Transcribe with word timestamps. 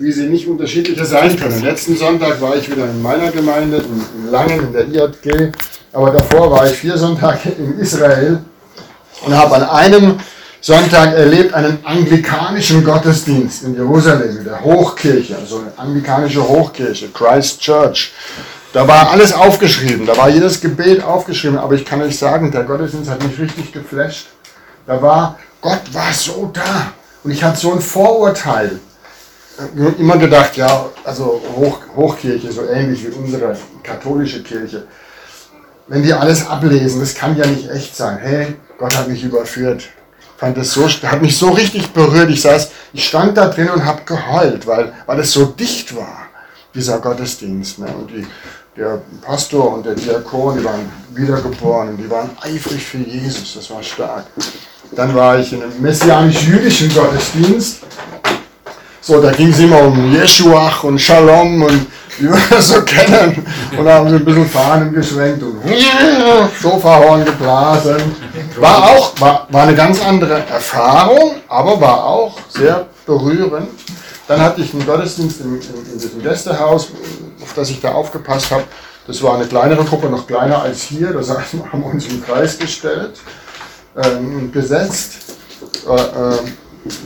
wie 0.00 0.12
sie 0.12 0.26
nicht 0.26 0.46
unterschiedlicher 0.46 1.04
sein 1.04 1.36
können. 1.38 1.62
Letzten 1.62 1.96
Sonntag 1.96 2.40
war 2.40 2.56
ich 2.56 2.70
wieder 2.70 2.84
in 2.84 3.02
meiner 3.02 3.30
Gemeinde, 3.30 3.78
in, 3.78 4.30
Langen, 4.30 4.60
in 4.60 4.72
der 4.72 4.86
IJG, 4.86 5.52
aber 5.92 6.10
davor 6.10 6.50
war 6.50 6.66
ich 6.66 6.76
vier 6.76 6.96
Sonntage 6.96 7.50
in 7.58 7.78
Israel 7.78 8.40
und 9.24 9.36
habe 9.36 9.56
an 9.56 9.64
einem 9.64 10.20
Sonntag 10.60 11.14
erlebt 11.14 11.54
einen 11.54 11.78
anglikanischen 11.84 12.84
Gottesdienst 12.84 13.62
in 13.64 13.74
Jerusalem, 13.74 14.38
in 14.38 14.44
der 14.44 14.60
Hochkirche, 14.62 15.36
also 15.36 15.60
eine 15.60 15.72
anglikanische 15.76 16.46
Hochkirche, 16.46 17.08
Christ 17.08 17.60
Church. 17.60 18.12
Da 18.72 18.86
war 18.86 19.10
alles 19.10 19.32
aufgeschrieben, 19.32 20.04
da 20.04 20.16
war 20.16 20.28
jedes 20.28 20.60
Gebet 20.60 21.02
aufgeschrieben, 21.02 21.58
aber 21.58 21.74
ich 21.74 21.84
kann 21.84 22.02
euch 22.02 22.18
sagen, 22.18 22.50
der 22.50 22.64
Gottesdienst 22.64 23.10
hat 23.10 23.22
mich 23.22 23.38
richtig 23.38 23.72
geflasht. 23.72 24.26
Da 24.86 25.00
war, 25.00 25.38
Gott 25.60 25.82
war 25.92 26.12
so 26.12 26.50
da 26.52 26.92
und 27.24 27.30
ich 27.30 27.42
hatte 27.42 27.58
so 27.58 27.72
ein 27.72 27.80
Vorurteil. 27.80 28.80
Immer 29.98 30.18
gedacht, 30.18 30.56
ja, 30.56 30.86
also 31.02 31.40
Hoch, 31.56 31.80
Hochkirche, 31.96 32.52
so 32.52 32.64
ähnlich 32.66 33.04
wie 33.04 33.08
unsere 33.08 33.56
katholische 33.82 34.42
Kirche. 34.42 34.86
Wenn 35.88 36.02
die 36.02 36.12
alles 36.12 36.46
ablesen, 36.46 37.00
das 37.00 37.14
kann 37.14 37.36
ja 37.36 37.46
nicht 37.46 37.68
echt 37.68 37.96
sein. 37.96 38.18
Hey, 38.18 38.56
Gott 38.78 38.96
hat 38.96 39.08
mich 39.08 39.24
überführt. 39.24 39.88
Fand 40.36 40.56
das 40.56 40.72
so, 40.72 40.86
hat 40.86 41.20
mich 41.20 41.36
so 41.36 41.50
richtig 41.50 41.92
berührt. 41.92 42.30
Ich 42.30 42.42
saß, 42.42 42.70
ich 42.92 43.08
stand 43.08 43.36
da 43.36 43.48
drin 43.48 43.70
und 43.70 43.84
habe 43.84 44.02
geheult, 44.04 44.66
weil, 44.68 44.92
weil 45.06 45.18
es 45.18 45.32
so 45.32 45.46
dicht 45.46 45.96
war, 45.96 46.26
dieser 46.74 47.00
Gottesdienst. 47.00 47.80
Ne? 47.80 47.86
Und 47.86 48.10
die, 48.10 48.26
der 48.76 49.02
Pastor 49.22 49.74
und 49.74 49.86
der 49.86 49.94
Diakon, 49.94 50.58
die 50.58 50.64
waren 50.64 50.88
wiedergeboren 51.12 51.88
und 51.88 51.96
die 51.96 52.08
waren 52.08 52.30
eifrig 52.40 52.86
für 52.86 52.98
Jesus. 52.98 53.54
Das 53.54 53.68
war 53.70 53.82
stark. 53.82 54.26
Dann 54.92 55.12
war 55.14 55.38
ich 55.40 55.52
in 55.52 55.62
einem 55.62 55.82
messianisch-jüdischen 55.82 56.94
Gottesdienst. 56.94 57.80
So, 59.08 59.22
da 59.22 59.32
ging 59.32 59.48
es 59.48 59.58
immer 59.58 59.84
um 59.84 60.12
Jeschuach 60.12 60.84
und 60.84 60.98
Shalom 60.98 61.62
und 61.62 61.86
wie 62.18 62.28
wir 62.28 62.38
das 62.50 62.68
so 62.68 62.82
kennen. 62.82 63.42
Und 63.74 63.86
da 63.86 63.94
haben 63.94 64.10
sie 64.10 64.16
ein 64.16 64.24
bisschen 64.26 64.46
Fahnen 64.46 64.92
geschwenkt 64.92 65.42
und 65.42 65.62
Schofahorn 66.60 67.24
geblasen. 67.24 68.02
War 68.56 68.90
auch, 68.90 69.18
war, 69.18 69.46
war 69.48 69.62
eine 69.62 69.74
ganz 69.74 70.04
andere 70.04 70.44
Erfahrung, 70.50 71.36
aber 71.48 71.80
war 71.80 72.04
auch 72.04 72.38
sehr 72.50 72.86
berührend. 73.06 73.70
Dann 74.26 74.42
hatte 74.42 74.60
ich 74.60 74.74
einen 74.74 74.84
Gottesdienst 74.84 75.40
in, 75.40 75.54
in, 75.54 75.92
in 75.94 75.98
diesem 75.98 76.22
Gästehaus, 76.22 76.88
auf 77.42 77.54
das 77.54 77.70
ich 77.70 77.80
da 77.80 77.92
aufgepasst 77.92 78.50
habe. 78.50 78.64
Das 79.06 79.22
war 79.22 79.36
eine 79.36 79.46
kleinere 79.46 79.84
Gruppe, 79.84 80.10
noch 80.10 80.26
kleiner 80.26 80.60
als 80.60 80.82
hier. 80.82 81.14
Das 81.14 81.30
heißt, 81.30 81.54
wir 81.54 81.72
haben 81.72 81.82
uns 81.82 82.06
im 82.08 82.22
Kreis 82.22 82.58
gestellt, 82.58 83.18
ähm, 83.96 84.52
gesetzt. 84.52 85.14
Äh, 85.88 85.94
äh, 85.94 86.38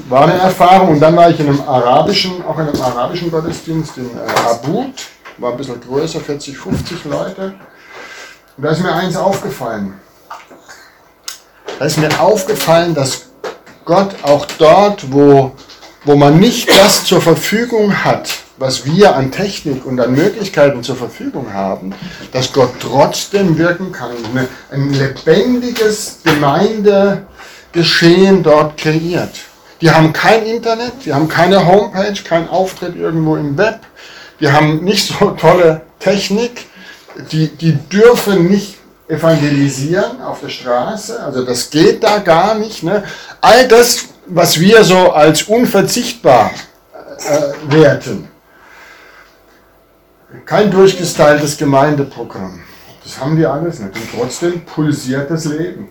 war 0.08 0.24
eine 0.24 0.34
Erfahrung. 0.34 0.90
Und 0.90 1.00
dann 1.00 1.16
war 1.16 1.30
ich 1.30 1.40
in 1.40 1.48
einem 1.48 1.60
arabischen, 1.60 2.44
auch 2.44 2.58
in 2.58 2.68
einem 2.68 2.80
arabischen 2.80 3.28
Gottesdienst 3.30 3.98
in 3.98 4.06
äh, 4.06 4.48
Abud. 4.48 4.94
War 5.38 5.52
ein 5.52 5.56
bisschen 5.56 5.80
größer, 5.80 6.20
40, 6.20 6.58
50 6.58 7.04
Leute. 7.04 7.54
Und 8.56 8.64
da 8.64 8.70
ist 8.70 8.82
mir 8.82 8.92
eins 8.92 9.16
aufgefallen. 9.16 9.94
Da 11.78 11.86
ist 11.86 11.96
mir 11.98 12.20
aufgefallen, 12.20 12.94
dass 12.94 13.26
Gott 13.84 14.14
auch 14.22 14.46
dort, 14.58 15.12
wo, 15.12 15.52
wo 16.04 16.14
man 16.14 16.38
nicht 16.38 16.70
das 16.70 17.04
zur 17.04 17.20
Verfügung 17.20 18.04
hat, 18.04 18.32
was 18.58 18.86
wir 18.86 19.16
an 19.16 19.32
Technik 19.32 19.84
und 19.84 19.98
an 19.98 20.14
Möglichkeiten 20.14 20.84
zur 20.84 20.94
Verfügung 20.96 21.52
haben, 21.52 21.92
dass 22.32 22.52
Gott 22.52 22.74
trotzdem 22.78 23.58
wirken 23.58 23.90
kann. 23.90 24.12
Ein 24.70 24.92
lebendiges 24.92 26.20
Gemeindegeschehen 26.22 28.44
dort 28.44 28.76
kreiert. 28.76 29.40
Die 29.82 29.90
haben 29.90 30.12
kein 30.12 30.46
Internet, 30.46 30.92
die 31.04 31.12
haben 31.12 31.28
keine 31.28 31.66
Homepage, 31.66 32.14
keinen 32.22 32.48
Auftritt 32.48 32.94
irgendwo 32.94 33.34
im 33.34 33.58
Web, 33.58 33.80
die 34.38 34.50
haben 34.50 34.84
nicht 34.84 35.08
so 35.08 35.32
tolle 35.32 35.82
Technik, 35.98 36.66
die, 37.32 37.48
die 37.48 37.72
dürfen 37.72 38.48
nicht 38.48 38.78
evangelisieren 39.08 40.22
auf 40.22 40.40
der 40.40 40.50
Straße, 40.50 41.20
also 41.20 41.44
das 41.44 41.68
geht 41.68 42.04
da 42.04 42.18
gar 42.18 42.54
nicht. 42.54 42.84
Ne? 42.84 43.02
All 43.40 43.66
das, 43.66 44.04
was 44.26 44.60
wir 44.60 44.84
so 44.84 45.10
als 45.10 45.42
unverzichtbar 45.42 46.52
äh, 47.18 47.72
werten. 47.72 48.28
Kein 50.46 50.70
durchgestyltes 50.70 51.58
Gemeindeprogramm. 51.58 52.62
Das 53.02 53.18
haben 53.18 53.36
die 53.36 53.44
alles 53.44 53.80
nicht. 53.80 53.96
Und 53.96 54.08
trotzdem 54.16 54.64
pulsiert 54.64 55.28
das 55.28 55.44
Leben. 55.44 55.88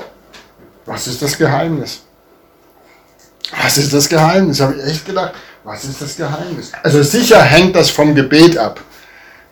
Was 0.86 1.08
ist 1.08 1.22
das 1.22 1.38
Geheimnis? 1.38 2.04
Was 3.60 3.78
ist 3.78 3.94
das 3.94 4.08
Geheimnis? 4.08 4.60
Habe 4.62 4.76
ich 4.76 4.92
echt 4.92 5.06
gedacht, 5.06 5.34
was 5.64 5.84
ist 5.84 6.02
das 6.02 6.16
Geheimnis? 6.16 6.72
Also 6.84 7.04
sicher 7.04 7.42
hängt 7.42 7.76
das 7.76 7.90
vom 7.90 8.16
Gebet 8.16 8.58
ab. 8.58 8.80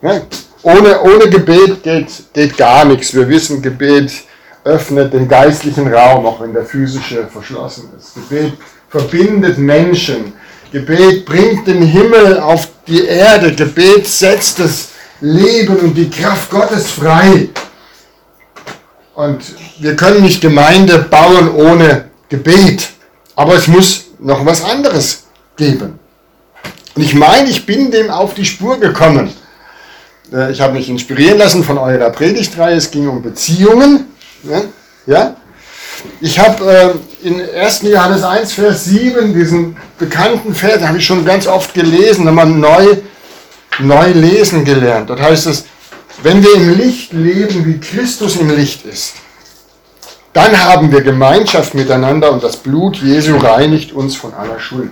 Ne? 0.01 0.21
Ohne, 0.61 1.01
ohne 1.01 1.29
Gebet 1.29 1.83
geht, 1.83 2.07
geht 2.33 2.57
gar 2.57 2.85
nichts. 2.85 3.13
Wir 3.13 3.27
wissen, 3.27 3.61
Gebet 3.61 4.11
öffnet 4.63 5.13
den 5.13 5.27
geistlichen 5.27 5.91
Raum, 5.91 6.25
auch 6.25 6.41
wenn 6.41 6.53
der 6.53 6.65
physische 6.65 7.27
verschlossen 7.27 7.89
ist. 7.97 8.15
Gebet 8.15 8.53
verbindet 8.89 9.57
Menschen. 9.57 10.33
Gebet 10.71 11.25
bringt 11.25 11.67
den 11.67 11.81
Himmel 11.81 12.39
auf 12.39 12.67
die 12.87 13.05
Erde. 13.05 13.53
Gebet 13.53 14.07
setzt 14.07 14.59
das 14.59 14.89
Leben 15.21 15.77
und 15.77 15.93
die 15.95 16.09
Kraft 16.09 16.49
Gottes 16.49 16.91
frei. 16.91 17.49
Und 19.15 19.41
wir 19.79 19.95
können 19.95 20.23
nicht 20.23 20.41
Gemeinde 20.41 20.99
bauen 20.99 21.53
ohne 21.53 22.05
Gebet. 22.29 22.89
Aber 23.39 23.55
es 23.55 23.67
muss 23.67 24.07
noch 24.19 24.45
was 24.45 24.65
anderes 24.65 25.23
geben. 25.55 25.97
Und 26.93 27.01
ich 27.01 27.13
meine, 27.13 27.49
ich 27.49 27.65
bin 27.65 27.89
dem 27.89 28.09
auf 28.09 28.33
die 28.33 28.43
Spur 28.43 28.77
gekommen. 28.77 29.33
Äh, 30.33 30.51
ich 30.51 30.59
habe 30.59 30.73
mich 30.73 30.89
inspirieren 30.89 31.37
lassen 31.37 31.63
von 31.63 31.77
eurer 31.77 32.09
Predigtreihe. 32.09 32.75
Es 32.75 32.91
ging 32.91 33.07
um 33.07 33.21
Beziehungen. 33.21 34.07
Ja? 35.05 35.37
Ich 36.19 36.37
habe 36.37 36.99
äh, 37.23 37.25
in 37.25 37.39
1. 37.39 37.83
Johannes 37.83 38.23
1, 38.23 38.51
Vers 38.51 38.83
7, 38.83 39.33
diesen 39.33 39.77
bekannten 39.97 40.53
Vers, 40.53 40.85
habe 40.85 40.97
ich 40.97 41.05
schon 41.05 41.23
ganz 41.23 41.47
oft 41.47 41.73
gelesen, 41.73 42.25
nochmal 42.25 42.47
neu, 42.47 42.97
neu 43.79 44.11
lesen 44.11 44.65
gelernt. 44.65 45.09
Dort 45.09 45.21
heißt 45.21 45.47
es, 45.47 45.63
wenn 46.23 46.43
wir 46.43 46.55
im 46.55 46.77
Licht 46.77 47.13
leben, 47.13 47.65
wie 47.65 47.79
Christus 47.79 48.35
im 48.35 48.53
Licht 48.53 48.85
ist, 48.85 49.13
dann 50.33 50.59
haben 50.59 50.91
wir 50.91 51.01
Gemeinschaft 51.01 51.73
miteinander 51.73 52.31
und 52.31 52.43
das 52.43 52.57
Blut 52.57 52.97
Jesu 52.97 53.37
reinigt 53.37 53.93
uns 53.93 54.15
von 54.15 54.33
aller 54.33 54.59
Schuld. 54.59 54.91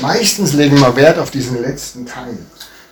Meistens 0.00 0.52
legen 0.52 0.80
wir 0.80 0.96
Wert 0.96 1.18
auf 1.18 1.30
diesen 1.30 1.60
letzten 1.60 2.06
Teil. 2.06 2.38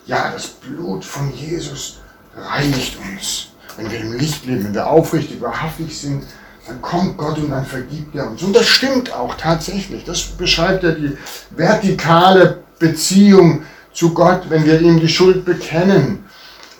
Ja, 0.07 0.31
das 0.33 0.47
Blut 0.47 1.05
von 1.05 1.33
Jesus 1.35 1.99
reinigt 2.37 2.97
uns. 2.99 3.49
Wenn 3.77 3.91
wir 3.91 4.01
im 4.01 4.13
Licht 4.13 4.47
leben, 4.47 4.65
wenn 4.65 4.75
wir 4.75 4.87
aufrichtig, 4.87 5.41
wahrhaftig 5.41 5.99
sind, 5.99 6.25
dann 6.67 6.81
kommt 6.83 7.17
Gott 7.17 7.39
und 7.39 7.51
dann 7.51 7.67
vergibt 7.67 8.15
er 8.15 8.29
uns. 8.29 8.43
Und 8.43 8.55
das 8.55 8.67
stimmt 8.67 9.13
auch 9.13 9.35
tatsächlich. 9.37 10.05
Das 10.05 10.23
beschreibt 10.23 10.83
ja 10.83 10.93
die 10.93 11.17
vertikale 11.51 12.59
Beziehung 12.79 13.63
zu 13.93 14.15
Gott. 14.15 14.43
Wenn 14.49 14.65
wir 14.65 14.81
ihm 14.81 14.99
die 14.99 15.09
Schuld 15.09 15.45
bekennen, 15.45 16.25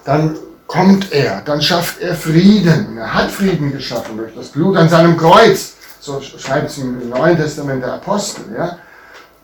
dann 0.05 0.37
kommt 0.67 1.13
er, 1.13 1.43
dann 1.45 1.63
schafft 1.63 2.01
er 2.01 2.15
Frieden. 2.15 2.99
Er 2.99 3.15
hat 3.15 3.31
Frieden 3.31 3.73
geschaffen 3.73 4.17
durch 4.17 4.35
das 4.35 4.49
Blut 4.49 4.77
an 4.77 4.89
seinem 4.89 5.17
Kreuz. 5.17 5.75
So 6.01 6.21
schreibt 6.21 6.71
es 6.71 6.79
im 6.79 7.09
Neuen 7.09 7.37
Testament 7.37 7.83
der 7.83 7.95
Apostel. 7.95 8.45
Ja? 8.57 8.79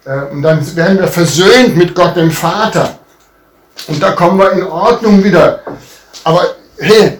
Äh, 0.04 0.30
und 0.32 0.42
dann 0.42 0.76
werden 0.76 0.98
wir 0.98 1.08
versöhnt 1.08 1.76
mit 1.76 1.94
Gott 1.94 2.16
dem 2.16 2.30
Vater. 2.30 2.98
Und 3.88 4.02
da 4.02 4.12
kommen 4.12 4.38
wir 4.38 4.52
in 4.52 4.64
Ordnung 4.64 5.22
wieder. 5.22 5.60
Aber 6.24 6.42
hey, 6.78 7.18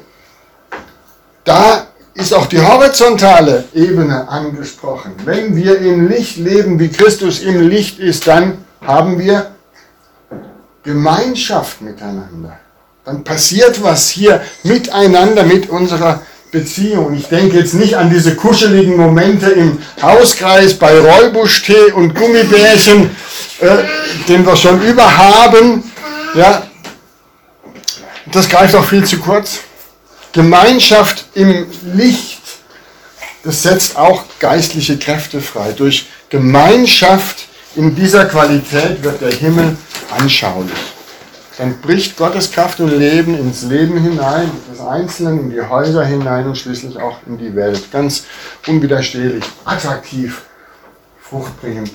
da 1.45 1.87
ist 2.15 2.35
auch 2.35 2.47
die 2.47 2.61
horizontale 2.61 3.65
Ebene 3.73 4.29
angesprochen. 4.29 5.15
Wenn 5.25 5.57
wir 5.57 5.79
im 5.79 6.09
Licht 6.09 6.37
leben, 6.37 6.79
wie 6.79 6.89
Christus 6.89 7.41
im 7.41 7.69
Licht 7.69 7.99
ist, 7.99 8.27
dann 8.27 8.65
haben 8.81 9.19
wir 9.19 9.53
Gemeinschaft 10.83 11.81
miteinander 11.81 12.59
dann 13.05 13.25
passiert 13.25 13.83
was 13.83 14.11
hier 14.11 14.43
miteinander, 14.63 15.43
mit 15.43 15.69
unserer 15.69 16.23
Beziehung. 16.53 17.15
Ich 17.15 17.27
denke 17.27 17.57
jetzt 17.57 17.75
nicht 17.75 17.97
an 17.97 18.11
diese 18.11 18.37
kuscheligen 18.37 18.97
Momente 18.97 19.51
im 19.51 19.79
Hauskreis 20.01 20.75
bei 20.75 20.99
Räubuschtee 20.99 21.93
und 21.93 22.15
Gummibärchen, 22.15 23.11
äh, 23.61 23.79
den 24.29 24.47
wir 24.47 24.55
schon 24.57 24.81
überhaben. 24.83 25.91
Ja, 26.35 26.63
das 28.31 28.49
greift 28.49 28.75
auch 28.77 28.85
viel 28.85 29.05
zu 29.05 29.19
kurz. 29.19 29.61
Gemeinschaft 30.33 31.25
im 31.35 31.67
Licht, 31.95 32.41
das 33.43 33.63
setzt 33.63 33.97
auch 33.97 34.25
geistliche 34.39 34.97
Kräfte 34.97 35.41
frei. 35.41 35.73
Durch 35.73 36.09
Gemeinschaft 36.31 37.49
in 37.75 37.97
dieser 37.97 38.27
Qualität 38.27 39.03
wird 39.03 39.21
der 39.21 39.33
Himmel 39.33 39.77
anschaulich 40.17 40.71
dann 41.59 41.81
bricht 41.81 42.17
Gottes 42.17 42.51
Kraft 42.51 42.81
und 42.81 42.97
Leben 42.97 43.37
ins 43.39 43.63
Leben 43.63 43.99
hinein, 43.99 44.51
des 44.71 44.81
Einzelnen, 44.81 45.41
in 45.41 45.51
die 45.51 45.61
Häuser 45.61 46.05
hinein 46.05 46.47
und 46.47 46.57
schließlich 46.57 46.97
auch 46.99 47.19
in 47.27 47.39
die 47.39 47.55
Welt. 47.55 47.91
Ganz 47.93 48.25
unwiderstehlich, 48.67 49.45
attraktiv, 49.65 50.43
fruchtbringend, 51.21 51.93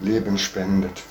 Leben 0.00 0.38
spendet. 0.38 1.02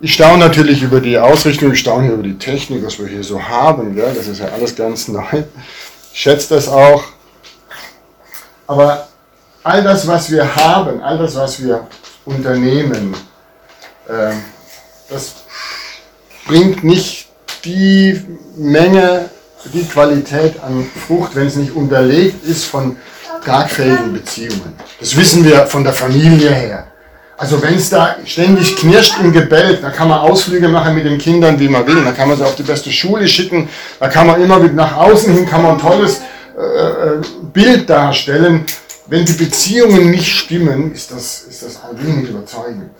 ich 0.00 0.14
staune 0.14 0.38
natürlich 0.38 0.82
über 0.82 1.00
die 1.00 1.18
Ausrichtung, 1.18 1.72
ich 1.72 1.80
staune 1.80 2.12
über 2.12 2.22
die 2.22 2.38
Technik, 2.38 2.84
was 2.84 2.98
wir 2.98 3.06
hier 3.06 3.24
so 3.24 3.42
haben. 3.42 3.94
Gell? 3.94 4.12
Das 4.14 4.28
ist 4.28 4.40
ja 4.40 4.48
alles 4.48 4.76
ganz 4.76 5.08
neu. 5.08 5.44
Ich 6.12 6.20
schätze 6.20 6.54
das 6.54 6.68
auch. 6.68 7.04
Aber 8.66 9.08
all 9.62 9.82
das, 9.82 10.06
was 10.06 10.30
wir 10.30 10.54
haben, 10.54 11.02
all 11.02 11.18
das, 11.18 11.34
was 11.34 11.62
wir 11.62 11.86
unternehmen, 12.24 13.14
äh, 14.08 14.32
das 15.08 15.43
bringt 16.46 16.84
nicht 16.84 17.28
die 17.64 18.20
Menge, 18.56 19.30
die 19.72 19.84
Qualität 19.84 20.62
an 20.62 20.86
Frucht, 21.06 21.34
wenn 21.34 21.46
es 21.46 21.56
nicht 21.56 21.74
unterlegt 21.74 22.46
ist 22.46 22.64
von 22.64 22.96
tragfähigen 23.44 24.12
Beziehungen. 24.12 24.74
Das 25.00 25.16
wissen 25.16 25.44
wir 25.44 25.66
von 25.66 25.84
der 25.84 25.92
Familie 25.92 26.50
her. 26.50 26.86
Also 27.36 27.60
wenn 27.62 27.74
es 27.74 27.90
da 27.90 28.16
ständig 28.24 28.76
knirscht 28.76 29.18
und 29.20 29.32
gebellt, 29.32 29.82
da 29.82 29.90
kann 29.90 30.08
man 30.08 30.20
Ausflüge 30.20 30.68
machen 30.68 30.94
mit 30.94 31.04
den 31.04 31.18
Kindern, 31.18 31.58
wie 31.58 31.68
man 31.68 31.86
will. 31.86 32.04
Da 32.04 32.12
kann 32.12 32.28
man 32.28 32.36
sie 32.36 32.44
auf 32.44 32.54
die 32.54 32.62
beste 32.62 32.92
Schule 32.92 33.26
schicken. 33.26 33.68
Da 33.98 34.08
kann 34.08 34.26
man 34.26 34.40
immer 34.40 34.60
mit 34.60 34.74
nach 34.74 34.96
außen 34.96 35.34
hin, 35.34 35.46
kann 35.46 35.62
man 35.62 35.72
ein 35.72 35.78
tolles 35.78 36.20
äh, 36.56 36.60
äh 36.60 37.22
Bild 37.52 37.90
darstellen. 37.90 38.64
Wenn 39.06 39.24
die 39.24 39.32
Beziehungen 39.32 40.10
nicht 40.10 40.32
stimmen, 40.32 40.92
ist 40.92 41.10
das, 41.10 41.42
ist 41.42 41.62
das 41.62 41.80
wenig 41.96 42.30
überzeugend. 42.30 42.90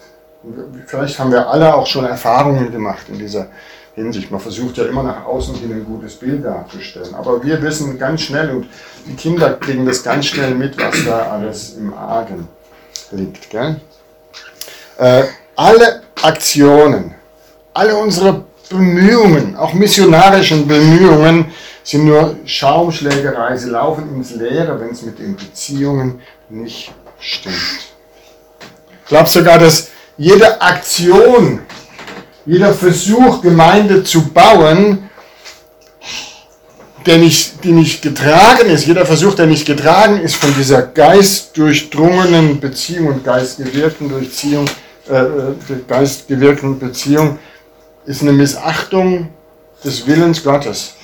Vielleicht 0.87 1.19
haben 1.19 1.32
wir 1.32 1.49
alle 1.49 1.75
auch 1.75 1.87
schon 1.87 2.05
Erfahrungen 2.05 2.70
gemacht 2.70 3.06
in 3.08 3.19
dieser 3.19 3.49
Hinsicht. 3.94 4.31
Man 4.31 4.41
versucht 4.41 4.76
ja 4.76 4.85
immer 4.85 5.02
nach 5.02 5.25
außen 5.25 5.55
hin 5.55 5.73
ein 5.73 5.85
gutes 5.85 6.17
Bild 6.17 6.44
darzustellen. 6.44 7.14
Aber 7.14 7.43
wir 7.43 7.62
wissen 7.62 7.99
ganz 7.99 8.23
schnell 8.23 8.50
und 8.50 8.67
die 9.06 9.14
Kinder 9.14 9.55
kriegen 9.55 9.87
das 9.87 10.02
ganz 10.02 10.26
schnell 10.26 10.55
mit, 10.55 10.76
was 10.79 11.05
da 11.05 11.31
alles 11.31 11.75
im 11.75 11.94
Argen 11.94 12.49
liegt. 13.12 13.50
Gell? 13.50 13.81
Äh, 14.99 15.25
alle 15.56 16.02
Aktionen, 16.23 17.14
alle 17.73 17.96
unsere 17.96 18.44
Bemühungen, 18.69 19.56
auch 19.56 19.73
missionarischen 19.73 20.67
Bemühungen, 20.67 21.46
sind 21.85 22.06
nur 22.06 22.37
Schaumschlägerei. 22.44 23.56
Sie 23.56 23.70
laufen 23.70 24.14
ins 24.17 24.35
Leere, 24.35 24.81
wenn 24.81 24.91
es 24.91 25.02
mit 25.02 25.19
den 25.19 25.37
Beziehungen 25.37 26.20
nicht 26.49 26.93
stimmt. 27.20 27.55
Ich 29.02 29.08
glaube 29.08 29.29
sogar, 29.29 29.58
dass 29.58 29.91
jede 30.17 30.61
Aktion, 30.61 31.61
jeder 32.47 32.73
Versuch, 32.73 33.41
Gemeinde 33.43 34.05
zu 34.05 34.29
bauen, 34.29 35.11
der 37.07 37.19
nicht, 37.19 37.63
die 37.65 37.73
nicht 37.73 38.03
getragen 38.03 38.67
ist, 38.67 38.87
jeder 38.87 39.05
Versuch, 39.05 39.35
der 39.35 39.47
nicht 39.47 39.67
getragen 39.67 40.21
ist 40.21 40.37
von 40.37 40.55
dieser 40.55 40.83
geistdurchdrungenen 40.83 42.61
Beziehung 42.61 43.09
und 43.09 43.25
geistgewirkten 43.25 44.09
Durchziehung, 44.09 44.65
äh, 45.11 45.17
äh 45.17 45.55
geistgewirkten 45.87 46.79
Beziehung, 46.79 47.39
ist 48.07 48.23
eine 48.23 48.33
Missachtung 48.33 49.29
des 49.85 50.07
Willens 50.07 50.43
Gottes 50.43 50.95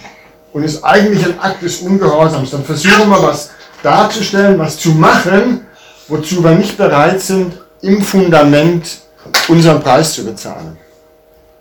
und 0.53 0.65
ist 0.65 0.83
eigentlich 0.83 1.25
ein 1.25 1.39
Akt 1.39 1.63
des 1.63 1.79
Ungehorsams. 1.81 2.51
Dann 2.51 2.65
versuchen 2.65 3.09
wir 3.11 3.23
was 3.23 3.51
darzustellen, 3.83 4.59
was 4.59 4.79
zu 4.79 4.91
machen, 4.91 5.67
wozu 6.09 6.43
wir 6.43 6.53
nicht 6.53 6.79
bereit 6.79 7.21
sind, 7.21 7.53
im 7.83 8.03
Fundament 8.03 9.01
unseren 9.49 9.83
Preis 9.83 10.13
zu 10.13 10.25
bezahlen. 10.25 10.77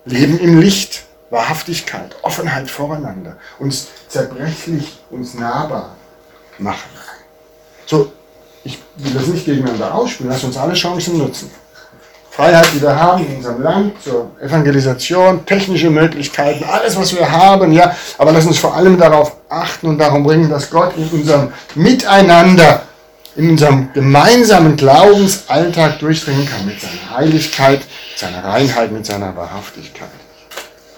Leben 0.05 0.39
im 0.39 0.59
Licht, 0.59 1.03
Wahrhaftigkeit, 1.29 2.15
Offenheit 2.23 2.69
voreinander, 2.69 3.37
uns 3.59 3.87
zerbrechlich, 4.07 4.99
uns 5.09 5.35
nahbar 5.35 5.95
machen. 6.57 6.89
So, 7.85 8.11
ich 8.63 8.79
will 8.97 9.13
das 9.13 9.27
nicht 9.27 9.45
gegeneinander 9.45 9.93
ausspielen, 9.93 10.31
lass 10.31 10.43
uns 10.43 10.57
alle 10.57 10.73
Chancen 10.73 11.17
nutzen. 11.17 11.51
Freiheit, 12.31 12.67
die 12.73 12.81
wir 12.81 12.95
haben 12.95 13.25
in 13.25 13.37
unserem 13.37 13.61
Land, 13.61 14.01
zur 14.01 14.31
Evangelisation, 14.39 15.45
technische 15.45 15.89
Möglichkeiten, 15.89 16.63
alles, 16.63 16.95
was 16.95 17.13
wir 17.13 17.29
haben, 17.29 17.73
ja, 17.73 17.93
aber 18.17 18.31
lass 18.31 18.45
uns 18.45 18.57
vor 18.57 18.73
allem 18.75 18.97
darauf 18.97 19.35
achten 19.49 19.87
und 19.87 19.97
darum 19.97 20.23
bringen, 20.23 20.49
dass 20.49 20.69
Gott 20.69 20.95
in 20.95 21.07
unserem 21.09 21.51
Miteinander, 21.75 22.83
in 23.39 23.51
unserem 23.51 23.91
gemeinsamen 23.93 24.75
Glaubensalltag 24.75 25.99
durchdringen 25.99 26.45
kann 26.45 26.65
mit 26.65 26.79
seiner 26.81 27.17
Heiligkeit, 27.17 27.81
seiner 28.15 28.43
Reinheit, 28.43 28.91
mit 28.91 29.05
seiner 29.05 29.35
Wahrhaftigkeit. 29.35 30.09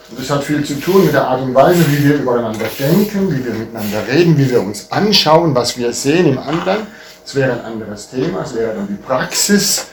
Und 0.09 0.19
das 0.19 0.29
hat 0.29 0.43
viel 0.43 0.63
zu 0.65 0.79
tun 0.79 1.05
mit 1.05 1.13
der 1.13 1.25
Art 1.27 1.41
und 1.41 1.53
Weise, 1.55 1.85
wie 1.89 2.03
wir 2.03 2.15
übereinander 2.15 2.65
denken, 2.77 3.31
wie 3.31 3.45
wir 3.45 3.53
miteinander 3.53 4.05
reden, 4.11 4.37
wie 4.37 4.49
wir 4.49 4.61
uns 4.61 4.91
anschauen, 4.91 5.55
was 5.55 5.77
wir 5.77 5.93
sehen 5.93 6.25
im 6.27 6.37
anderen. 6.37 6.87
Das 7.23 7.35
wäre 7.35 7.53
ein 7.53 7.61
anderes 7.61 8.09
Thema, 8.09 8.39
das 8.39 8.55
wäre 8.55 8.75
dann 8.75 8.87
die 8.87 8.95
Praxis 8.95 9.85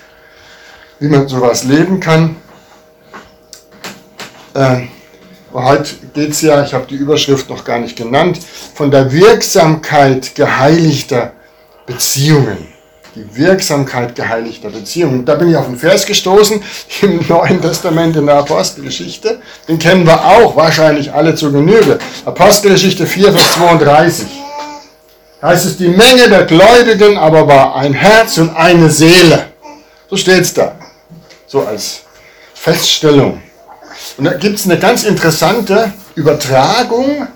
wie 0.98 1.08
man 1.08 1.28
sowas 1.28 1.64
leben 1.64 2.00
kann. 2.00 2.36
Äh, 4.54 4.86
heute 5.52 5.94
geht 6.12 6.30
es 6.30 6.42
ja, 6.42 6.62
ich 6.64 6.74
habe 6.74 6.86
die 6.88 6.96
Überschrift 6.96 7.48
noch 7.48 7.64
gar 7.64 7.78
nicht 7.78 7.96
genannt, 7.96 8.40
von 8.74 8.90
der 8.90 9.12
Wirksamkeit 9.12 10.34
geheiligter 10.34 11.32
Beziehungen. 11.88 12.68
Die 13.16 13.36
Wirksamkeit 13.36 14.14
geheiligter 14.14 14.68
Beziehungen. 14.68 15.24
Da 15.24 15.34
bin 15.34 15.50
ich 15.50 15.56
auf 15.56 15.66
einen 15.66 15.78
Vers 15.78 16.06
gestoßen 16.06 16.62
im 17.02 17.26
Neuen 17.28 17.60
Testament 17.60 18.14
in 18.16 18.26
der 18.26 18.36
Apostelgeschichte. 18.36 19.40
Den 19.66 19.78
kennen 19.80 20.06
wir 20.06 20.24
auch 20.24 20.54
wahrscheinlich 20.54 21.12
alle 21.12 21.34
zur 21.34 21.50
Genüge. 21.50 21.98
Apostelgeschichte 22.24 23.06
4, 23.06 23.32
Vers 23.32 23.54
32. 23.54 24.26
Da 25.40 25.48
heißt 25.48 25.66
es, 25.66 25.76
die 25.78 25.88
Menge 25.88 26.28
der 26.28 26.44
Gläubigen 26.44 27.16
aber 27.16 27.48
war 27.48 27.74
ein 27.74 27.94
Herz 27.94 28.38
und 28.38 28.54
eine 28.54 28.90
Seele. 28.90 29.46
So 30.08 30.16
steht 30.16 30.42
es 30.42 30.54
da 30.54 30.76
so 31.48 31.62
als 31.62 32.02
Feststellung. 32.54 33.42
Und 34.16 34.24
da 34.24 34.34
gibt 34.34 34.58
es 34.58 34.66
eine 34.66 34.78
ganz 34.78 35.04
interessante 35.04 35.92
Übertragung, 36.14 37.26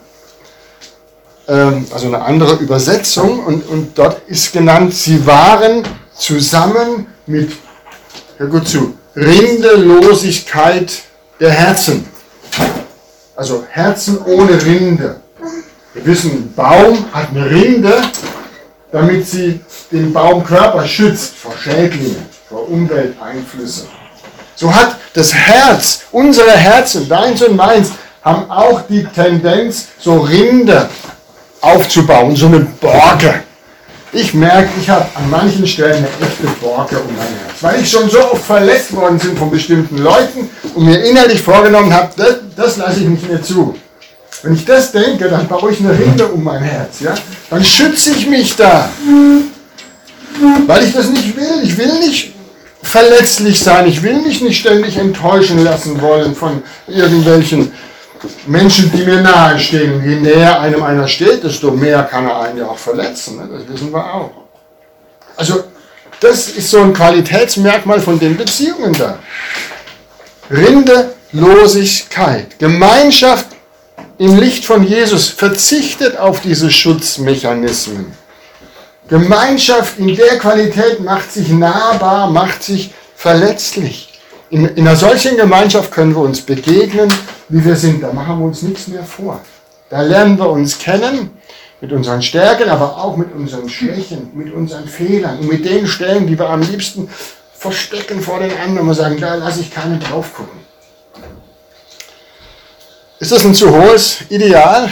ähm, 1.48 1.86
also 1.92 2.06
eine 2.06 2.22
andere 2.22 2.56
Übersetzung, 2.56 3.44
und, 3.44 3.68
und 3.68 3.98
dort 3.98 4.22
ist 4.28 4.52
genannt, 4.52 4.94
sie 4.94 5.26
waren 5.26 5.82
zusammen 6.14 7.06
mit, 7.26 7.52
hör 8.38 8.46
gut 8.46 8.68
zu, 8.68 8.94
Rindelosigkeit 9.16 11.02
der 11.40 11.50
Herzen. 11.50 12.06
Also 13.34 13.64
Herzen 13.68 14.18
ohne 14.24 14.62
Rinde. 14.62 15.16
Wir 15.94 16.06
wissen, 16.06 16.30
ein 16.30 16.52
Baum 16.54 17.04
hat 17.12 17.30
eine 17.30 17.50
Rinde, 17.50 18.02
damit 18.90 19.26
sie 19.26 19.60
den 19.90 20.12
Baumkörper 20.12 20.86
schützt 20.86 21.34
vor 21.34 21.52
Schädlingen, 21.56 22.24
vor 22.48 22.68
Umwelteinflüssen. 22.68 23.88
So 24.54 24.72
hat 24.74 24.96
das 25.14 25.34
Herz, 25.34 26.02
unsere 26.12 26.52
Herzen, 26.52 27.08
deins 27.08 27.42
und 27.42 27.56
meins, 27.56 27.90
haben 28.22 28.50
auch 28.50 28.82
die 28.88 29.04
Tendenz, 29.04 29.88
so 29.98 30.18
Rinde 30.18 30.88
aufzubauen, 31.62 32.36
so 32.36 32.46
eine 32.46 32.60
Borke. 32.60 33.44
Ich 34.12 34.34
merke, 34.34 34.68
ich 34.78 34.90
habe 34.90 35.06
an 35.14 35.30
manchen 35.30 35.66
Stellen 35.66 35.96
eine 35.96 36.08
echte 36.28 36.46
Borke 36.60 36.98
um 36.98 37.16
mein 37.16 37.26
Herz, 37.26 37.62
weil 37.62 37.80
ich 37.80 37.90
schon 37.90 38.10
so 38.10 38.18
oft 38.32 38.44
verletzt 38.44 38.94
worden 38.94 39.18
bin 39.18 39.34
von 39.38 39.50
bestimmten 39.50 39.96
Leuten 39.96 40.50
und 40.74 40.84
mir 40.84 41.02
innerlich 41.02 41.40
vorgenommen 41.40 41.94
habe, 41.94 42.10
das, 42.16 42.34
das 42.54 42.76
lasse 42.76 43.00
ich 43.00 43.06
nicht 43.06 43.26
mehr 43.26 43.42
zu. 43.42 43.74
Wenn 44.42 44.54
ich 44.54 44.64
das 44.64 44.92
denke, 44.92 45.28
dann 45.28 45.46
baue 45.46 45.70
ich 45.70 45.80
eine 45.80 45.96
Rinde 45.96 46.26
um 46.26 46.42
mein 46.42 46.62
Herz. 46.62 47.00
Ja? 47.00 47.14
Dann 47.48 47.64
schütze 47.64 48.10
ich 48.10 48.26
mich 48.26 48.56
da. 48.56 48.90
Weil 50.66 50.84
ich 50.84 50.92
das 50.92 51.08
nicht 51.08 51.36
will. 51.36 51.60
Ich 51.62 51.78
will 51.78 52.00
nicht 52.00 52.32
verletzlich 52.82 53.60
sein. 53.60 53.86
Ich 53.86 54.02
will 54.02 54.20
mich 54.20 54.40
nicht 54.40 54.58
ständig 54.58 54.96
enttäuschen 54.96 55.62
lassen 55.62 56.00
wollen 56.02 56.34
von 56.34 56.62
irgendwelchen 56.88 57.72
Menschen, 58.46 58.90
die 58.92 59.04
mir 59.04 59.20
nahe 59.20 59.58
stehen. 59.58 60.02
Je 60.04 60.16
näher 60.16 60.60
einem 60.60 60.82
einer 60.82 61.08
steht, 61.08 61.44
desto 61.44 61.70
mehr 61.70 62.02
kann 62.04 62.26
er 62.26 62.40
einen 62.40 62.58
ja 62.58 62.66
auch 62.66 62.78
verletzen. 62.78 63.36
Ne? 63.36 63.48
Das 63.52 63.68
wissen 63.68 63.92
wir 63.92 64.14
auch. 64.14 64.30
Also, 65.36 65.64
das 66.20 66.48
ist 66.48 66.70
so 66.70 66.80
ein 66.80 66.92
Qualitätsmerkmal 66.92 68.00
von 68.00 68.18
den 68.18 68.36
Beziehungen 68.36 68.92
da. 68.92 69.18
Rindelosigkeit. 70.50 72.58
Gemeinschaft 72.58 73.46
im 74.18 74.36
Licht 74.36 74.64
von 74.64 74.84
Jesus 74.84 75.28
verzichtet 75.28 76.16
auf 76.16 76.40
diese 76.40 76.70
Schutzmechanismen. 76.70 78.12
Gemeinschaft 79.08 79.98
in 79.98 80.14
der 80.14 80.38
Qualität 80.38 81.00
macht 81.00 81.32
sich 81.32 81.48
nahbar, 81.48 82.30
macht 82.30 82.62
sich 82.62 82.94
verletzlich. 83.16 84.11
In, 84.52 84.66
in 84.66 84.86
einer 84.86 84.96
solchen 84.96 85.38
Gemeinschaft 85.38 85.90
können 85.90 86.14
wir 86.14 86.20
uns 86.20 86.42
begegnen, 86.42 87.10
wie 87.48 87.64
wir 87.64 87.74
sind. 87.74 88.02
Da 88.02 88.12
machen 88.12 88.38
wir 88.38 88.44
uns 88.44 88.60
nichts 88.60 88.86
mehr 88.86 89.02
vor. 89.02 89.40
Da 89.88 90.02
lernen 90.02 90.38
wir 90.38 90.50
uns 90.50 90.78
kennen 90.78 91.30
mit 91.80 91.90
unseren 91.90 92.20
Stärken, 92.20 92.68
aber 92.68 92.98
auch 92.98 93.16
mit 93.16 93.34
unseren 93.34 93.70
Schwächen, 93.70 94.30
mit 94.34 94.52
unseren 94.52 94.86
Fehlern 94.86 95.38
und 95.38 95.48
mit 95.48 95.64
den 95.64 95.86
Stellen, 95.86 96.26
die 96.26 96.38
wir 96.38 96.50
am 96.50 96.60
liebsten 96.60 97.08
verstecken 97.54 98.20
vor 98.20 98.40
den 98.40 98.54
anderen 98.58 98.86
und 98.90 98.94
sagen, 98.94 99.18
da 99.18 99.36
lasse 99.36 99.62
ich 99.62 99.72
keinen 99.72 99.98
drauf 100.00 100.34
gucken. 100.34 100.60
Ist 103.20 103.32
das 103.32 103.46
ein 103.46 103.54
zu 103.54 103.74
hohes 103.74 104.18
Ideal? 104.28 104.90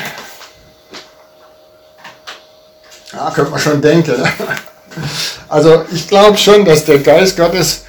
Ja, 3.13 3.31
könnte 3.31 3.51
man 3.51 3.61
schon 3.61 3.81
denken. 3.83 4.15
Also 5.49 5.85
ich 5.93 6.07
glaube 6.07 6.37
schon, 6.37 6.65
dass 6.65 6.85
der 6.85 6.99
Geist 6.99 7.37
Gottes 7.37 7.85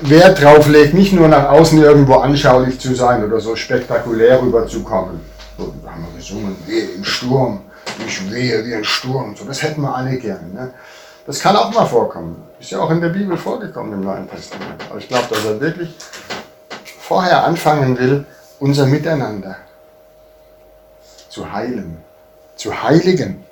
Wert 0.00 0.42
drauf 0.42 0.68
legt, 0.68 0.94
nicht 0.94 1.12
nur 1.12 1.28
nach 1.28 1.48
außen 1.48 1.82
irgendwo 1.82 2.16
anschaulich 2.16 2.78
zu 2.78 2.94
sein 2.94 3.24
oder 3.24 3.40
so 3.40 3.56
spektakulär 3.56 4.42
rüberzukommen. 4.42 5.20
So, 5.56 5.72
da 5.82 5.92
haben 5.92 6.06
wir 6.10 6.18
gesungen, 6.18 6.56
wehe 6.66 6.84
im 6.90 7.04
Sturm, 7.04 7.62
ich 8.06 8.30
wehe 8.30 8.64
wie 8.64 8.74
ein 8.74 8.84
Sturm. 8.84 9.34
So, 9.36 9.44
das 9.44 9.62
hätten 9.62 9.80
wir 9.80 9.94
alle 9.94 10.16
gern. 10.18 10.52
Ne? 10.52 10.74
Das 11.26 11.40
kann 11.40 11.56
auch 11.56 11.72
mal 11.72 11.86
vorkommen. 11.86 12.42
Ist 12.60 12.70
ja 12.70 12.80
auch 12.80 12.90
in 12.90 13.00
der 13.00 13.08
Bibel 13.08 13.36
vorgekommen 13.36 13.94
im 13.94 14.00
Neuen 14.02 14.28
Testament. 14.28 14.82
Aber 14.90 14.98
ich 14.98 15.08
glaube, 15.08 15.26
dass 15.30 15.44
er 15.44 15.60
wirklich 15.60 15.94
vorher 17.00 17.44
anfangen 17.44 17.98
will, 17.98 18.24
unser 18.60 18.86
Miteinander 18.86 19.56
zu 21.28 21.50
heilen, 21.50 21.98
zu 22.54 22.82
heiligen. 22.82 23.44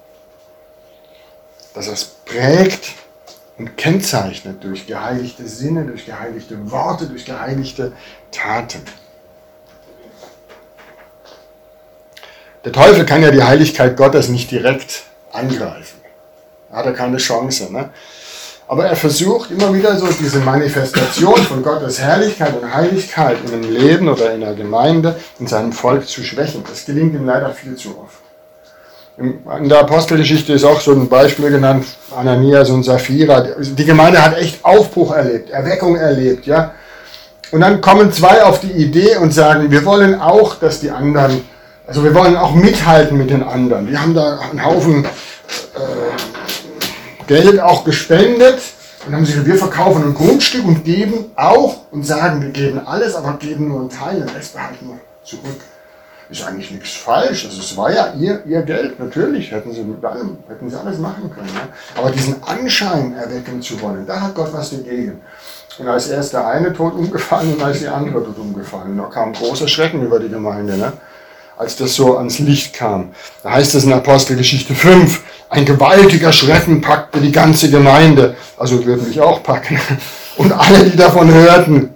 Dass 1.74 1.86
er 1.86 1.94
es 1.94 2.04
prägt 2.04 2.92
und 3.58 3.76
kennzeichnet 3.76 4.62
durch 4.64 4.86
geheiligte 4.86 5.46
Sinne, 5.46 5.84
durch 5.84 6.06
geheiligte 6.06 6.70
Worte, 6.70 7.06
durch 7.06 7.24
geheiligte 7.24 7.92
Taten. 8.30 8.82
Der 12.64 12.72
Teufel 12.72 13.04
kann 13.04 13.22
ja 13.22 13.30
die 13.30 13.42
Heiligkeit 13.42 13.96
Gottes 13.96 14.28
nicht 14.28 14.50
direkt 14.50 15.04
angreifen. 15.32 16.00
Hat 16.72 16.86
er 16.86 16.94
keine 16.94 17.18
Chance. 17.18 17.72
Ne? 17.72 17.90
Aber 18.66 18.86
er 18.86 18.96
versucht 18.96 19.50
immer 19.50 19.72
wieder 19.74 19.96
so 19.98 20.06
diese 20.06 20.40
Manifestation 20.40 21.36
von 21.36 21.62
Gottes 21.62 22.00
Herrlichkeit 22.00 22.60
und 22.60 22.74
Heiligkeit 22.74 23.36
in 23.44 23.52
einem 23.52 23.70
Leben 23.70 24.08
oder 24.08 24.32
in 24.32 24.42
einer 24.42 24.54
Gemeinde, 24.54 25.20
in 25.38 25.46
seinem 25.46 25.72
Volk 25.72 26.08
zu 26.08 26.24
schwächen. 26.24 26.64
Das 26.68 26.86
gelingt 26.86 27.14
ihm 27.14 27.26
leider 27.26 27.50
viel 27.50 27.76
zu 27.76 27.98
oft. 27.98 28.23
In 29.16 29.68
der 29.68 29.80
Apostelgeschichte 29.80 30.54
ist 30.54 30.64
auch 30.64 30.80
so 30.80 30.90
ein 30.90 31.08
Beispiel 31.08 31.48
genannt, 31.48 31.86
Ananias 32.16 32.70
und 32.70 32.82
Sapphira. 32.82 33.46
Die 33.60 33.84
Gemeinde 33.84 34.20
hat 34.20 34.36
echt 34.36 34.64
Aufbruch 34.64 35.14
erlebt, 35.14 35.50
Erweckung 35.50 35.94
erlebt, 35.94 36.46
ja. 36.46 36.72
Und 37.52 37.60
dann 37.60 37.80
kommen 37.80 38.10
zwei 38.12 38.42
auf 38.42 38.58
die 38.58 38.72
Idee 38.72 39.16
und 39.18 39.32
sagen, 39.32 39.70
wir 39.70 39.84
wollen 39.84 40.20
auch, 40.20 40.56
dass 40.56 40.80
die 40.80 40.90
anderen, 40.90 41.42
also 41.86 42.02
wir 42.02 42.12
wollen 42.12 42.36
auch 42.36 42.54
mithalten 42.54 43.16
mit 43.16 43.30
den 43.30 43.44
anderen. 43.44 43.86
Die 43.86 43.96
haben 43.96 44.14
da 44.14 44.40
einen 44.50 44.64
Haufen 44.64 45.04
äh, 45.04 45.08
Geld 47.28 47.60
auch 47.60 47.84
gespendet. 47.84 48.58
Und 49.06 49.14
haben 49.14 49.26
sie 49.26 49.32
gesagt, 49.32 49.48
wir 49.48 49.56
verkaufen 49.56 50.02
ein 50.02 50.14
Grundstück 50.14 50.64
und 50.64 50.82
geben 50.82 51.26
auch 51.36 51.76
und 51.90 52.06
sagen, 52.06 52.40
wir 52.40 52.48
geben 52.48 52.80
alles, 52.86 53.14
aber 53.14 53.36
geben 53.38 53.68
nur 53.68 53.80
einen 53.80 53.90
Teil, 53.90 54.16
den 54.16 54.28
Rest 54.30 54.54
behalten 54.54 54.88
wir 54.88 54.98
zurück. 55.22 55.60
Ist 56.34 56.46
eigentlich 56.48 56.72
nichts 56.72 56.92
falsch. 56.94 57.44
Also 57.44 57.60
es 57.60 57.76
war 57.76 57.92
ja 57.92 58.12
ihr, 58.18 58.42
ihr 58.44 58.62
Geld, 58.62 58.98
natürlich 58.98 59.52
hätten 59.52 59.72
sie 59.72 59.82
mit 59.82 60.04
allem, 60.04 60.38
hätten 60.48 60.68
sie 60.68 60.76
alles 60.76 60.98
machen 60.98 61.30
können. 61.32 61.48
Ja. 61.54 62.00
Aber 62.00 62.10
diesen 62.10 62.42
Anschein 62.42 63.14
erwecken 63.14 63.62
zu 63.62 63.80
wollen, 63.80 64.04
da 64.04 64.20
hat 64.20 64.34
Gott 64.34 64.52
was 64.52 64.70
dagegen. 64.70 65.20
Und 65.78 65.88
als 65.88 66.08
erst 66.08 66.32
der 66.32 66.46
eine 66.46 66.72
tot 66.72 66.94
umgefallen 66.94 67.54
und 67.54 67.62
als 67.62 67.78
die 67.78 67.88
andere 67.88 68.24
tot 68.24 68.38
umgefallen. 68.38 68.96
Da 68.96 69.04
kam 69.04 69.32
großer 69.32 69.68
Schrecken 69.68 70.02
über 70.02 70.18
die 70.18 70.28
Gemeinde. 70.28 70.76
Ne? 70.76 70.92
als 71.56 71.76
das 71.76 71.94
so 71.94 72.16
ans 72.16 72.38
Licht 72.40 72.74
kam. 72.74 73.14
Da 73.42 73.52
heißt 73.52 73.74
es 73.74 73.84
in 73.84 73.92
Apostelgeschichte 73.92 74.74
5, 74.74 75.22
ein 75.50 75.64
gewaltiger 75.64 76.32
Schrecken 76.32 76.80
packte 76.80 77.20
die 77.20 77.30
ganze 77.30 77.70
Gemeinde, 77.70 78.34
also 78.56 78.84
würden 78.84 79.06
mich 79.06 79.20
auch 79.20 79.42
packen, 79.42 79.78
und 80.36 80.52
alle, 80.52 80.90
die 80.90 80.96
davon 80.96 81.32
hörten. 81.32 81.94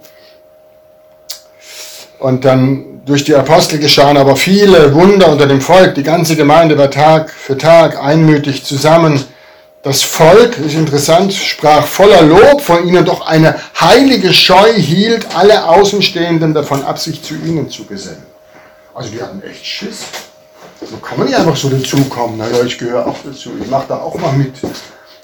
Und 2.21 2.45
dann 2.45 2.98
durch 3.09 3.25
die 3.25 3.35
Apostel 3.35 3.79
geschahen 3.79 4.19
aber 4.19 4.37
viele 4.37 4.95
Wunder 4.95 5.29
unter 5.29 5.47
dem 5.47 5.63
Volk. 5.63 5.95
Die 5.95 6.03
ganze 6.03 6.37
Gemeinde 6.37 6.77
war 6.77 6.91
Tag 6.91 7.31
für 7.31 7.57
Tag 7.57 7.99
einmütig 8.03 8.65
zusammen. 8.65 9.25
Das 9.83 10.03
Volk, 10.03 10.59
ist 10.59 10.75
interessant, 10.75 11.33
sprach 11.33 11.87
voller 11.87 12.21
Lob 12.21 12.61
von 12.61 12.87
ihnen, 12.87 13.05
doch 13.07 13.27
eine 13.27 13.55
heilige 13.81 14.35
Scheu 14.35 14.75
hielt 14.75 15.35
alle 15.35 15.67
Außenstehenden 15.67 16.53
davon 16.53 16.85
ab, 16.85 16.99
sich 16.99 17.23
zu 17.23 17.35
ihnen 17.35 17.71
zu 17.71 17.85
gesellen. 17.85 18.27
Also 18.95 19.11
die 19.11 19.23
hatten 19.23 19.41
echt 19.43 19.65
Schiss. 19.65 20.03
So 20.85 20.97
kann 20.99 21.19
man 21.19 21.29
nicht 21.29 21.39
einfach 21.39 21.57
so 21.57 21.71
dazukommen. 21.71 22.37
Naja, 22.37 22.63
ich 22.65 22.77
gehöre 22.77 23.07
auch 23.07 23.17
dazu. 23.25 23.51
Ich 23.63 23.71
mache 23.71 23.87
da 23.89 23.97
auch 23.99 24.19
mal 24.19 24.33
mit. 24.33 24.55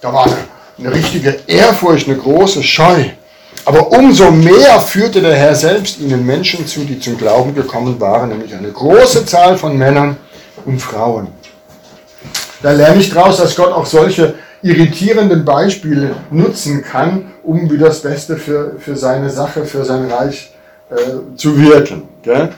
Da 0.00 0.12
war 0.12 0.24
eine, 0.24 0.36
eine 0.78 0.94
richtige 0.94 1.40
Ehrfurcht, 1.46 2.08
eine 2.08 2.16
große 2.16 2.62
Scheu. 2.62 3.04
Aber 3.64 3.92
umso 3.92 4.30
mehr 4.30 4.80
führte 4.80 5.22
der 5.22 5.34
Herr 5.34 5.54
selbst 5.54 5.98
ihnen 5.98 6.26
Menschen 6.26 6.66
zu, 6.66 6.80
die 6.80 7.00
zum 7.00 7.16
Glauben 7.16 7.54
gekommen 7.54 7.98
waren, 8.00 8.28
nämlich 8.28 8.54
eine 8.54 8.70
große 8.70 9.24
Zahl 9.24 9.56
von 9.56 9.78
Männern 9.78 10.16
und 10.66 10.80
Frauen. 10.80 11.28
Da 12.62 12.72
lerne 12.72 13.00
ich 13.00 13.12
daraus, 13.12 13.38
dass 13.38 13.56
Gott 13.56 13.72
auch 13.72 13.86
solche 13.86 14.34
irritierenden 14.62 15.44
Beispiele 15.44 16.16
nutzen 16.30 16.82
kann, 16.82 17.32
um 17.42 17.70
wie 17.70 17.78
das 17.78 18.00
Beste 18.00 18.36
für, 18.36 18.76
für 18.78 18.96
seine 18.96 19.28
Sache, 19.30 19.64
für 19.66 19.84
sein 19.84 20.10
Reich 20.10 20.52
äh, 20.90 21.36
zu 21.36 21.58
wirken. 21.60 22.04
Gell? 22.22 22.50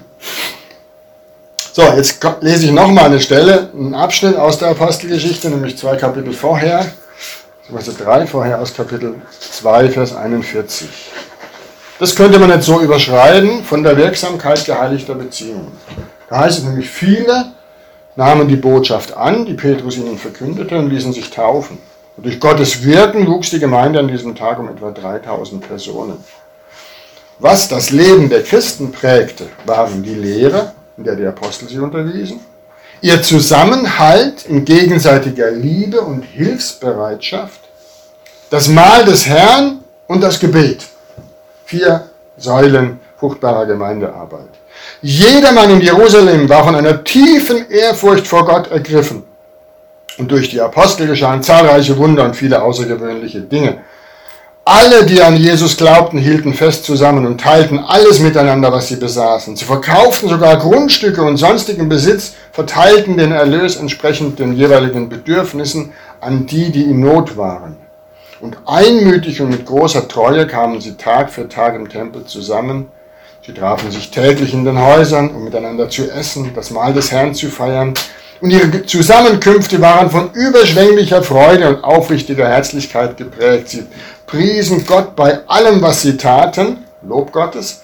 So, 1.73 1.83
jetzt 1.97 2.25
lese 2.41 2.67
ich 2.67 2.73
nochmal 2.73 3.07
eine 3.07 3.21
Stelle, 3.21 3.69
einen 3.77 3.95
Abschnitt 3.95 4.37
aus 4.37 4.59
der 4.59 4.69
Apostelgeschichte, 4.69 5.51
nämlich 5.51 5.77
zwei 5.77 5.97
Kapitel 5.97 6.33
vorher, 6.33 6.87
also 7.75 7.93
drei 7.93 8.27
vorher 8.27 8.61
aus 8.61 8.75
Kapitel 8.75 9.17
2, 9.41 9.91
Vers 9.91 10.15
41. 10.15 10.89
Das 11.99 12.15
könnte 12.15 12.39
man 12.39 12.51
jetzt 12.51 12.67
so 12.67 12.81
überschreiben 12.81 13.65
von 13.65 13.83
der 13.83 13.97
Wirksamkeit 13.97 14.65
geheiligter 14.65 15.15
Beziehungen. 15.15 15.73
Da 16.29 16.41
heißt 16.41 16.59
es 16.59 16.65
nämlich, 16.65 16.89
viele 16.89 17.53
nahmen 18.15 18.49
die 18.49 18.57
Botschaft 18.57 19.17
an, 19.17 19.47
die 19.47 19.55
Petrus 19.55 19.97
ihnen 19.97 20.19
verkündete 20.19 20.79
und 20.79 20.91
ließen 20.91 21.13
sich 21.13 21.31
taufen. 21.31 21.79
Und 22.17 22.27
durch 22.27 22.41
Gottes 22.41 22.85
Wirken 22.85 23.27
wuchs 23.27 23.51
die 23.51 23.59
Gemeinde 23.59 23.99
an 23.99 24.09
diesem 24.09 24.35
Tag 24.35 24.59
um 24.59 24.69
etwa 24.69 24.91
3000 24.91 25.67
Personen. 25.67 26.23
Was 27.39 27.69
das 27.69 27.91
Leben 27.91 28.31
der 28.31 28.43
Christen 28.43 28.93
prägte, 28.93 29.47
waren 29.67 30.03
die 30.03 30.15
Lehre, 30.15 30.73
in 30.97 31.05
der 31.05 31.17
die 31.17 31.27
Apostel 31.27 31.69
sie 31.69 31.79
unterwiesen, 31.79 32.41
ihr 33.07 33.23
Zusammenhalt 33.23 34.47
in 34.47 34.65
gegenseitiger 34.65 35.53
Liebe 35.53 36.01
und 36.01 36.23
Hilfsbereitschaft, 36.23 37.61
das 38.51 38.67
Mahl 38.67 39.05
des 39.05 39.29
Herrn 39.29 39.85
und 40.09 40.21
das 40.25 40.41
Gebet. 40.41 40.85
Vier 41.67 42.09
Säulen 42.37 42.99
fruchtbarer 43.17 43.67
Gemeindearbeit. 43.67 44.49
Jedermann 45.03 45.71
in 45.71 45.81
Jerusalem 45.83 46.49
war 46.49 46.65
von 46.65 46.75
einer 46.75 47.05
tiefen 47.05 47.71
Ehrfurcht 47.71 48.27
vor 48.27 48.45
Gott 48.45 48.73
ergriffen. 48.73 49.23
Und 50.19 50.29
durch 50.33 50.49
die 50.49 50.61
Apostel 50.61 51.07
geschahen 51.07 51.45
zahlreiche 51.45 51.97
Wunder 51.97 52.25
und 52.25 52.35
viele 52.35 52.61
außergewöhnliche 52.61 53.43
Dinge. 53.43 53.85
Alle, 54.69 55.07
die 55.07 55.23
an 55.23 55.37
Jesus 55.37 55.77
glaubten, 55.77 56.19
hielten 56.19 56.53
fest 56.53 56.85
zusammen 56.85 57.25
und 57.25 57.41
teilten 57.41 57.79
alles 57.79 58.19
miteinander, 58.19 58.73
was 58.73 58.89
sie 58.89 58.97
besaßen. 58.97 59.55
Sie 59.55 59.65
verkauften 59.65 60.29
sogar 60.29 60.57
Grundstücke 60.59 61.23
und 61.23 61.37
sonstigen 61.37 61.89
Besitz, 61.89 62.35
verteilten 62.51 63.17
den 63.17 63.31
Erlös 63.31 63.77
entsprechend 63.77 64.41
den 64.41 64.55
jeweiligen 64.55 65.09
Bedürfnissen 65.09 65.93
an 66.21 66.47
die, 66.47 66.73
die 66.73 66.83
in 66.83 66.99
Not 66.99 67.37
waren. 67.37 67.77
Und 68.41 68.59
einmütig 68.67 69.41
und 69.41 69.51
mit 69.51 69.67
großer 69.67 70.09
Treue 70.09 70.49
kamen 70.49 70.81
sie 70.81 70.97
Tag 70.97 71.31
für 71.31 71.49
Tag 71.49 71.77
im 71.77 71.89
Tempel 71.89 72.25
zusammen. 72.25 72.89
Sie 73.47 73.55
trafen 73.55 73.93
sich 73.93 74.11
täglich 74.11 74.53
in 74.53 74.65
den 74.65 74.83
Häusern, 74.83 75.31
um 75.31 75.45
miteinander 75.45 75.89
zu 75.89 76.11
essen, 76.11 76.51
das 76.57 76.73
Mahl 76.73 76.93
des 76.93 77.13
Herrn 77.13 77.37
zu 77.37 77.51
feiern. 77.51 77.95
Und 78.41 78.51
ihre 78.51 78.85
Zusammenkünfte 78.85 79.81
waren 79.81 80.11
von 80.11 80.31
überschwänglicher 80.33 81.23
Freude 81.23 81.69
und 81.69 81.85
aufrichtiger 81.85 82.47
Herzlichkeit 82.47 83.17
geprägt. 83.17 83.71
Sie 83.71 83.85
priesen 84.27 84.87
Gott 84.87 85.17
bei 85.17 85.47
allem, 85.49 85.83
was 85.83 86.03
sie 86.03 86.17
taten, 86.17 86.85
Lob 87.03 87.33
Gottes, 87.33 87.83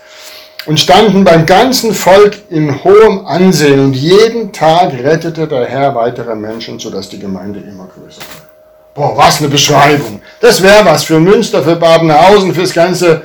und 0.66 0.78
standen 0.78 1.24
beim 1.24 1.46
ganzen 1.46 1.94
Volk 1.94 2.38
in 2.50 2.84
hohem 2.84 3.26
Ansehen. 3.26 3.80
Und 3.80 3.94
jeden 3.94 4.52
Tag 4.52 4.92
rettete 4.92 5.48
der 5.48 5.66
Herr 5.66 5.94
weitere 5.94 6.34
Menschen, 6.34 6.78
sodass 6.78 7.08
die 7.08 7.18
Gemeinde 7.18 7.60
immer 7.60 7.88
größer 7.88 8.20
wurde. 8.20 8.52
Boah, 8.94 9.16
was 9.16 9.40
eine 9.40 9.48
Beschreibung. 9.48 10.20
Das 10.40 10.62
wäre 10.62 10.84
was 10.84 11.04
für 11.04 11.18
Münster, 11.18 11.62
für 11.62 11.76
Badenhausen, 11.76 12.54
fürs 12.54 12.72
ganze 12.72 13.22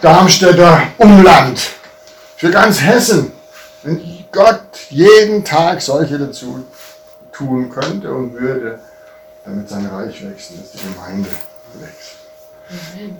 Darmstädter 0.00 0.82
Umland, 0.96 1.60
für 2.36 2.50
ganz 2.50 2.80
Hessen. 2.80 3.32
Wenn 3.82 4.00
Gott 4.32 4.62
jeden 4.88 5.44
Tag 5.44 5.82
solche 5.82 6.18
dazu 6.18 6.64
tun 7.32 7.70
könnte 7.70 8.12
und 8.12 8.32
würde, 8.32 8.78
damit 9.50 9.68
sein 9.68 9.86
Reich 9.86 10.24
wächst 10.24 10.52
dass 10.52 10.72
die 10.72 10.78
Gemeinde 10.78 11.28
wächst. 11.74 12.20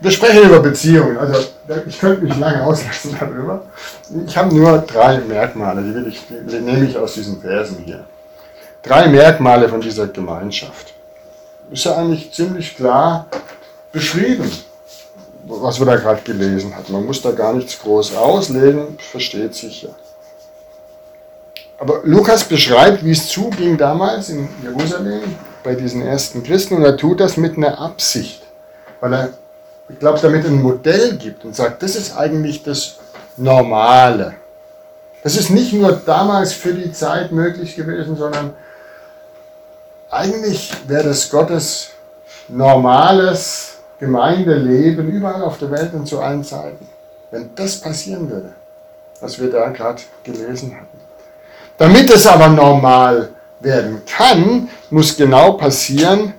Wir 0.01 0.11
sprechen 0.13 0.45
über 0.45 0.61
Beziehungen, 0.61 1.19
also 1.19 1.49
ich 1.87 1.99
könnte 1.99 2.23
mich 2.23 2.37
lange 2.37 2.65
auslassen 2.65 3.17
darüber. 3.19 3.63
Ich 4.27 4.37
habe 4.37 4.55
nur 4.55 4.79
drei 4.79 5.19
Merkmale, 5.19 5.83
die, 5.83 6.09
ich, 6.09 6.23
die 6.29 6.61
nehme 6.61 6.87
ich 6.87 6.97
aus 6.97 7.15
diesen 7.15 7.41
Versen 7.41 7.79
hier. 7.85 8.05
Drei 8.83 9.09
Merkmale 9.09 9.69
von 9.69 9.81
dieser 9.81 10.07
Gemeinschaft. 10.07 10.95
Ist 11.71 11.85
ja 11.85 11.97
eigentlich 11.97 12.33
ziemlich 12.33 12.77
klar 12.77 13.27
beschrieben, 13.91 14.49
was 15.45 15.81
wir 15.81 15.87
da 15.87 15.97
gerade 15.97 16.23
gelesen 16.23 16.75
haben. 16.75 16.93
Man 16.93 17.07
muss 17.07 17.21
da 17.21 17.33
gar 17.33 17.53
nichts 17.53 17.79
groß 17.81 18.15
auslegen, 18.17 18.99
versteht 18.99 19.55
sich 19.55 19.83
ja. 19.83 19.91
Aber 21.79 22.01
Lukas 22.05 22.45
beschreibt, 22.45 23.05
wie 23.05 23.13
es 23.13 23.29
zuging 23.29 23.77
damals 23.77 24.29
in 24.29 24.49
Jerusalem 24.63 25.23
bei 25.63 25.75
diesen 25.75 26.03
ersten 26.03 26.43
Christen 26.43 26.77
und 26.77 26.85
er 26.85 26.97
tut 26.97 27.21
das 27.21 27.37
mit 27.37 27.57
einer 27.57 27.79
Absicht, 27.79 28.43
weil 29.01 29.13
er 29.15 29.29
ich 29.93 29.99
glaube, 29.99 30.19
damit 30.21 30.47
ein 30.47 30.63
Modell 30.63 31.17
gibt 31.17 31.45
und 31.45 31.57
sagt, 31.57 31.83
das 31.83 31.97
ist 31.97 32.17
eigentlich 32.17 32.63
das 32.63 32.99
Normale. 33.37 34.35
Das 35.23 35.37
ist 35.37 35.51
nicht 35.51 35.73
nur 35.73 35.93
damals 35.93 36.53
für 36.53 36.73
die 36.73 36.93
Zeit 36.93 37.33
möglich 37.33 37.75
gewesen, 37.77 38.17
sondern 38.17 38.55
eigentlich 40.11 40.73
wäre 40.87 41.05
das 41.05 41.29
Gottes 41.29 41.91
normales 42.49 43.79
Gemeindeleben 43.99 45.09
überall 45.09 45.43
auf 45.43 45.59
der 45.59 45.71
Welt 45.71 45.93
und 45.93 46.07
zu 46.07 46.21
allen 46.21 46.45
Zeiten. 46.45 46.89
Wenn 47.31 47.51
das 47.55 47.77
passieren 47.77 48.31
würde, 48.31 48.53
was 49.21 49.39
wir 49.39 49.51
da 49.51 49.69
gerade 49.69 50.01
gelesen 50.25 50.75
hatten. 50.75 50.99
Damit 51.77 52.11
es 52.11 52.27
aber 52.27 52.49
normal 52.49 53.31
werden 53.61 54.03
kann, 54.07 54.69
muss 54.91 55.17
genau 55.17 55.53
passieren, 55.53 56.35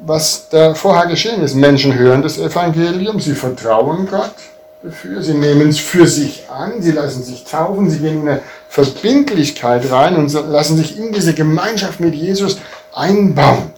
was 0.00 0.48
da 0.48 0.74
vorher 0.74 1.06
geschehen 1.06 1.42
ist. 1.42 1.54
Menschen 1.54 1.98
hören 1.98 2.22
das 2.22 2.38
Evangelium, 2.38 3.20
sie 3.20 3.34
vertrauen 3.34 4.08
Gott 4.10 4.34
dafür, 4.82 5.22
sie 5.22 5.34
nehmen 5.34 5.68
es 5.68 5.78
für 5.78 6.06
sich 6.06 6.48
an, 6.50 6.80
sie 6.80 6.92
lassen 6.92 7.22
sich 7.22 7.44
taufen, 7.44 7.90
sie 7.90 7.98
gehen 7.98 8.22
in 8.22 8.28
eine 8.28 8.42
Verbindlichkeit 8.68 9.90
rein 9.90 10.16
und 10.16 10.32
lassen 10.32 10.76
sich 10.76 10.98
in 10.98 11.12
diese 11.12 11.34
Gemeinschaft 11.34 12.00
mit 12.00 12.14
Jesus 12.14 12.58
einbauen. 12.94 13.72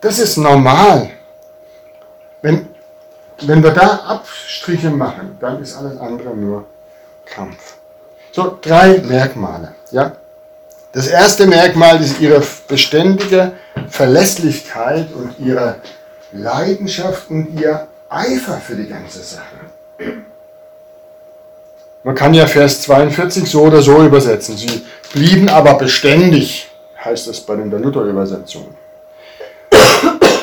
Das 0.00 0.18
ist 0.18 0.36
normal. 0.36 1.10
Wenn, 2.42 2.68
wenn 3.42 3.62
wir 3.62 3.72
da 3.72 3.96
Abstriche 4.06 4.90
machen, 4.90 5.36
dann 5.40 5.60
ist 5.60 5.76
alles 5.76 5.98
andere 5.98 6.36
nur 6.36 6.66
Kampf. 7.24 7.76
So, 8.32 8.58
drei 8.60 8.98
Merkmale. 8.98 9.74
Ja? 9.90 10.12
Das 10.98 11.06
erste 11.06 11.46
Merkmal 11.46 12.02
ist 12.02 12.20
ihre 12.20 12.42
beständige 12.66 13.52
Verlässlichkeit 13.88 15.06
und 15.14 15.32
ihre 15.38 15.76
Leidenschaft 16.32 17.30
und 17.30 17.60
ihr 17.60 17.86
Eifer 18.08 18.54
für 18.54 18.74
die 18.74 18.88
ganze 18.88 19.20
Sache. 19.20 20.16
Man 22.02 22.16
kann 22.16 22.34
ja 22.34 22.48
Vers 22.48 22.82
42 22.82 23.48
so 23.48 23.62
oder 23.62 23.80
so 23.80 24.02
übersetzen. 24.02 24.56
Sie 24.56 24.84
blieben 25.12 25.48
aber 25.48 25.74
beständig, 25.74 26.68
heißt 27.04 27.28
es 27.28 27.42
bei 27.42 27.54
den 27.54 27.70
der 27.70 27.78
Luther-Übersetzungen. 27.78 28.74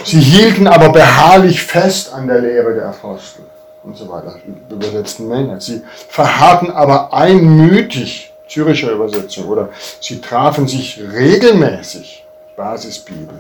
Sie 0.05 0.21
hielten 0.21 0.67
aber 0.67 0.87
beharrlich 0.87 1.61
fest 1.63 2.13
an 2.13 2.29
der 2.29 2.39
Lehre 2.39 2.75
der 2.75 2.87
Apostel 2.87 3.43
und 3.83 3.97
so 3.97 4.07
weiter, 4.07 4.35
übersetzten 4.69 5.27
Menge. 5.27 5.59
Sie 5.59 5.83
verharrten 6.07 6.71
aber 6.71 7.13
einmütig, 7.13 8.31
Züricher 8.47 8.91
Übersetzung, 8.91 9.45
oder 9.45 9.69
sie 9.99 10.21
trafen 10.21 10.67
sich 10.67 10.99
regelmäßig, 10.99 12.23
Basisbibel. 12.55 13.39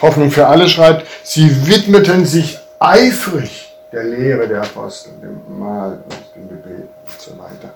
Hoffnung 0.00 0.30
für 0.30 0.46
alle 0.46 0.68
schreibt, 0.68 1.06
sie 1.22 1.66
widmeten 1.66 2.24
sich 2.24 2.58
eifrig 2.78 3.72
der 3.92 4.04
Lehre 4.04 4.48
der 4.48 4.62
Apostel, 4.62 5.12
dem 5.22 5.58
Mahl 5.58 5.98
dem 6.34 6.48
Gebet 6.48 6.88
und 7.06 7.20
so 7.20 7.32
weiter. 7.32 7.74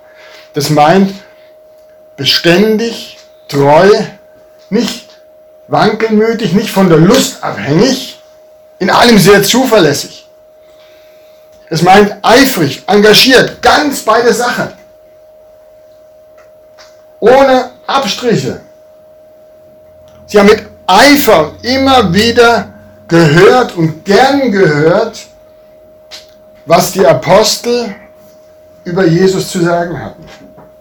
Das 0.54 0.70
meint 0.70 1.12
beständig, 2.16 3.18
treu, 3.48 3.90
nicht 4.70 5.10
wankelmütig, 5.68 6.54
nicht 6.54 6.70
von 6.70 6.88
der 6.88 6.98
Lust 6.98 7.42
abhängig, 7.42 8.18
in 8.78 8.90
allem 8.90 9.18
sehr 9.18 9.42
zuverlässig. 9.42 10.26
Es 11.68 11.82
meint 11.82 12.16
eifrig, 12.22 12.84
engagiert, 12.86 13.60
ganz 13.60 14.00
bei 14.02 14.22
der 14.22 14.32
Sache. 14.32 14.72
Ohne 17.20 17.70
Abstriche. 17.87 18.61
Sie 20.26 20.38
haben 20.38 20.46
mit 20.46 20.64
Eifer 20.87 21.52
immer 21.62 22.12
wieder 22.12 22.68
gehört 23.08 23.76
und 23.76 24.04
gern 24.04 24.50
gehört, 24.50 25.18
was 26.64 26.92
die 26.92 27.06
Apostel 27.06 27.94
über 28.85 29.04
Jesus 29.04 29.50
zu 29.50 29.62
sagen 29.62 30.00
hatten. 30.02 30.25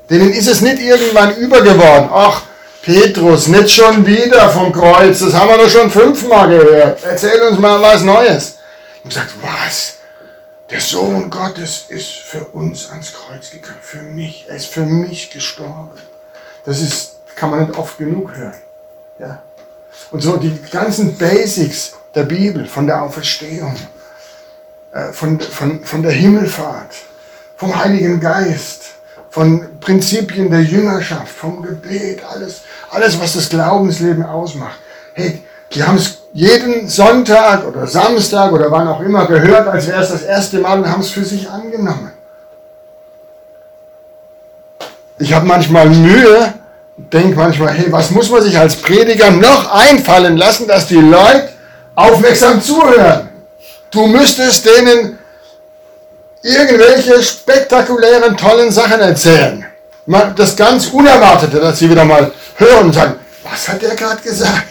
Denen 0.09 0.31
ist 0.31 0.47
es 0.47 0.61
nicht 0.61 0.79
irgendwann 0.79 1.35
übergeworden. 1.35 2.09
Ach, 2.11 2.43
Petrus, 2.81 3.47
nicht 3.47 3.71
schon 3.71 4.05
wieder 4.05 4.49
vom 4.49 4.71
Kreuz, 4.71 5.19
das 5.19 5.33
haben 5.33 5.49
wir 5.49 5.57
doch 5.57 5.69
schon 5.69 5.89
fünfmal 5.89 6.49
gehört. 6.49 7.03
Erzähl 7.03 7.41
uns 7.41 7.57
mal 7.59 7.81
was 7.81 8.03
Neues. 8.03 8.57
Und 9.03 9.13
sagt, 9.13 9.31
was? 9.41 9.95
Der 10.69 10.79
Sohn 10.79 11.29
Gottes 11.29 11.85
ist 11.89 12.09
für 12.09 12.45
uns 12.45 12.89
ans 12.89 13.13
Kreuz 13.13 13.51
gegangen, 13.51 13.79
für 13.81 14.01
mich. 14.01 14.45
Er 14.47 14.55
ist 14.55 14.67
für 14.67 14.85
mich 14.85 15.29
gestorben. 15.31 15.91
Das 16.65 16.81
ist, 16.81 17.17
kann 17.35 17.51
man 17.51 17.65
nicht 17.65 17.77
oft 17.77 17.97
genug 17.97 18.35
hören. 18.35 18.53
Ja? 19.19 19.41
Und 20.11 20.21
so 20.21 20.37
die 20.37 20.59
ganzen 20.71 21.17
Basics 21.17 21.93
der 22.13 22.23
Bibel, 22.23 22.65
von 22.65 22.87
der 22.87 23.03
Auferstehung, 23.03 23.75
äh, 24.91 25.11
von, 25.11 25.39
von, 25.39 25.83
von 25.83 26.01
der 26.01 26.11
Himmelfahrt, 26.11 26.95
vom 27.57 27.75
Heiligen 27.75 28.19
Geist, 28.19 28.83
von 29.29 29.79
Prinzipien 29.79 30.49
der 30.49 30.61
Jüngerschaft, 30.61 31.29
vom 31.29 31.61
Gebet, 31.61 32.23
alles, 32.23 32.61
alles, 32.89 33.19
was 33.19 33.33
das 33.33 33.49
Glaubensleben 33.49 34.23
ausmacht. 34.23 34.79
Hey, 35.13 35.43
die 35.73 35.83
haben 35.83 35.97
es 35.97 36.19
jeden 36.31 36.87
Sonntag 36.87 37.65
oder 37.65 37.85
Samstag 37.85 38.51
oder 38.53 38.71
wann 38.71 38.87
auch 38.87 39.01
immer 39.01 39.25
gehört, 39.25 39.67
als 39.67 39.87
wäre 39.87 40.01
es 40.01 40.09
das 40.09 40.21
erste 40.23 40.59
Mal 40.59 40.79
und 40.79 40.89
haben 40.89 41.01
es 41.01 41.09
für 41.09 41.25
sich 41.25 41.49
angenommen. 41.49 42.11
Ich 45.17 45.33
habe 45.33 45.45
manchmal 45.45 45.89
Mühe, 45.89 46.53
denke 46.97 47.35
manchmal, 47.35 47.73
hey, 47.73 47.91
was 47.91 48.11
muss 48.11 48.29
man 48.29 48.41
sich 48.41 48.57
als 48.57 48.75
Prediger 48.75 49.31
noch 49.31 49.71
einfallen 49.71 50.35
lassen, 50.35 50.67
dass 50.67 50.87
die 50.87 50.95
Leute 50.95 51.49
aufmerksam 51.95 52.61
zuhören? 52.61 53.29
Du 53.91 54.07
müsstest 54.07 54.65
denen 54.65 55.17
irgendwelche 56.41 57.23
spektakulären, 57.23 58.35
tollen 58.35 58.71
Sachen 58.71 58.99
erzählen. 58.99 59.65
Das 60.35 60.55
ganz 60.55 60.87
Unerwartete, 60.87 61.59
dass 61.59 61.79
sie 61.79 61.89
wieder 61.89 62.05
mal 62.05 62.31
hören 62.57 62.87
und 62.87 62.93
sagen, 62.93 63.15
was 63.43 63.69
hat 63.69 63.81
der 63.81 63.95
gerade 63.95 64.21
gesagt? 64.21 64.65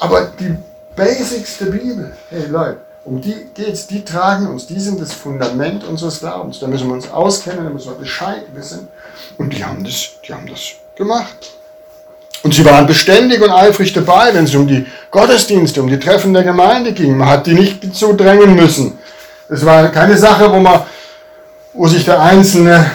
Aber 0.00 0.30
die 0.38 0.56
Basics 0.94 1.58
der 1.58 1.66
Bibel, 1.66 2.12
hey 2.30 2.46
Leute, 2.46 2.78
um 3.04 3.20
die 3.20 3.48
geht's, 3.54 3.86
die 3.86 4.04
tragen 4.04 4.46
uns, 4.46 4.66
die 4.66 4.78
sind 4.78 5.00
das 5.00 5.12
Fundament 5.12 5.84
unseres 5.84 6.20
Glaubens. 6.20 6.60
Da 6.60 6.66
müssen 6.66 6.88
wir 6.88 6.94
uns 6.94 7.10
auskennen, 7.10 7.64
da 7.64 7.70
müssen 7.70 7.88
wir 7.90 7.98
Bescheid 7.98 8.44
wissen. 8.54 8.88
Und 9.36 9.52
die 9.52 9.64
haben 9.64 9.84
das, 9.84 10.10
die 10.26 10.32
haben 10.32 10.46
das 10.46 10.60
gemacht. 10.96 11.52
Und 12.42 12.54
sie 12.54 12.64
waren 12.64 12.86
beständig 12.86 13.42
und 13.42 13.50
eifrig 13.50 13.92
dabei, 13.92 14.32
wenn 14.32 14.44
es 14.44 14.54
um 14.54 14.66
die 14.66 14.86
Gottesdienste, 15.10 15.82
um 15.82 15.88
die 15.88 15.98
Treffen 15.98 16.32
der 16.32 16.44
Gemeinde 16.44 16.92
ging. 16.92 17.16
Man 17.16 17.28
hat 17.28 17.46
die 17.46 17.54
nicht 17.54 17.94
zu 17.94 18.12
drängen 18.12 18.54
müssen. 18.54 18.98
Es 19.48 19.64
war 19.64 19.88
keine 19.88 20.16
Sache, 20.16 20.50
wo 20.52 20.60
man, 20.60 20.82
wo 21.72 21.88
sich 21.88 22.04
der 22.04 22.20
Einzelne 22.20 22.90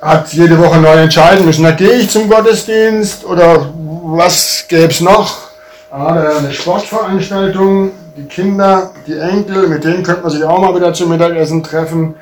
hat 0.00 0.32
jede 0.32 0.58
Woche 0.58 0.78
neu 0.78 0.96
entscheiden 0.96 1.44
müssen. 1.44 1.62
Da 1.62 1.72
gehe 1.72 1.92
ich 1.92 2.10
zum 2.10 2.28
Gottesdienst 2.28 3.24
oder 3.24 3.72
was 3.74 4.64
gäbe 4.66 4.90
es 4.90 5.00
noch? 5.00 5.50
Ah, 5.90 6.38
eine 6.38 6.52
Sportveranstaltung, 6.52 7.92
die 8.16 8.24
Kinder, 8.24 8.90
die 9.06 9.18
Enkel, 9.18 9.68
mit 9.68 9.84
denen 9.84 10.02
könnte 10.02 10.22
man 10.22 10.30
sich 10.30 10.44
auch 10.44 10.60
mal 10.60 10.74
wieder 10.74 10.92
zum 10.94 11.10
Mittagessen 11.10 11.62
treffen. 11.62 12.14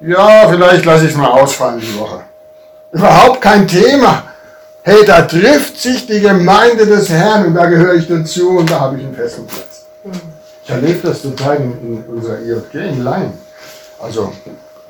Ja, 0.00 0.48
vielleicht 0.48 0.84
lasse 0.84 1.04
ich 1.04 1.10
es 1.10 1.16
mal 1.16 1.28
ausfallen 1.28 1.80
die 1.80 1.98
Woche. 1.98 2.20
Überhaupt 2.92 3.40
kein 3.42 3.66
Thema. 3.66 4.24
Hey, 4.82 5.04
da 5.04 5.22
trifft 5.22 5.78
sich 5.78 6.06
die 6.06 6.20
Gemeinde 6.20 6.86
des 6.86 7.10
Herrn 7.10 7.46
und 7.46 7.54
da 7.54 7.66
gehöre 7.66 7.94
ich 7.94 8.08
dazu 8.08 8.58
und 8.58 8.70
da 8.70 8.80
habe 8.80 8.96
ich 8.96 9.04
einen 9.04 9.14
festen 9.14 9.46
Platz. 9.46 9.84
Ich 10.64 10.70
erlebe 10.70 11.08
das 11.08 11.22
total 11.22 11.56
in, 11.56 11.72
in 11.82 12.04
unserer 12.04 12.38
IJG 12.40 12.74
in 12.74 13.04
Laien. 13.04 13.32
Also, 14.00 14.32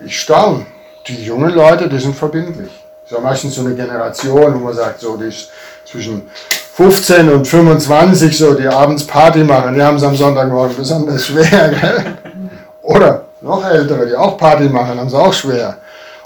ich 0.05 0.21
staune. 0.21 0.67
Die 1.07 1.25
jungen 1.25 1.51
Leute, 1.51 1.89
die 1.89 1.99
sind 1.99 2.15
verbindlich. 2.15 2.71
Das 3.03 3.13
ist 3.13 3.17
ja 3.17 3.21
meistens 3.21 3.55
so 3.55 3.63
eine 3.63 3.75
Generation, 3.75 4.55
wo 4.55 4.59
man 4.59 4.75
sagt, 4.75 5.01
so, 5.01 5.17
die 5.17 5.27
ist 5.27 5.51
zwischen 5.85 6.29
15 6.75 7.29
und 7.31 7.49
25, 7.49 8.39
so, 8.39 8.55
die 8.55 8.69
abends 8.69 9.05
Party 9.05 9.43
machen, 9.43 9.75
die 9.75 9.83
haben 9.83 9.97
es 9.97 10.03
am 10.05 10.15
Sonntagmorgen 10.15 10.77
besonders 10.77 11.27
schwer. 11.27 11.69
Gell? 11.81 12.19
Oder 12.83 13.25
noch 13.41 13.65
ältere, 13.65 14.07
die 14.07 14.15
auch 14.15 14.37
Party 14.37 14.69
machen, 14.69 15.01
haben 15.01 15.09
es 15.09 15.15
auch 15.15 15.33
schwer. 15.33 15.77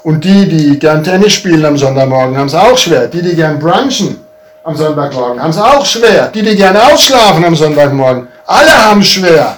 Und 0.03 0.23
die, 0.23 0.47
die 0.47 0.79
gern 0.79 1.03
Tennis 1.03 1.33
spielen 1.33 1.65
am 1.65 1.77
Sonntagmorgen, 1.77 2.37
haben 2.37 2.47
es 2.47 2.55
auch 2.55 2.77
schwer. 2.77 3.07
Die, 3.07 3.21
die 3.21 3.35
gern 3.35 3.57
brunchen 3.57 4.19
am 4.63 4.75
Sonntagmorgen, 4.75 5.41
haben 5.41 5.51
es 5.51 5.57
auch 5.57 5.85
schwer. 5.85 6.27
Die, 6.27 6.41
die 6.41 6.55
gern 6.55 6.75
ausschlafen 6.75 7.43
am 7.45 7.55
Sonntagmorgen, 7.55 8.27
alle 8.45 8.71
haben 8.71 9.01
es 9.01 9.07
schwer. 9.07 9.57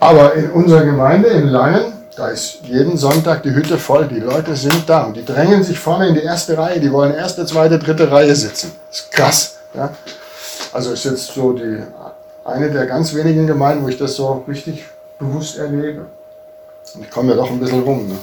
Aber 0.00 0.34
in 0.34 0.50
unserer 0.50 0.84
Gemeinde 0.84 1.28
in 1.28 1.48
Langen, 1.48 1.92
da 2.16 2.28
ist 2.28 2.60
jeden 2.62 2.96
Sonntag 2.96 3.42
die 3.42 3.54
Hütte 3.54 3.78
voll. 3.78 4.06
Die 4.06 4.20
Leute 4.20 4.54
sind 4.54 4.84
da 4.86 5.04
und 5.04 5.16
die 5.16 5.24
drängen 5.24 5.62
sich 5.62 5.78
vorne 5.78 6.08
in 6.08 6.14
die 6.14 6.22
erste 6.22 6.56
Reihe. 6.56 6.80
Die 6.80 6.92
wollen 6.92 7.14
erste, 7.14 7.46
zweite, 7.46 7.78
dritte 7.78 8.10
Reihe 8.10 8.34
sitzen. 8.34 8.72
Das 8.88 9.00
ist 9.00 9.10
krass. 9.12 9.56
Ja? 9.74 9.90
Also 10.72 10.92
ist 10.92 11.04
jetzt 11.04 11.26
so 11.28 11.52
die, 11.52 11.82
eine 12.44 12.70
der 12.70 12.86
ganz 12.86 13.14
wenigen 13.14 13.46
Gemeinden, 13.46 13.84
wo 13.84 13.88
ich 13.88 13.98
das 13.98 14.14
so 14.14 14.44
richtig 14.46 14.84
bewusst 15.18 15.58
erlebe. 15.58 16.06
Und 16.94 17.04
ich 17.04 17.10
komme 17.10 17.30
ja 17.30 17.36
doch 17.36 17.50
ein 17.50 17.60
bisschen 17.60 17.82
rum. 17.82 18.08
Ne? 18.08 18.18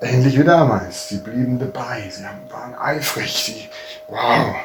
Ähnlich 0.00 0.38
wie 0.38 0.44
damals. 0.44 1.08
Sie 1.08 1.18
blieben 1.18 1.58
dabei, 1.58 2.02
sie 2.10 2.24
waren 2.50 2.74
eifrig, 2.78 3.32
sie, 3.44 3.68
wow. 4.08 4.56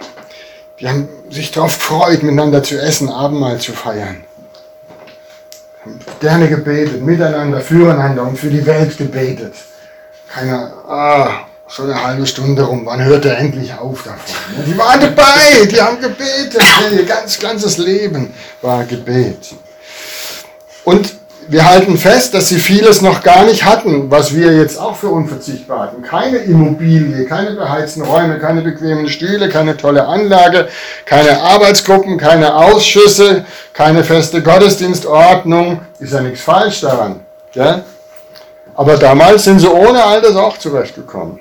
Die 0.79 0.89
haben 0.89 1.07
sich 1.29 1.51
darauf 1.51 1.77
gefreut, 1.77 2.23
miteinander 2.23 2.63
zu 2.63 2.79
essen, 2.81 3.09
Abendmahl 3.09 3.59
zu 3.59 3.73
feiern. 3.73 4.23
gerne 6.19 6.49
gebetet, 6.49 7.01
miteinander, 7.01 7.61
füreinander 7.61 8.23
und 8.23 8.37
für 8.37 8.49
die 8.49 8.65
Welt 8.65 8.97
gebetet. 8.97 9.53
Keiner, 10.27 10.73
ah, 10.87 11.45
so 11.67 11.83
eine 11.83 12.01
halbe 12.01 12.25
Stunde 12.27 12.63
rum, 12.63 12.85
wann 12.85 13.03
hört 13.03 13.25
er 13.25 13.37
endlich 13.37 13.73
auf 13.73 14.03
davon? 14.03 14.65
Die 14.65 14.77
waren 14.77 14.99
dabei, 14.99 15.65
die 15.65 15.81
haben 15.81 15.99
gebetet, 15.99 16.61
ihr 16.91 17.05
ganz, 17.05 17.39
ganzes 17.39 17.77
Leben 17.77 18.33
war 18.61 18.83
Gebet. 18.83 19.55
Und 20.83 21.13
wir 21.51 21.69
halten 21.69 21.97
fest, 21.97 22.33
dass 22.33 22.47
sie 22.47 22.59
vieles 22.59 23.01
noch 23.01 23.23
gar 23.23 23.43
nicht 23.43 23.65
hatten, 23.65 24.09
was 24.09 24.33
wir 24.33 24.55
jetzt 24.55 24.79
auch 24.79 24.95
für 24.95 25.09
unverzichtbar 25.09 25.81
hatten. 25.81 26.01
Keine 26.01 26.37
Immobilie, 26.37 27.25
keine 27.25 27.51
beheizten 27.51 28.03
Räume, 28.03 28.39
keine 28.39 28.61
bequemen 28.61 29.09
Stühle, 29.09 29.49
keine 29.49 29.75
tolle 29.75 30.07
Anlage, 30.07 30.69
keine 31.03 31.41
Arbeitsgruppen, 31.41 32.17
keine 32.17 32.55
Ausschüsse, 32.55 33.43
keine 33.73 34.05
feste 34.05 34.41
Gottesdienstordnung. 34.41 35.81
Ist 35.99 36.13
ja 36.13 36.21
nichts 36.21 36.39
falsch 36.39 36.79
daran. 36.79 37.19
Gell? 37.51 37.83
Aber 38.73 38.95
damals 38.95 39.43
sind 39.43 39.59
sie 39.59 39.67
ohne 39.67 40.01
all 40.05 40.21
das 40.21 40.37
auch 40.37 40.57
zurechtgekommen. 40.57 41.39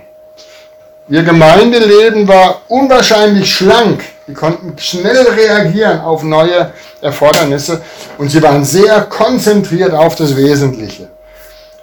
Ihr 1.09 1.23
Gemeindeleben 1.23 2.27
war 2.27 2.63
unwahrscheinlich 2.67 3.55
schlank. 3.55 4.03
Die 4.31 4.35
konnten 4.35 4.79
schnell 4.79 5.27
reagieren 5.27 6.03
auf 6.03 6.23
neue 6.23 6.73
Erfordernisse 7.01 7.83
und 8.17 8.31
sie 8.31 8.41
waren 8.41 8.65
sehr 8.65 9.03
konzentriert 9.03 9.93
auf 9.93 10.15
das 10.15 10.37
Wesentliche. 10.37 11.09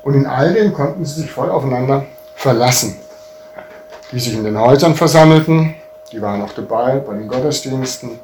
Und 0.01 0.13
in 0.13 0.25
all 0.25 0.53
dem 0.53 0.73
konnten 0.73 1.03
sie 1.03 1.23
sich 1.23 1.29
voll 1.29 1.49
aufeinander 1.49 2.05
verlassen. 2.37 3.01
Die 4.13 4.19
sich 4.21 4.33
in 4.33 4.45
den 4.45 4.57
Häusern 4.57 4.95
versammelten, 4.95 5.75
die 6.13 6.21
waren 6.21 6.41
auch 6.41 6.53
dabei 6.53 6.99
bei 6.99 7.15
den 7.15 7.27
Gottesdiensten 7.27 8.17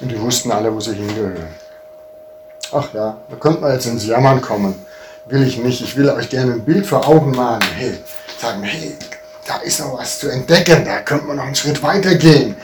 und 0.00 0.10
die 0.10 0.18
wussten 0.18 0.50
alle, 0.52 0.74
wo 0.74 0.80
sie 0.80 0.94
hingehören. 0.94 1.48
Ach 2.72 2.88
ja, 2.94 3.18
da 3.28 3.36
könnte 3.36 3.60
man 3.60 3.74
jetzt 3.74 3.84
ins 3.84 4.06
Jammern 4.06 4.40
kommen. 4.40 4.74
Will 5.26 5.46
ich 5.46 5.58
nicht. 5.58 5.82
Ich 5.82 5.98
will 5.98 6.08
euch 6.08 6.30
gerne 6.30 6.54
ein 6.54 6.64
Bild 6.64 6.86
vor 6.86 7.06
Augen 7.06 7.32
malen. 7.32 7.60
Hey, 7.76 7.92
sagen, 8.38 8.62
hey, 8.62 8.96
da 9.46 9.56
ist 9.58 9.80
noch 9.80 9.98
was 9.98 10.18
zu 10.18 10.30
entdecken, 10.30 10.82
da 10.86 11.00
könnte 11.00 11.26
man 11.26 11.36
noch 11.36 11.44
einen 11.44 11.54
Schritt 11.54 11.82
weiter 11.82 12.14
gehen. 12.14 12.56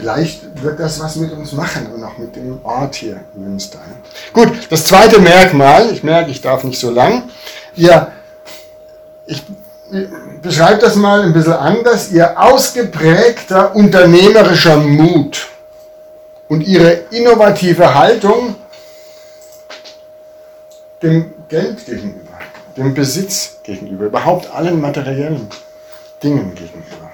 Vielleicht 0.00 0.62
wird 0.62 0.80
das 0.80 0.98
was 0.98 1.16
mit 1.16 1.30
uns 1.30 1.52
machen 1.52 1.86
und 1.92 2.02
auch 2.02 2.16
mit 2.16 2.34
dem 2.34 2.58
Ort 2.64 2.94
hier 2.94 3.20
in 3.34 3.44
Münster. 3.44 3.80
Gut, 4.32 4.50
das 4.70 4.86
zweite 4.86 5.20
Merkmal, 5.20 5.92
ich 5.92 6.02
merke, 6.02 6.30
ich 6.30 6.40
darf 6.40 6.64
nicht 6.64 6.80
so 6.80 6.90
lang. 6.90 7.24
Ihr, 7.76 8.10
ich 9.26 9.42
beschreibe 10.40 10.80
das 10.80 10.96
mal 10.96 11.20
ein 11.20 11.34
bisschen 11.34 11.52
anders, 11.52 12.10
ihr 12.12 12.40
ausgeprägter 12.40 13.76
unternehmerischer 13.76 14.78
Mut 14.78 15.48
und 16.48 16.62
ihre 16.62 16.92
innovative 17.10 17.94
Haltung 17.94 18.56
dem 21.02 21.34
Geld 21.50 21.84
gegenüber, 21.84 22.38
dem 22.78 22.94
Besitz 22.94 23.58
gegenüber, 23.62 24.06
überhaupt 24.06 24.50
allen 24.50 24.80
materiellen 24.80 25.46
Dingen 26.22 26.54
gegenüber. 26.54 27.10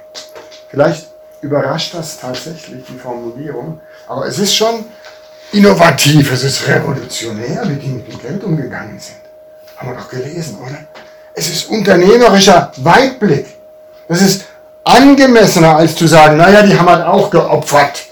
Vielleicht 0.68 1.15
überrascht 1.46 1.94
das 1.94 2.18
tatsächlich 2.18 2.85
die 2.88 2.98
Formulierung, 2.98 3.80
aber 4.09 4.26
es 4.26 4.38
ist 4.38 4.54
schon 4.54 4.85
innovativ, 5.52 6.32
es 6.32 6.44
ist 6.44 6.66
revolutionär, 6.68 7.62
wie 7.66 7.76
die 7.76 7.88
mit 7.88 8.12
dem 8.12 8.20
Geld 8.20 8.44
umgegangen 8.44 8.98
sind. 8.98 9.20
Haben 9.76 9.90
wir 9.90 9.96
doch 9.96 10.09
gelesen, 10.09 10.59
oder? 10.61 10.78
Es 11.35 11.48
ist 11.48 11.68
unternehmerischer 11.68 12.72
Weitblick. 12.78 13.46
Das 14.09 14.22
ist 14.22 14.44
angemessener, 14.85 15.76
als 15.76 15.94
zu 15.94 16.06
sagen, 16.06 16.37
naja, 16.37 16.62
die 16.62 16.76
haben 16.78 16.88
halt 16.88 17.04
auch 17.04 17.30
geopfert. 17.30 18.04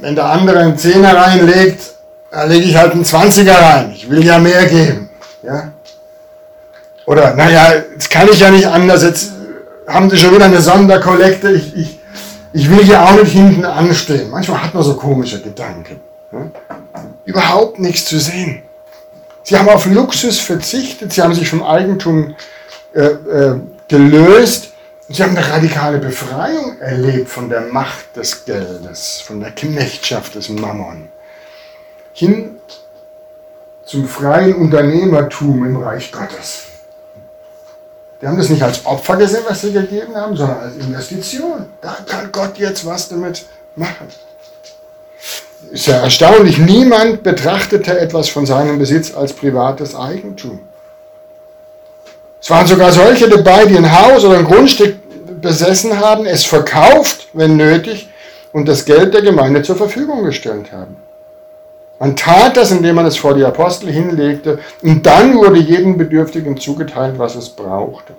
Wenn 0.00 0.14
der 0.16 0.24
andere 0.24 0.60
einen 0.60 0.78
Zehner 0.78 1.14
reinlegt, 1.16 1.82
dann 2.30 2.48
lege 2.48 2.64
ich 2.64 2.76
halt 2.76 2.92
einen 2.92 3.04
Zwanziger 3.04 3.60
rein. 3.60 3.92
Ich 3.92 4.08
will 4.08 4.24
ja 4.24 4.38
mehr 4.38 4.66
geben. 4.66 5.10
Ja? 5.42 5.72
Oder, 7.06 7.34
naja, 7.34 7.74
jetzt 7.92 8.10
kann 8.10 8.28
ich 8.32 8.40
ja 8.40 8.50
nicht 8.50 8.66
anders, 8.66 9.02
jetzt 9.02 9.32
haben 9.92 10.10
sie 10.10 10.16
schon 10.16 10.34
wieder 10.34 10.46
eine 10.46 10.60
Sonderkollekte, 10.60 11.50
ich, 11.52 11.76
ich, 11.76 11.98
ich 12.52 12.70
will 12.70 12.84
hier 12.84 13.02
auch 13.02 13.14
nicht 13.20 13.32
hinten 13.32 13.64
anstehen. 13.64 14.30
Manchmal 14.30 14.62
hat 14.62 14.74
man 14.74 14.82
so 14.82 14.94
komische 14.94 15.40
Gedanken. 15.40 16.00
Ne? 16.32 16.50
Überhaupt 17.24 17.78
nichts 17.78 18.04
zu 18.06 18.18
sehen. 18.18 18.62
Sie 19.42 19.58
haben 19.58 19.68
auf 19.68 19.86
Luxus 19.86 20.38
verzichtet, 20.38 21.12
sie 21.12 21.22
haben 21.22 21.34
sich 21.34 21.48
vom 21.48 21.62
Eigentum 21.62 22.34
äh, 22.94 23.02
äh, 23.02 23.60
gelöst 23.88 24.70
sie 25.10 25.22
haben 25.22 25.36
eine 25.36 25.48
radikale 25.48 25.98
Befreiung 25.98 26.78
erlebt 26.78 27.28
von 27.28 27.48
der 27.48 27.62
Macht 27.62 28.16
des 28.16 28.44
Geldes, 28.44 29.20
von 29.20 29.40
der 29.40 29.50
Knechtschaft 29.50 30.36
des 30.36 30.48
Mammon. 30.48 31.08
Hin 32.12 32.56
zum 33.84 34.06
freien 34.06 34.54
Unternehmertum 34.54 35.64
im 35.64 35.76
Reich 35.76 36.12
Gottes. 36.12 36.66
Die 38.20 38.26
haben 38.26 38.36
das 38.36 38.50
nicht 38.50 38.62
als 38.62 38.84
Opfer 38.84 39.16
gesehen, 39.16 39.44
was 39.48 39.62
sie 39.62 39.72
gegeben 39.72 40.14
haben, 40.14 40.36
sondern 40.36 40.60
als 40.60 40.76
Investition. 40.76 41.66
Da 41.80 41.96
kann 42.06 42.30
Gott 42.30 42.58
jetzt 42.58 42.84
was 42.84 43.08
damit 43.08 43.46
machen. 43.76 44.08
Ist 45.70 45.86
ja 45.86 45.96
erstaunlich, 45.96 46.58
niemand 46.58 47.22
betrachtete 47.22 47.98
etwas 47.98 48.28
von 48.28 48.44
seinem 48.44 48.78
Besitz 48.78 49.14
als 49.14 49.32
privates 49.32 49.94
Eigentum. 49.94 50.60
Es 52.42 52.50
waren 52.50 52.66
sogar 52.66 52.92
solche 52.92 53.28
dabei, 53.28 53.66
die 53.66 53.76
ein 53.76 54.00
Haus 54.00 54.24
oder 54.24 54.38
ein 54.38 54.44
Grundstück 54.44 54.96
besessen 55.40 55.98
haben, 56.00 56.26
es 56.26 56.44
verkauft, 56.44 57.28
wenn 57.32 57.56
nötig, 57.56 58.08
und 58.52 58.66
das 58.66 58.84
Geld 58.84 59.14
der 59.14 59.22
Gemeinde 59.22 59.62
zur 59.62 59.76
Verfügung 59.76 60.24
gestellt 60.24 60.72
haben. 60.72 60.96
Man 62.00 62.16
tat 62.16 62.56
das, 62.56 62.70
indem 62.72 62.94
man 62.94 63.04
es 63.04 63.18
vor 63.18 63.34
die 63.34 63.44
Apostel 63.44 63.90
hinlegte 63.90 64.58
und 64.80 65.04
dann 65.04 65.34
wurde 65.34 65.58
jedem 65.58 65.98
Bedürftigen 65.98 66.56
zugeteilt, 66.56 67.18
was 67.18 67.34
es 67.34 67.50
brauchte. 67.50 68.14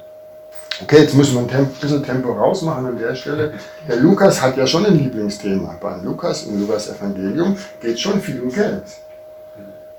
Okay, 0.83 0.99
jetzt 0.99 1.15
müssen 1.15 1.33
wir 1.33 1.57
ein 1.57 1.65
bisschen 1.81 2.03
Tempo 2.03 2.31
rausmachen 2.31 2.85
an 2.85 2.99
der 2.99 3.15
Stelle. 3.15 3.53
Der 3.87 3.95
Lukas 3.95 4.39
hat 4.39 4.55
ja 4.55 4.67
schon 4.67 4.85
ein 4.85 4.99
Lieblingsthema. 4.99 5.77
Bei 5.81 5.95
Lukas, 5.97 6.43
im 6.43 6.59
Lukas 6.59 6.89
Evangelium, 6.89 7.57
geht 7.81 7.95
es 7.95 8.01
schon 8.01 8.21
viel 8.21 8.39
um 8.41 8.51
Geld. 8.51 8.83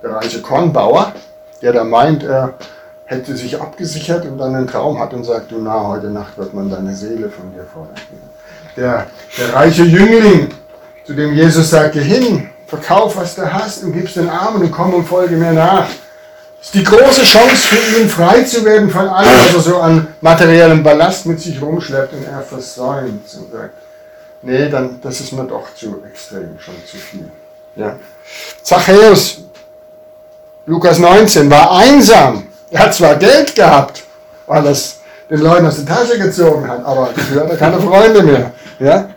Der 0.01 0.12
reiche 0.12 0.40
Kornbauer, 0.40 1.12
der 1.61 1.73
da 1.73 1.83
meint, 1.83 2.23
er 2.23 2.55
hätte 3.05 3.37
sich 3.37 3.61
abgesichert 3.61 4.25
und 4.27 4.38
dann 4.38 4.55
einen 4.55 4.68
Traum 4.68 5.01
hat 5.01 5.12
und 5.12 5.25
sagt, 5.25 5.51
du 5.51 5.59
na, 5.61 5.88
heute 5.88 6.09
Nacht 6.09 6.38
wird 6.38 6.55
man 6.55 6.71
deine 6.71 6.95
Seele 6.95 7.29
von 7.29 7.53
dir 7.53 7.64
fordern. 7.64 7.97
Der, 8.77 9.09
der 9.38 9.55
reiche 9.55 9.83
Jüngling, 9.83 10.51
zu 11.05 11.14
dem 11.14 11.35
Jesus 11.35 11.68
sagt, 11.71 11.95
geh 11.95 12.01
hin, 12.01 12.49
verkauf, 12.72 13.16
was 13.16 13.35
du 13.35 13.52
hast 13.52 13.82
und 13.82 13.92
gib's 13.92 14.14
den 14.14 14.30
Armen 14.30 14.62
und 14.62 14.72
komm 14.72 14.94
und 14.94 15.06
folge 15.06 15.37
mir 15.37 15.52
nach. 15.52 15.88
Das 16.58 16.68
ist 16.68 16.74
die 16.74 16.85
große 16.85 17.22
Chance 17.22 17.66
für 17.68 18.00
ihn, 18.00 18.08
frei 18.08 18.42
zu 18.44 18.64
werden 18.64 18.88
von 18.88 19.08
allem, 19.08 19.28
was 19.28 19.54
er 19.54 19.61
so 19.61 19.76
an 19.78 20.08
materiellem 20.22 20.82
Ballast 20.82 21.26
mit 21.26 21.38
sich 21.38 21.61
rumschleppt 21.61 22.14
und 22.14 22.24
er 22.24 22.40
versäumt 22.40 23.24
und 23.35 23.52
sagt, 23.52 23.74
nee, 24.40 24.70
dann, 24.70 24.98
das 25.02 25.20
ist 25.20 25.32
mir 25.32 25.44
doch 25.44 25.74
zu 25.74 26.02
extrem, 26.11 26.58
schon 26.58 26.74
zu 26.90 26.96
viel. 26.96 27.30
Ja. 27.76 27.96
Zachäus, 28.62 29.42
Lukas 30.64 30.98
19, 30.98 31.50
war 31.50 31.76
einsam. 31.76 32.46
Er 32.70 32.85
hat 32.85 32.94
zwar 32.94 33.16
Geld 33.16 33.54
gehabt, 33.54 34.02
weil 34.46 34.66
es 34.68 35.00
den 35.28 35.40
Leuten 35.40 35.66
aus 35.66 35.76
der 35.85 35.94
Tasche 35.94 36.18
gezogen 36.18 36.66
hat, 36.66 36.82
aber 36.87 37.11
er 37.35 37.56
keine 37.56 37.80
Freunde 37.80 38.22
mehr. 38.22 38.52
Ja? 38.78 39.11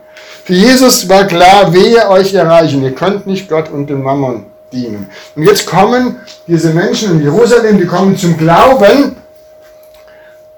Für 0.46 0.54
Jesus 0.54 1.10
war 1.10 1.26
klar, 1.26 1.74
wehe 1.74 2.08
euch 2.08 2.32
erreichen. 2.36 2.84
Ihr 2.84 2.94
könnt 2.94 3.26
nicht 3.26 3.50
Gott 3.50 3.68
und 3.72 3.90
dem 3.90 4.04
Mammon 4.04 4.46
dienen. 4.72 5.10
Und 5.36 5.42
jetzt 5.42 5.66
kommen 5.66 6.18
diese 6.46 6.70
Menschen 6.70 7.14
in 7.14 7.24
Jerusalem, 7.24 7.80
die 7.80 7.88
kommen 7.88 8.16
zum 8.16 8.38
Glauben. 8.38 9.16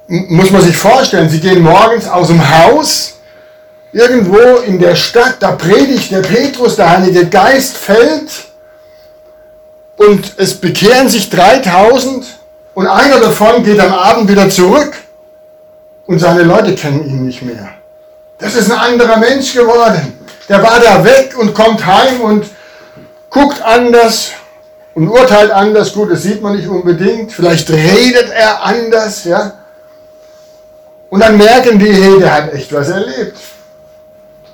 Muss 0.08 0.52
man 0.52 0.62
sich 0.62 0.76
vorstellen, 0.76 1.30
sie 1.30 1.40
gehen 1.40 1.62
morgens 1.62 2.10
aus 2.10 2.28
dem 2.28 2.42
Haus, 2.42 3.14
irgendwo 3.94 4.58
in 4.66 4.78
der 4.78 4.96
Stadt, 4.96 5.38
da 5.40 5.54
predigt 5.54 6.12
der 6.12 6.20
Petrus, 6.20 6.76
der 6.76 6.90
Heilige 6.90 7.26
Geist 7.28 7.78
fällt 7.78 8.30
und 9.96 10.34
es 10.36 10.54
bekehren 10.54 11.08
sich 11.08 11.30
3000 11.30 12.26
und 12.74 12.88
einer 12.88 13.22
davon 13.22 13.64
geht 13.64 13.80
am 13.80 13.94
Abend 13.94 14.30
wieder 14.30 14.50
zurück 14.50 14.98
und 16.08 16.20
seine 16.20 16.44
Leute 16.44 16.76
kennen 16.76 17.06
ihn 17.06 17.26
nicht 17.26 17.42
mehr. 17.42 17.70
Das 18.40 18.56
ist 18.56 18.72
ein 18.72 18.78
anderer 18.78 19.18
Mensch 19.18 19.54
geworden. 19.54 20.14
Der 20.48 20.62
war 20.62 20.80
da 20.80 21.04
weg 21.04 21.36
und 21.38 21.54
kommt 21.54 21.86
heim 21.86 22.22
und 22.22 22.46
guckt 23.30 23.62
anders 23.62 24.32
und 24.94 25.08
urteilt 25.10 25.52
anders. 25.52 25.94
Gut, 25.94 26.12
das 26.12 26.24
sieht 26.24 26.42
man 26.42 26.56
nicht 26.56 26.68
unbedingt. 26.68 27.32
Vielleicht 27.32 27.70
redet 27.70 28.30
er 28.30 28.64
anders, 28.64 29.24
ja. 29.24 29.54
Und 31.10 31.22
dann 31.22 31.38
merken 31.38 31.80
die, 31.80 31.92
hey, 31.92 32.20
der 32.20 32.34
hat 32.34 32.54
echt 32.54 32.72
was 32.74 32.90
erlebt. 32.90 33.38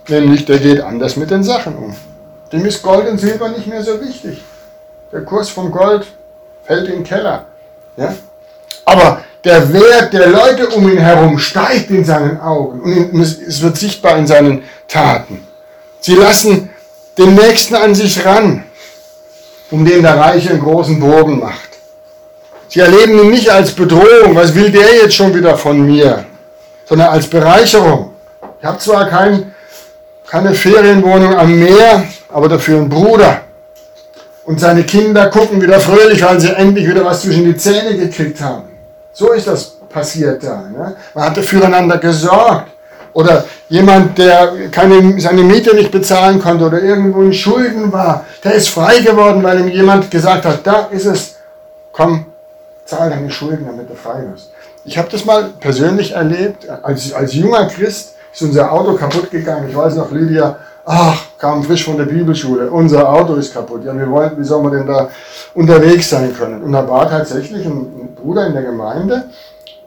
Nämlich, 0.08 0.46
der 0.46 0.60
geht 0.60 0.82
anders 0.82 1.16
mit 1.16 1.32
den 1.32 1.44
Sachen 1.44 1.76
um. 1.76 1.96
Dem 2.52 2.66
ist 2.66 2.84
Gold 2.84 3.08
und 3.08 3.18
Silber 3.18 3.50
nicht 3.50 3.68
mehr 3.68 3.84
so 3.84 4.00
wichtig. 4.02 4.44
Der 5.12 5.24
Kurs 5.24 5.50
vom 5.50 5.72
Gold 5.72 6.06
fällt 6.66 6.88
in 6.88 6.96
den 6.96 7.04
Keller. 7.04 7.46
Ja? 7.98 8.14
Aber 8.86 9.24
der 9.44 9.74
Wert 9.74 10.14
der 10.14 10.28
Leute 10.28 10.70
um 10.70 10.90
ihn 10.90 10.98
herum 10.98 11.38
steigt 11.38 11.90
in 11.90 12.06
seinen 12.06 12.40
Augen 12.40 13.10
und 13.12 13.22
es 13.22 13.62
wird 13.62 13.78
sichtbar 13.78 14.18
in 14.18 14.28
seinen 14.28 14.64
Taten. 14.88 15.46
Sie 16.00 16.16
lassen 16.16 16.70
den 17.18 17.36
Nächsten 17.36 17.76
an 17.76 17.94
sich 17.94 18.26
ran. 18.26 18.64
um 19.72 19.84
den 19.84 20.04
der 20.04 20.18
Reiche 20.18 20.52
einen 20.52 20.60
großen 20.60 21.00
Bogen 21.00 21.40
macht. 21.40 21.70
Sie 22.68 22.80
erleben 22.80 23.18
ihn 23.18 23.32
nicht 23.32 23.50
als 23.50 23.72
Bedrohung, 23.72 24.36
was 24.36 24.54
will 24.54 24.70
der 24.70 24.96
jetzt 25.02 25.16
schon 25.16 25.34
wieder 25.34 25.58
von 25.58 25.84
mir, 25.84 26.26
sondern 26.86 27.10
als 27.10 27.26
Bereicherung. 27.28 28.12
Ich 28.60 28.66
habe 28.66 28.78
zwar 28.78 29.10
kein, 29.10 29.54
keine 30.28 30.54
Ferienwohnung 30.54 31.36
am 31.36 31.60
Meer, 31.60 32.04
aber 32.30 32.50
dafür 32.50 32.78
einen 32.78 32.90
Bruder. 32.90 33.42
Und 34.46 34.60
seine 34.60 34.84
Kinder 34.84 35.32
gucken 35.32 35.60
wieder 35.60 35.80
fröhlich, 35.80 36.22
weil 36.22 36.40
sie 36.40 36.50
endlich 36.56 36.88
wieder 36.88 37.04
was 37.04 37.24
zwischen 37.24 37.46
die 37.46 37.58
Zähne 37.58 37.98
gekriegt 37.98 38.40
haben. 38.42 38.73
So 39.14 39.32
ist 39.32 39.48
das 39.48 39.78
passiert 39.90 40.44
da. 40.44 40.64
Ne? 40.70 40.96
Man 41.14 41.24
hatte 41.24 41.44
füreinander 41.44 41.98
gesorgt. 41.98 42.72
Oder 43.14 43.46
jemand, 43.70 44.18
der 44.18 44.70
keine, 44.72 45.20
seine 45.22 45.44
Miete 45.44 45.76
nicht 45.76 45.92
bezahlen 45.92 46.42
konnte 46.42 46.66
oder 46.66 46.82
irgendwo 46.82 47.22
in 47.22 47.32
Schulden 47.32 47.94
war, 47.94 48.26
der 48.44 48.54
ist 48.56 48.70
frei 48.70 49.02
geworden, 49.02 49.44
weil 49.44 49.60
ihm 49.60 49.68
jemand 49.68 50.10
gesagt 50.10 50.46
hat, 50.46 50.66
da 50.66 50.88
ist 50.88 51.06
es, 51.06 51.36
komm, 51.92 52.26
zahl 52.86 53.12
deine 53.12 53.30
Schulden, 53.30 53.68
damit 53.68 53.88
du 53.88 53.94
frei 53.94 54.24
wirst. 54.32 54.52
Ich 54.84 54.98
habe 54.98 55.10
das 55.12 55.26
mal 55.26 55.52
persönlich 55.60 56.14
erlebt, 56.14 56.68
als, 56.82 57.14
als 57.14 57.36
junger 57.36 57.68
Christ 57.68 58.16
ist 58.34 58.42
unser 58.42 58.72
Auto 58.72 58.96
kaputt 58.96 59.30
gegangen. 59.30 59.70
Ich 59.70 59.76
weiß 59.76 59.96
noch, 59.96 60.12
Lydia, 60.12 60.58
ach, 60.84 61.24
kam 61.44 61.62
frisch 61.62 61.84
von 61.84 61.98
der 61.98 62.06
Bibelschule, 62.06 62.72
unser 62.72 63.10
Auto 63.10 63.36
ist 63.36 63.54
kaputt. 63.54 63.84
Ja, 63.84 63.94
wir 63.98 64.10
wollten, 64.10 64.40
wie 64.40 64.46
soll 64.46 64.64
man 64.64 64.72
denn 64.72 64.88
da 64.88 65.10
unterwegs 65.54 66.10
sein 66.10 66.34
können? 66.34 66.64
Und 66.64 66.72
da 66.72 66.88
war 66.88 67.10
tatsächlich 67.10 67.66
ein 67.66 68.16
Bruder 68.16 68.48
in 68.48 68.54
der 68.54 68.64
Gemeinde, 68.64 69.26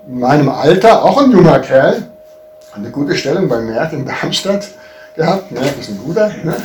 in 0.07 0.21
meinem 0.21 0.51
Alter, 0.51 1.03
auch 1.03 1.17
ein 1.17 1.31
junger 1.31 1.59
Kerl, 1.61 2.03
eine 2.75 2.91
gute 2.91 3.15
Stellung 3.17 3.49
bei 3.49 3.63
Merck 3.63 3.95
in 3.95 4.05
Darmstadt 4.05 4.69
gehabt. 5.15 5.51
Merck 5.51 5.79
ist 5.81 5.89
ein 5.89 5.99
guter. 6.05 6.29
Ne? 6.45 6.57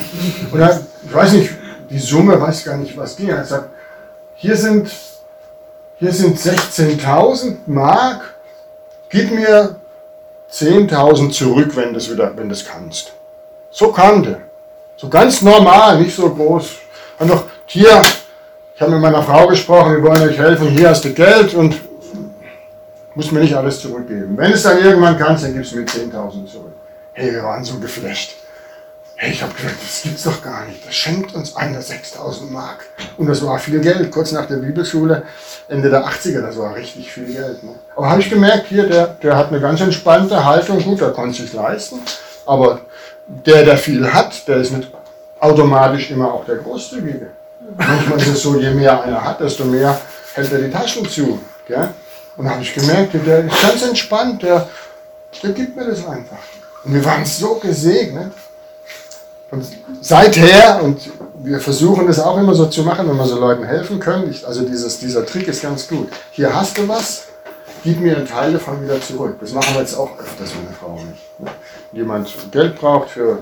Und 0.51 0.60
dann, 0.60 0.86
ich 1.06 1.13
weiß 1.13 1.32
nicht, 1.36 1.51
die 1.89 1.99
Summe, 1.99 2.41
weiß 2.41 2.65
gar 2.65 2.75
nicht, 2.75 2.97
was 2.97 3.15
ging. 3.15 3.30
Er 3.30 3.38
hat 3.38 3.43
gesagt, 3.43 3.69
hier 4.36 4.58
sind, 4.58 4.91
hier 5.99 6.12
sind 6.12 6.38
16.000 6.38 7.60
Mark, 7.65 8.36
gib 9.08 9.32
mir 9.32 9.77
10.000 10.51 11.32
zurück, 11.32 11.77
wenn 11.77 11.93
du 11.93 11.99
das 11.99 12.10
das 12.49 12.65
kannst. 12.65 13.13
So 13.69 13.93
kam 13.93 14.23
der. 14.23 14.51
So 15.02 15.10
ganz 15.10 15.42
normal, 15.42 16.00
nicht 16.00 16.16
so 16.16 16.30
groß. 16.30 16.74
Und 17.18 17.28
noch, 17.28 17.46
hier, 17.66 18.04
ich 18.76 18.82
habe 18.82 18.92
mit 18.92 19.02
meiner 19.02 19.24
Frau 19.24 19.48
gesprochen, 19.48 19.96
wir 19.96 20.04
wollen 20.04 20.22
euch 20.22 20.38
helfen, 20.38 20.68
hier 20.68 20.90
hast 20.90 21.04
du 21.04 21.12
Geld 21.12 21.56
und 21.56 21.76
muss 23.16 23.32
mir 23.32 23.40
nicht 23.40 23.56
alles 23.56 23.82
zurückgeben. 23.82 24.38
Wenn 24.38 24.52
es 24.52 24.62
dann 24.62 24.78
irgendwann 24.78 25.18
kannst, 25.18 25.44
dann 25.44 25.56
gibst 25.56 25.72
du 25.72 25.78
mir 25.78 25.86
10.000 25.86 26.46
zurück. 26.46 26.74
Hey, 27.14 27.34
wir 27.34 27.44
waren 27.44 27.64
so 27.64 27.80
geflasht. 27.80 28.36
Hey, 29.16 29.32
ich 29.32 29.42
habe 29.42 29.52
gedacht, 29.56 29.74
das 29.84 30.04
gibt's 30.04 30.22
doch 30.22 30.40
gar 30.40 30.68
nicht. 30.68 30.86
Das 30.86 30.94
schenkt 30.94 31.34
uns 31.34 31.56
einer 31.56 31.80
6.000 31.80 32.52
Mark. 32.52 32.86
Und 33.18 33.26
das 33.26 33.44
war 33.44 33.58
viel 33.58 33.80
Geld. 33.80 34.12
Kurz 34.12 34.32
nach 34.32 34.46
der 34.46 34.58
Bibelschule, 34.58 35.24
Ende 35.68 35.90
der 35.90 36.06
80er, 36.06 36.42
das 36.42 36.60
war 36.60 36.76
richtig 36.76 37.12
viel 37.12 37.26
Geld. 37.26 37.64
Ne? 37.64 37.72
Aber 37.96 38.08
habe 38.08 38.22
ich 38.22 38.30
gemerkt, 38.30 38.68
hier, 38.68 38.88
der, 38.88 39.08
der 39.08 39.36
hat 39.36 39.48
eine 39.48 39.60
ganz 39.60 39.82
entspannte 39.82 40.46
Haltung. 40.46 40.80
Gut, 40.84 41.02
der 41.02 41.10
konnte 41.10 41.42
sich 41.42 41.54
leisten. 41.54 42.02
Aber 42.46 42.82
der, 43.46 43.65
der 43.65 43.78
viel 43.78 44.12
hat, 44.12 44.48
der 44.48 44.58
ist 44.58 44.72
nicht 44.72 44.89
automatisch 45.39 46.12
immer 46.12 46.34
auch 46.34 46.46
der 46.46 46.58
Großzügige. 46.58 47.28
Manchmal 47.78 48.17
ist 48.20 48.28
es 48.28 48.41
so, 48.41 48.60
je 48.60 48.72
mehr 48.72 49.02
einer 49.02 49.24
hat, 49.24 49.39
desto 49.39 49.65
mehr 49.65 50.00
hält 50.34 50.52
er 50.52 50.60
die 50.60 50.72
Taschen 50.72 51.08
zu. 51.08 51.39
Gell? 51.67 51.89
Und 52.38 52.46
da 52.46 52.52
habe 52.52 52.63
ich 52.63 52.74
gemerkt, 52.74 53.13
der 53.26 53.46
ist 53.46 53.62
ganz 53.62 53.84
entspannt, 53.84 54.44
der, 54.44 54.67
der 55.44 55.52
gibt 55.52 55.76
mir 55.76 55.86
das 55.86 56.06
einfach. 56.06 56.38
Und 56.84 56.94
wir 56.94 57.06
waren 57.06 57.26
so 57.26 57.56
gesegnet. 57.56 58.32
Und 59.52 59.65
seither, 60.00 60.82
und 60.82 61.12
wir 61.44 61.60
versuchen 61.60 62.08
das 62.08 62.20
auch 62.20 62.38
immer 62.38 62.54
so 62.54 62.67
zu 62.67 62.84
machen, 62.84 63.08
wenn 63.10 63.17
wir 63.17 63.26
so 63.26 63.38
Leuten 63.38 63.65
helfen 63.65 64.00
können, 64.00 64.30
ich, 64.30 64.48
also 64.48 64.62
dieses, 64.63 65.00
dieser 65.00 65.26
Trick 65.26 65.48
ist 65.48 65.62
ganz 65.62 65.88
gut. 65.88 66.10
Hier 66.32 66.56
hast 66.56 66.78
du 66.78 66.88
was, 66.88 67.24
gib 67.84 68.00
mir 68.00 68.17
einen 68.17 68.28
Teil 68.28 68.54
davon 68.54 68.84
wieder 68.84 69.00
zurück. 69.02 69.38
Das 69.39 69.54
machen 69.54 69.74
wir 69.74 69.82
jetzt 69.82 69.96
auch 69.96 70.17
öfters, 70.20 70.54
meine 70.56 70.76
Frau 70.78 70.94
und. 70.94 71.46
Ne? 71.46 71.52
Jemand 71.94 72.30
Geld 72.52 72.80
braucht 72.80 73.10
für 73.10 73.39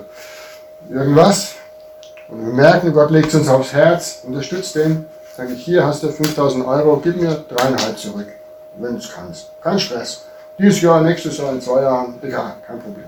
irgendwas 0.90 1.54
und 2.28 2.46
wir 2.46 2.54
merken, 2.54 2.94
Gott 2.94 3.12
legt 3.12 3.28
es 3.28 3.36
uns 3.36 3.48
aufs 3.48 3.74
Herz, 3.74 4.22
unterstützt 4.26 4.76
den, 4.76 5.06
sage 5.38 5.54
ich, 5.54 5.64
hier 5.64 5.86
hast 5.86 6.02
du 6.04 6.12
5000 6.12 6.66
Euro, 6.66 7.00
gib 7.04 7.18
mir 7.18 7.44
dreieinhalb 7.48 7.98
zurück 7.98 8.28
wenn 8.80 8.94
du 8.94 9.00
es 9.00 9.12
kannst. 9.12 9.50
Kein 9.62 9.80
Stress. 9.80 10.24
Dieses 10.58 10.82
Jahr, 10.82 11.02
nächstes 11.02 11.38
Jahr, 11.38 11.52
in 11.54 11.62
zwei 11.62 11.82
Jahren, 11.82 12.16
egal, 12.22 12.56
kein 12.66 12.80
Problem. 12.80 13.06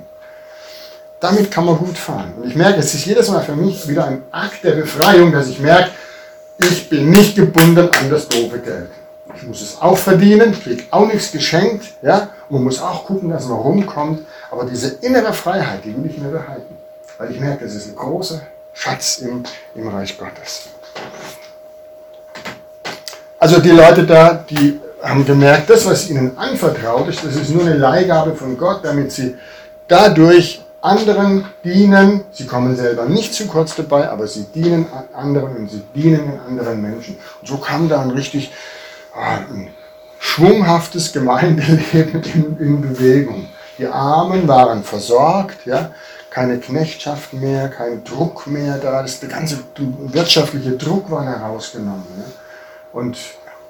Damit 1.20 1.52
kann 1.52 1.66
man 1.66 1.78
gut 1.78 1.98
fahren. 1.98 2.34
Und 2.38 2.48
ich 2.48 2.56
merke, 2.56 2.80
es 2.80 2.94
ist 2.94 3.06
jedes 3.06 3.30
Mal 3.30 3.42
für 3.42 3.56
mich 3.56 3.88
wieder 3.88 4.06
ein 4.06 4.24
Akt 4.32 4.64
der 4.64 4.72
Befreiung, 4.72 5.32
dass 5.32 5.48
ich 5.48 5.60
merke, 5.60 5.92
ich 6.60 6.90
bin 6.90 7.10
nicht 7.10 7.36
gebunden 7.36 7.90
an 7.90 8.10
das 8.10 8.28
doofe 8.28 8.60
Geld. 8.60 8.90
Ich 9.42 9.48
muss 9.48 9.62
es 9.62 9.82
auch 9.82 9.98
verdienen, 9.98 10.54
kriege 10.54 10.84
auch 10.92 11.08
nichts 11.08 11.32
geschenkt, 11.32 11.86
ja, 12.04 12.30
und 12.48 12.58
man 12.58 12.64
muss 12.66 12.80
auch 12.80 13.06
gucken, 13.06 13.32
dass 13.32 13.48
man 13.48 13.58
rumkommt. 13.58 14.22
Aber 14.52 14.66
diese 14.66 14.90
innere 15.02 15.34
Freiheit, 15.34 15.84
die 15.84 15.98
will 15.98 16.12
ich 16.12 16.18
mir 16.20 16.30
behalten. 16.30 16.78
Weil 17.18 17.32
ich 17.32 17.40
merke, 17.40 17.66
es 17.66 17.74
ist 17.74 17.88
ein 17.88 17.96
großer 17.96 18.40
Schatz 18.74 19.18
im, 19.18 19.44
im 19.74 19.88
Reich 19.88 20.16
Gottes. 20.16 20.68
Also 23.40 23.60
die 23.60 23.72
Leute 23.72 24.06
da, 24.06 24.46
die 24.48 24.80
haben 25.02 25.26
gemerkt, 25.26 25.72
das, 25.72 25.88
was 25.88 26.08
ihnen 26.08 26.38
anvertraut 26.38 27.08
ist, 27.08 27.24
das 27.26 27.36
ist 27.36 27.50
nur 27.50 27.64
eine 27.64 27.74
Leihgabe 27.74 28.36
von 28.36 28.56
Gott, 28.56 28.82
damit 28.84 29.12
sie 29.12 29.36
dadurch 29.88 30.62
anderen 30.82 31.46
dienen. 31.64 32.26
Sie 32.32 32.46
kommen 32.46 32.76
selber 32.76 33.06
nicht 33.06 33.34
zu 33.34 33.48
kurz 33.48 33.76
dabei, 33.76 34.08
aber 34.08 34.28
sie 34.28 34.46
dienen 34.54 34.86
anderen 35.14 35.56
und 35.58 35.72
sie 35.72 35.82
dienen 35.96 36.40
anderen 36.48 36.80
Menschen. 36.80 37.18
Und 37.42 37.48
so 37.48 37.58
kam 37.58 37.90
da 37.90 38.02
ein 38.04 38.12
richtig 38.12 38.52
ein 39.16 39.70
schwunghaftes 40.20 41.12
Gemeindeleben 41.12 42.24
in, 42.24 42.58
in, 42.60 42.82
Bewegung. 42.82 43.48
Die 43.78 43.88
Armen 43.88 44.48
waren 44.48 44.84
versorgt, 44.84 45.66
ja, 45.66 45.92
keine 46.30 46.60
Knechtschaft 46.60 47.34
mehr, 47.34 47.70
kein 47.70 48.04
Druck 48.04 48.48
mehr 48.48 48.78
da, 48.78 49.02
das, 49.02 49.20
der 49.20 49.30
ganze 49.30 49.60
wirtschaftliche 49.78 50.72
Druck 50.72 51.10
war 51.10 51.26
herausgenommen. 51.26 52.06
Ja. 52.18 52.26
Und 52.94 53.18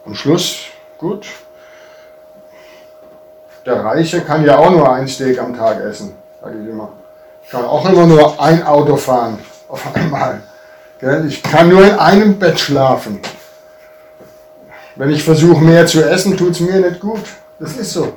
am 0.05 0.13
Schluss 0.13 0.65
Gut. 1.01 1.25
Der 3.65 3.83
Reiche 3.83 4.21
kann 4.21 4.45
ja 4.45 4.59
auch 4.59 4.69
nur 4.69 4.93
ein 4.93 5.07
Steak 5.07 5.39
am 5.39 5.57
Tag 5.57 5.81
essen, 5.81 6.13
sage 6.39 6.59
ich 6.61 6.69
immer. 6.69 6.89
Ich 7.43 7.49
kann 7.49 7.65
auch 7.65 7.89
immer 7.89 8.05
nur 8.05 8.39
ein 8.39 8.63
Auto 8.63 8.95
fahren 8.97 9.39
auf 9.67 9.83
einmal. 9.95 10.43
Ich 11.27 11.41
kann 11.41 11.69
nur 11.69 11.83
in 11.83 11.93
einem 11.93 12.37
Bett 12.37 12.59
schlafen. 12.59 13.19
Wenn 14.95 15.09
ich 15.09 15.23
versuche 15.23 15.61
mehr 15.61 15.85
zu 15.85 16.03
essen, 16.03 16.37
tut 16.37 16.51
es 16.51 16.59
mir 16.59 16.79
nicht 16.79 16.99
gut. 16.99 17.23
Das 17.59 17.77
ist 17.77 17.93
so. 17.93 18.13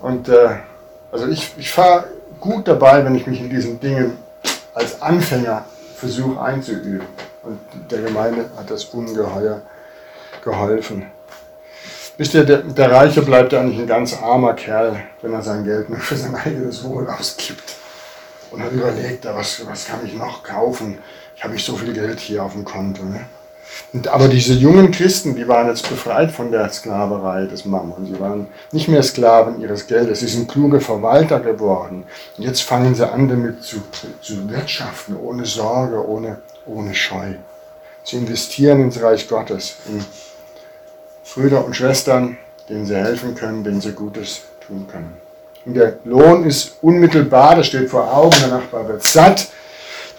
Und 0.00 0.28
äh, 0.28 0.56
also 1.10 1.28
ich, 1.28 1.52
ich 1.56 1.70
fahre 1.70 2.04
gut 2.40 2.68
dabei, 2.68 3.04
wenn 3.04 3.14
ich 3.14 3.26
mich 3.26 3.40
in 3.40 3.48
diesen 3.48 3.80
Dingen 3.80 4.18
als 4.74 5.00
Anfänger 5.00 5.64
versuche 5.96 6.40
einzuüben. 6.40 7.06
Und 7.42 7.58
der 7.90 8.02
Gemeinde 8.02 8.50
hat 8.56 8.70
das 8.70 8.84
ungeheuer 8.86 9.62
geholfen. 10.42 11.06
Wisst 12.16 12.34
ihr, 12.34 12.44
der, 12.44 12.58
der 12.58 12.92
Reiche 12.92 13.22
bleibt 13.22 13.52
ja 13.52 13.60
eigentlich 13.60 13.80
ein 13.80 13.86
ganz 13.86 14.14
armer 14.20 14.54
Kerl, 14.54 15.02
wenn 15.20 15.32
er 15.32 15.42
sein 15.42 15.64
Geld 15.64 15.88
nur 15.90 15.98
für 15.98 16.16
sein 16.16 16.34
eigenes 16.34 16.84
Wohl 16.84 17.08
ausgibt. 17.08 17.76
Und 18.50 18.60
dann 18.60 18.70
überlegt 18.70 19.24
er, 19.24 19.34
was, 19.34 19.66
was 19.66 19.86
kann 19.86 20.00
ich 20.04 20.14
noch 20.14 20.42
kaufen? 20.42 20.98
Ich 21.34 21.42
habe 21.42 21.54
nicht 21.54 21.66
so 21.66 21.74
viel 21.76 21.92
Geld 21.92 22.20
hier 22.20 22.44
auf 22.44 22.52
dem 22.52 22.64
Konto. 22.64 23.02
Ne? 23.04 23.24
Und, 23.92 24.08
aber 24.08 24.28
diese 24.28 24.54
jungen 24.54 24.90
Christen, 24.90 25.34
die 25.36 25.46
waren 25.48 25.68
jetzt 25.68 25.88
befreit 25.88 26.30
von 26.30 26.50
der 26.50 26.68
Sklaverei 26.70 27.46
des 27.46 27.64
Mammon. 27.64 28.06
Sie 28.06 28.18
waren 28.18 28.46
nicht 28.72 28.88
mehr 28.88 29.02
Sklaven 29.02 29.60
ihres 29.60 29.86
Geldes. 29.86 30.20
Sie 30.20 30.26
sind 30.26 30.48
kluge 30.48 30.80
Verwalter 30.80 31.40
geworden. 31.40 32.04
Und 32.36 32.44
jetzt 32.44 32.62
fangen 32.62 32.94
sie 32.94 33.08
an, 33.08 33.28
damit 33.28 33.62
zu, 33.62 33.76
zu 34.20 34.50
wirtschaften, 34.50 35.16
ohne 35.16 35.46
Sorge, 35.46 36.06
ohne, 36.06 36.38
ohne 36.66 36.94
Scheu. 36.94 37.34
Sie 38.04 38.16
investieren 38.16 38.82
ins 38.82 39.00
Reich 39.00 39.28
Gottes, 39.28 39.76
in 39.88 40.04
Brüder 41.34 41.64
und 41.64 41.74
Schwestern, 41.74 42.36
denen 42.68 42.86
sie 42.86 42.96
helfen 42.96 43.34
können, 43.34 43.64
denen 43.64 43.80
sie 43.80 43.92
Gutes 43.92 44.42
tun 44.66 44.86
können. 44.90 45.16
Und 45.64 45.74
der 45.74 45.94
Lohn 46.04 46.44
ist 46.44 46.76
unmittelbar, 46.82 47.56
das 47.56 47.68
steht 47.68 47.88
vor 47.88 48.14
Augen, 48.14 48.36
der 48.40 48.48
Nachbar 48.48 48.86
wird 48.86 49.02
satt, 49.02 49.48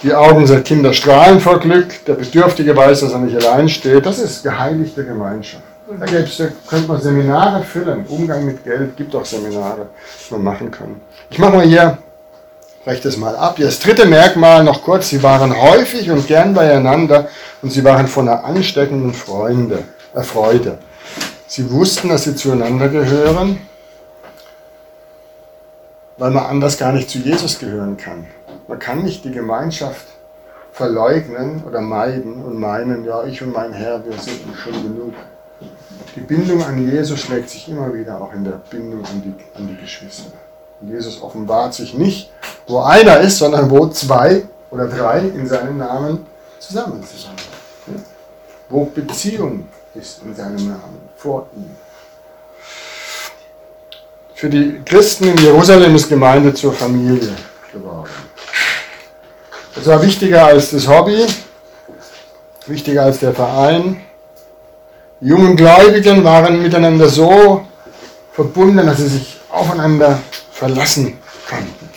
die 0.03 0.13
Augen 0.13 0.45
der 0.45 0.61
Kinder 0.61 0.93
strahlen 0.93 1.39
vor 1.39 1.59
Glück, 1.59 2.05
der 2.05 2.13
Bedürftige 2.13 2.75
weiß, 2.75 3.01
dass 3.01 3.13
er 3.13 3.19
nicht 3.19 3.35
allein 3.35 3.69
steht. 3.69 4.05
Das 4.05 4.19
ist 4.19 4.43
geheiligte 4.43 5.05
Gemeinschaft. 5.05 5.63
Da, 5.87 6.05
da 6.05 6.47
könnte 6.67 6.87
man 6.87 7.01
Seminare 7.01 7.63
füllen. 7.63 8.05
Umgang 8.07 8.45
mit 8.45 8.63
Geld 8.63 8.97
gibt 8.97 9.15
auch 9.15 9.25
Seminare, 9.25 9.87
die 10.27 10.33
man 10.33 10.43
machen 10.43 10.71
kann. 10.71 10.99
Ich 11.29 11.37
mache 11.37 11.53
mal 11.53 11.65
hier, 11.65 11.97
breche 12.83 13.03
das 13.03 13.17
mal 13.17 13.35
ab. 13.35 13.57
Das 13.59 13.79
dritte 13.79 14.05
Merkmal 14.05 14.63
noch 14.63 14.81
kurz, 14.83 15.09
sie 15.09 15.21
waren 15.21 15.55
häufig 15.55 16.09
und 16.09 16.27
gern 16.27 16.53
beieinander 16.53 17.27
und 17.61 17.71
sie 17.71 17.83
waren 17.83 18.07
von 18.07 18.27
einer 18.27 18.43
ansteckenden 18.43 19.13
Freunde, 19.13 19.83
äh, 20.15 20.21
Freude. 20.21 20.79
Sie 21.47 21.69
wussten, 21.71 22.09
dass 22.09 22.23
sie 22.23 22.35
zueinander 22.35 22.89
gehören, 22.89 23.61
weil 26.17 26.31
man 26.31 26.45
anders 26.45 26.77
gar 26.77 26.91
nicht 26.91 27.09
zu 27.09 27.19
Jesus 27.19 27.59
gehören 27.59 27.95
kann. 27.95 28.25
Man 28.67 28.79
kann 28.79 29.03
nicht 29.03 29.23
die 29.23 29.31
Gemeinschaft 29.31 30.07
verleugnen 30.71 31.63
oder 31.65 31.81
meiden 31.81 32.43
und 32.43 32.59
meinen, 32.59 33.05
ja, 33.05 33.23
ich 33.23 33.41
und 33.41 33.53
mein 33.53 33.71
Herr, 33.73 34.03
wir 34.03 34.17
sind 34.17 34.41
schon 34.61 34.73
genug. 34.73 35.13
Die 36.15 36.21
Bindung 36.21 36.63
an 36.63 36.89
Jesus 36.89 37.19
schlägt 37.19 37.49
sich 37.49 37.69
immer 37.69 37.93
wieder 37.93 38.19
auch 38.19 38.33
in 38.33 38.43
der 38.43 38.59
Bindung 38.69 39.05
an 39.05 39.21
die, 39.23 39.57
an 39.57 39.67
die 39.67 39.77
Geschwister. 39.77 40.31
Jesus 40.81 41.21
offenbart 41.21 41.73
sich 41.73 41.93
nicht, 41.93 42.31
wo 42.67 42.79
einer 42.79 43.19
ist, 43.19 43.37
sondern 43.37 43.69
wo 43.69 43.87
zwei 43.87 44.43
oder 44.71 44.87
drei 44.87 45.19
in 45.19 45.47
seinem 45.47 45.77
Namen 45.77 46.25
zusammen 46.59 47.03
sind. 47.03 47.29
Wo 48.67 48.85
Beziehung 48.85 49.67
ist 49.93 50.21
in 50.23 50.35
seinem 50.35 50.67
Namen, 50.67 51.09
vor 51.15 51.47
ihm. 51.55 51.69
Für 54.33 54.49
die 54.49 54.81
Christen 54.83 55.29
in 55.29 55.37
Jerusalem 55.37 55.95
ist 55.95 56.09
Gemeinde 56.09 56.53
zur 56.53 56.73
Familie 56.73 57.35
geworden. 57.71 58.09
Das 59.75 59.87
war 59.87 60.01
wichtiger 60.01 60.45
als 60.45 60.71
das 60.71 60.87
Hobby, 60.87 61.25
wichtiger 62.65 63.03
als 63.03 63.19
der 63.19 63.33
Verein. 63.33 63.97
Die 65.19 65.27
jungen 65.27 65.57
Gläubigen 65.57 66.23
waren 66.23 66.61
miteinander 66.61 67.09
so 67.09 67.61
verbunden, 68.31 68.85
dass 68.85 68.97
sie 68.97 69.07
sich 69.07 69.37
aufeinander 69.49 70.19
verlassen 70.51 71.17
konnten. 71.49 71.89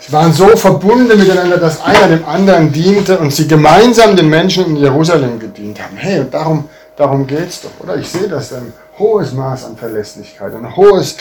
Sie 0.00 0.12
waren 0.12 0.32
so 0.32 0.48
verbunden 0.56 1.16
miteinander, 1.16 1.58
dass 1.58 1.80
einer 1.80 2.08
dem 2.08 2.24
anderen 2.26 2.72
diente 2.72 3.18
und 3.18 3.32
sie 3.32 3.46
gemeinsam 3.46 4.16
den 4.16 4.28
Menschen 4.28 4.66
in 4.66 4.76
Jerusalem 4.76 5.38
gedient 5.38 5.80
haben. 5.80 5.96
Hey, 5.96 6.20
und 6.20 6.34
darum, 6.34 6.68
darum 6.96 7.26
geht 7.26 7.48
es 7.50 7.60
doch, 7.60 7.70
oder? 7.80 7.96
Ich 7.96 8.08
sehe 8.08 8.26
das 8.26 8.52
ein 8.52 8.72
hohes 8.98 9.32
Maß 9.32 9.64
an 9.66 9.76
Verlässlichkeit, 9.76 10.54
ein 10.54 10.74
hohes 10.74 11.16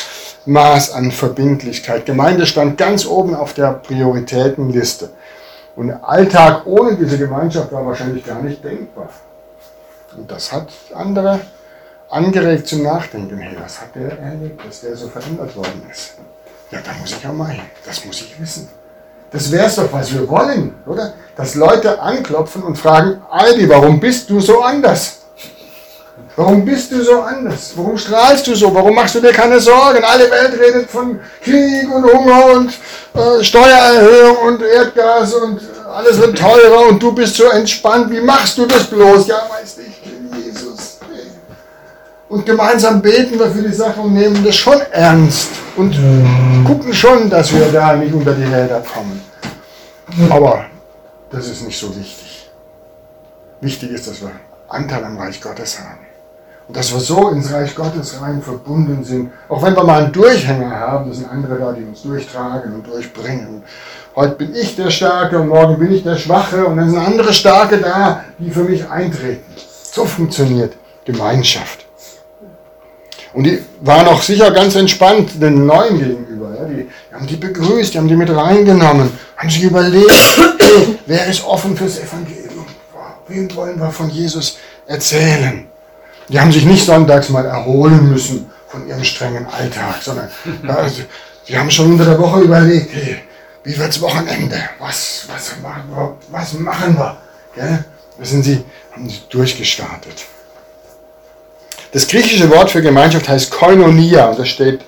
Maß 0.46 0.94
an 0.94 1.12
Verbindlichkeit. 1.12 2.06
Gemeinde 2.06 2.46
stand 2.46 2.78
ganz 2.78 3.06
oben 3.06 3.36
auf 3.36 3.54
der 3.54 3.74
Prioritätenliste. 3.74 5.10
Und 5.78 5.92
Alltag 5.92 6.66
ohne 6.66 6.96
diese 6.96 7.20
Gemeinschaft 7.20 7.72
war 7.72 7.86
wahrscheinlich 7.86 8.26
gar 8.26 8.42
nicht 8.42 8.64
denkbar. 8.64 9.10
Und 10.18 10.30
das 10.30 10.52
hat 10.52 10.70
andere 10.96 11.40
angeregt 12.10 12.68
zum 12.68 12.82
Nachdenken. 12.82 13.38
Hey, 13.38 13.56
was 13.62 13.80
hat 13.80 13.94
der 13.94 14.18
erlebt, 14.18 14.66
dass 14.66 14.82
der 14.82 14.96
so 14.96 15.08
verändert 15.08 15.56
worden 15.56 15.84
ist? 15.92 16.16
Ja, 16.72 16.80
da 16.84 16.92
muss 17.00 17.12
ich 17.12 17.28
auch 17.28 17.34
mal 17.34 17.50
hin. 17.50 17.62
Das 17.86 18.04
muss 18.04 18.20
ich 18.22 18.42
wissen. 18.42 18.68
Das 19.30 19.52
wäre 19.52 19.68
es 19.68 19.76
doch, 19.76 19.94
was 19.94 20.12
wir 20.12 20.28
wollen, 20.28 20.74
oder? 20.88 21.14
Dass 21.36 21.54
Leute 21.54 22.02
anklopfen 22.02 22.64
und 22.64 22.76
fragen, 22.76 23.22
Aldi, 23.30 23.70
warum 23.70 24.00
bist 24.00 24.32
du 24.32 24.40
so 24.40 24.62
anders? 24.64 25.27
Warum 26.38 26.64
bist 26.64 26.92
du 26.92 27.04
so 27.04 27.20
anders? 27.22 27.74
Warum 27.76 27.98
strahlst 27.98 28.46
du 28.46 28.54
so? 28.54 28.72
Warum 28.72 28.94
machst 28.94 29.16
du 29.16 29.20
dir 29.20 29.32
keine 29.32 29.60
Sorgen? 29.60 30.04
Alle 30.04 30.30
Welt 30.30 30.54
redet 30.54 30.88
von 30.88 31.20
Krieg 31.42 31.92
und 31.92 32.04
Hunger 32.14 32.46
und 32.54 32.70
äh, 33.16 33.44
Steuererhöhung 33.44 34.38
und 34.46 34.62
Erdgas 34.62 35.34
und 35.34 35.60
alles 35.92 36.20
wird 36.20 36.38
teurer 36.38 36.90
und 36.90 37.02
du 37.02 37.12
bist 37.12 37.38
so 37.38 37.46
entspannt. 37.46 38.12
Wie 38.12 38.22
machst 38.22 38.56
du 38.56 38.68
das 38.68 38.84
bloß? 38.84 39.26
Ja, 39.26 39.50
ich 39.64 40.02
bin 40.04 40.44
Jesus. 40.44 41.00
Und 42.30 42.46
gemeinsam 42.46 43.02
beten 43.02 43.40
wir 43.40 43.50
für 43.50 43.64
die 43.64 43.74
Sache 43.74 44.00
und 44.00 44.14
nehmen 44.14 44.46
das 44.46 44.58
schon 44.58 44.80
ernst 44.92 45.50
und 45.76 45.98
gucken 46.68 46.94
schon, 46.94 47.32
dass 47.32 47.52
wir 47.52 47.66
da 47.72 47.96
nicht 47.96 48.14
unter 48.14 48.34
die 48.34 48.44
Räder 48.44 48.84
kommen. 48.94 49.24
Aber 50.30 50.66
das 51.32 51.48
ist 51.48 51.64
nicht 51.64 51.80
so 51.80 51.90
wichtig. 51.96 52.48
Wichtig 53.60 53.90
ist, 53.90 54.08
dass 54.08 54.22
wir 54.22 54.34
Anteil 54.70 55.04
am 55.04 55.18
Reich 55.18 55.42
Gottes 55.42 55.80
haben. 55.80 56.07
Und 56.68 56.76
dass 56.76 56.94
wir 56.94 57.00
so 57.00 57.30
ins 57.30 57.52
Reich 57.52 57.74
Gottes 57.76 58.20
rein 58.22 58.42
verbunden 58.42 59.04
sind. 59.04 59.32
Auch 59.48 59.64
wenn 59.64 59.76
wir 59.76 59.84
mal 59.84 60.04
einen 60.04 60.12
Durchhänger 60.12 60.70
haben, 60.70 61.10
das 61.10 61.20
sind 61.20 61.30
andere 61.30 61.58
da, 61.58 61.72
die 61.72 61.84
uns 61.84 62.02
durchtragen 62.02 62.74
und 62.74 62.86
durchbringen. 62.86 63.64
Heute 64.16 64.36
bin 64.36 64.54
ich 64.54 64.76
der 64.76 64.90
Starke 64.90 65.40
und 65.40 65.48
morgen 65.48 65.78
bin 65.78 65.94
ich 65.94 66.04
der 66.04 66.18
Schwache 66.18 66.66
und 66.66 66.78
dann 66.78 66.90
sind 66.90 67.00
andere 67.00 67.32
Starke 67.32 67.78
da, 67.78 68.26
die 68.38 68.52
für 68.52 68.64
mich 68.64 68.90
eintreten. 68.90 69.46
So 69.92 70.06
funktioniert 70.06 70.74
Gemeinschaft. 71.06 71.86
Und 73.34 73.44
die 73.44 73.64
waren 73.82 74.08
auch 74.08 74.22
sicher 74.22 74.52
ganz 74.52 74.76
entspannt 74.76 75.42
den 75.42 75.66
Neuen 75.66 76.00
gegenüber. 76.00 76.56
Ja. 76.58 76.66
Die, 76.66 76.76
die, 76.84 77.16
haben 77.16 77.28
die 77.28 77.36
begrüßt, 77.36 77.94
die 77.94 77.98
haben 78.00 78.08
die 78.08 78.16
mit 78.16 78.36
reingenommen, 78.36 79.12
haben 79.38 79.50
sich 79.50 79.64
überlegt, 79.64 80.12
wer 81.06 81.28
ist 81.28 81.46
offen 81.46 81.78
fürs 81.78 82.00
Evangelium? 82.00 82.66
Wem 83.28 83.56
wollen 83.56 83.80
wir 83.80 83.92
von 83.92 84.10
Jesus 84.10 84.58
erzählen? 84.88 85.67
Die 86.30 86.40
haben 86.40 86.52
sich 86.52 86.66
nicht 86.66 86.86
sonntags 86.86 87.30
mal 87.30 87.46
erholen 87.46 88.10
müssen 88.10 88.50
von 88.68 88.88
ihrem 88.88 89.04
strengen 89.04 89.48
Alltag, 89.48 90.02
sondern 90.02 90.30
also, 90.68 91.04
die 91.48 91.58
haben 91.58 91.72
schon 91.72 91.94
unter 91.94 92.06
der 92.06 92.20
Woche 92.20 92.42
überlegt, 92.42 92.94
hey, 92.94 93.20
wie 93.64 93.78
wird's 93.78 94.02
Wochenende? 94.02 94.58
Was, 94.80 95.26
was, 95.34 95.54
machen 95.62 95.90
wir? 95.90 96.18
Was 96.30 96.54
machen 96.54 96.98
wir? 96.98 97.18
Gell? 97.56 97.86
Wissen 98.18 98.44
Sie, 98.44 98.64
haben 98.92 99.10
sie 99.10 99.22
durchgestartet. 99.30 100.26
Das 101.92 102.08
griechische 102.08 102.50
Wort 102.50 102.72
für 102.72 102.82
Gemeinschaft 102.82 103.30
heißt 103.30 103.52
Koinonia 103.52 104.30
und 104.30 104.40
das 104.40 104.50
steht, 104.50 104.82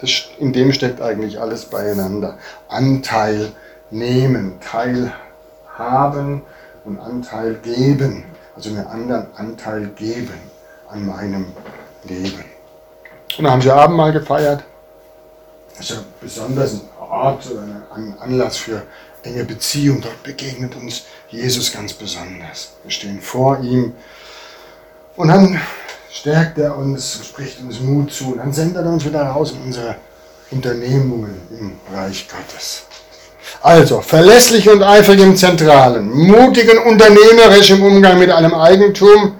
das, 0.00 0.10
in 0.38 0.52
dem 0.52 0.72
steckt 0.72 1.00
eigentlich 1.00 1.40
alles 1.40 1.64
beieinander. 1.64 2.38
Anteil 2.68 3.52
nehmen, 3.90 4.60
teilhaben 4.60 6.42
und 6.84 7.00
Anteil 7.00 7.54
geben. 7.54 8.24
Also 8.54 8.70
einen 8.70 8.86
anderen 8.86 9.26
Anteil 9.36 9.86
geben 9.96 10.53
an 10.88 11.06
meinem 11.06 11.46
Leben. 12.04 12.44
Und 13.36 13.44
dann 13.44 13.52
haben 13.52 13.62
sie 13.62 13.70
Abendmahl 13.70 14.12
gefeiert. 14.12 14.64
Das 15.76 15.90
ist 15.90 15.96
ja 15.96 16.04
besonders 16.20 16.74
ein 16.74 16.80
Ort 17.00 17.50
oder 17.50 17.62
ein 17.94 18.16
Anlass 18.20 18.56
für 18.56 18.82
enge 19.22 19.44
Beziehung. 19.44 20.00
Dort 20.00 20.22
begegnet 20.22 20.76
uns 20.76 21.02
Jesus 21.28 21.72
ganz 21.72 21.92
besonders. 21.92 22.72
Wir 22.82 22.90
stehen 22.90 23.20
vor 23.20 23.58
ihm 23.60 23.94
und 25.16 25.28
dann 25.28 25.60
stärkt 26.10 26.58
er 26.58 26.76
uns, 26.76 27.20
spricht 27.24 27.60
uns 27.60 27.80
Mut 27.80 28.12
zu 28.12 28.32
und 28.32 28.38
dann 28.38 28.52
sendet 28.52 28.84
er 28.84 28.92
uns 28.92 29.04
wieder 29.04 29.22
raus 29.22 29.52
in 29.52 29.62
unsere 29.62 29.96
Unternehmungen 30.50 31.40
im 31.50 31.72
Reich 31.92 32.28
Gottes. 32.28 32.84
Also, 33.62 34.00
verlässlich 34.00 34.68
und 34.68 34.82
eifrig 34.82 35.20
im 35.20 35.36
Zentralen, 35.36 36.10
mutig 36.10 36.70
und 36.70 36.78
unternehmerisch 36.92 37.70
im 37.70 37.82
Umgang 37.82 38.18
mit 38.18 38.30
einem 38.30 38.54
Eigentum 38.54 39.38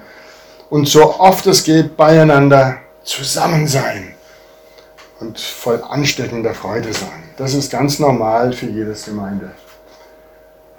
und 0.75 0.89
so 0.89 1.21
oft 1.21 1.47
es 1.47 1.63
geht 1.63 1.97
beieinander 1.97 2.79
zusammen 3.05 3.69
sein 3.69 4.13
und 5.21 5.39
voll 5.39 5.81
ansteckender 5.89 6.53
Freude 6.53 6.93
sein. 6.93 7.23
Das 7.37 7.55
ist 7.55 7.71
ganz 7.71 8.01
normal 8.01 8.53
für 8.53 8.67
jedes 8.67 9.05
Gemeinde. 9.05 9.53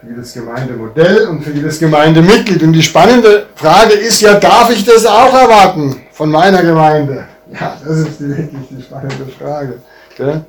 Für 0.01 0.07
jedes 0.07 0.33
Gemeindemodell 0.33 1.29
und 1.29 1.45
für 1.45 1.51
jedes 1.51 1.79
Gemeindemitglied. 1.79 2.61
Und 2.63 2.73
die 2.73 2.83
spannende 2.83 3.45
Frage 3.55 3.93
ist 3.93 4.19
ja, 4.19 4.37
darf 4.37 4.69
ich 4.69 4.83
das 4.83 5.05
auch 5.05 5.33
erwarten 5.33 6.01
von 6.11 6.29
meiner 6.29 6.61
Gemeinde? 6.61 7.23
Ja, 7.57 7.77
das 7.81 7.99
ist 7.99 8.19
wirklich 8.19 8.67
die 8.71 8.81
spannende 8.81 9.25
Frage. 9.39 9.79
Gell? 10.17 10.41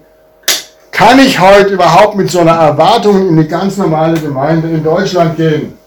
Kann 0.91 1.21
ich 1.21 1.39
heute 1.39 1.75
überhaupt 1.75 2.17
mit 2.17 2.29
so 2.33 2.41
einer 2.41 2.57
Erwartung 2.57 3.29
in 3.29 3.39
eine 3.39 3.47
ganz 3.47 3.77
normale 3.77 4.19
Gemeinde 4.19 4.71
in 4.71 4.83
Deutschland 4.83 5.37
gehen? 5.37 5.79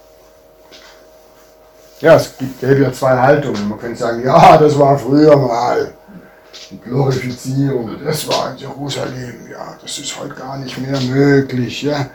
Ja, 2.02 2.16
es 2.16 2.34
gäbe 2.62 2.82
ja 2.82 2.94
zwei 2.94 3.18
Haltungen. 3.18 3.68
Man 3.68 3.80
könnte 3.80 4.00
sagen, 4.00 4.24
ja, 4.24 4.58
das 4.58 4.78
war 4.80 4.98
früher 4.98 5.36
mal 5.36 5.94
die 6.72 6.80
Glorifizierung, 6.80 7.98
das 8.04 8.28
war 8.28 8.52
in 8.52 8.58
Jerusalem, 8.58 9.48
ja, 9.52 9.78
das 9.82 9.98
ist 9.98 10.20
heute 10.20 10.36
gar 10.36 10.58
nicht 10.58 10.78
mehr 10.78 11.00
möglich, 11.02 11.82
ja. 11.82 12.10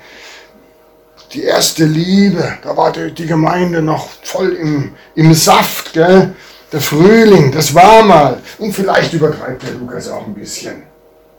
Die 1.32 1.42
erste 1.42 1.84
Liebe, 1.84 2.58
da 2.62 2.76
war 2.76 2.92
die, 2.92 3.12
die 3.12 3.26
Gemeinde 3.26 3.82
noch 3.82 4.08
voll 4.22 4.52
im, 4.52 4.94
im 5.16 5.34
Saft, 5.34 5.92
gell. 5.92 6.34
Der 6.70 6.80
Frühling, 6.80 7.52
das 7.52 7.74
war 7.74 8.02
mal. 8.02 8.38
Und 8.58 8.72
vielleicht 8.72 9.12
übertreibt 9.12 9.62
der 9.62 9.72
Lukas 9.72 10.08
auch 10.08 10.26
ein 10.26 10.34
bisschen. 10.34 10.82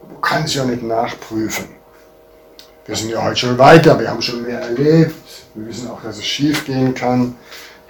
Du 0.10 0.18
kannst 0.20 0.56
ja 0.56 0.64
nicht 0.64 0.84
nachprüfen. 0.84 1.66
Wir 2.86 2.96
sind 2.96 3.10
ja 3.10 3.24
heute 3.24 3.36
schon 3.38 3.58
weiter, 3.58 4.00
wir 4.00 4.10
haben 4.10 4.22
schon 4.22 4.44
mehr 4.44 4.60
erlebt. 4.62 5.16
Wir 5.54 5.68
wissen 5.68 5.90
auch, 5.90 6.02
dass 6.02 6.18
es 6.18 6.26
schief 6.26 6.66
gehen 6.66 6.94
kann. 6.94 7.36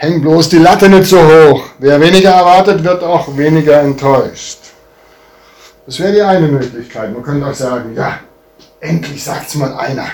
Häng 0.06 0.22
bloß 0.22 0.49
die 0.49 0.60
Latte 0.60 0.88
nicht 0.88 1.08
so 1.08 1.18
hoch. 1.18 1.64
Wer 1.80 1.99
weniger 1.99 2.30
erwartet, 2.30 2.84
wird 2.84 3.03
auch 3.03 3.36
weniger 3.36 3.82
enttäuscht. 3.82 4.60
Das 5.88 5.99
wäre 5.99 6.14
die 6.14 6.22
eine 6.22 6.47
Möglichkeit. 6.47 7.12
Man 7.12 7.24
könnte 7.24 7.47
auch 7.47 7.56
sagen, 7.56 7.95
ja, 7.95 8.20
endlich 8.82 9.24
sagt 9.24 9.47
es 9.47 9.56
mal 9.56 9.74
einer. 9.74 10.06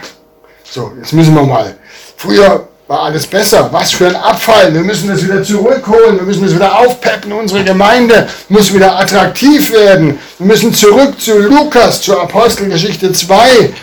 So, 0.64 0.94
jetzt 0.98 1.12
müssen 1.12 1.36
wir 1.36 1.44
mal. 1.44 1.76
Früher 2.16 2.68
war 2.88 3.02
alles 3.04 3.28
besser. 3.28 3.68
Was 3.74 3.92
für 3.92 4.08
ein 4.08 4.16
Abfall. 4.16 4.74
Wir 4.74 4.80
müssen 4.80 5.10
das 5.10 5.26
wieder 5.26 5.44
zurückholen. 5.44 6.16
Wir 6.16 6.24
müssen 6.24 6.46
das 6.46 6.56
wieder 6.56 6.80
aufpeppen. 6.80 7.34
Unsere 7.34 7.66
Gemeinde 7.66 8.30
muss 8.48 8.74
wieder 8.74 8.98
attraktiv 8.98 9.74
werden. 9.74 10.18
Wir 10.38 10.48
müssen 10.48 10.74
zurück 10.74 11.20
zu 11.20 11.38
Lukas, 11.38 12.02
zur 12.02 12.22
Apostelgeschichte 12.22 13.12
2. 13.12 13.74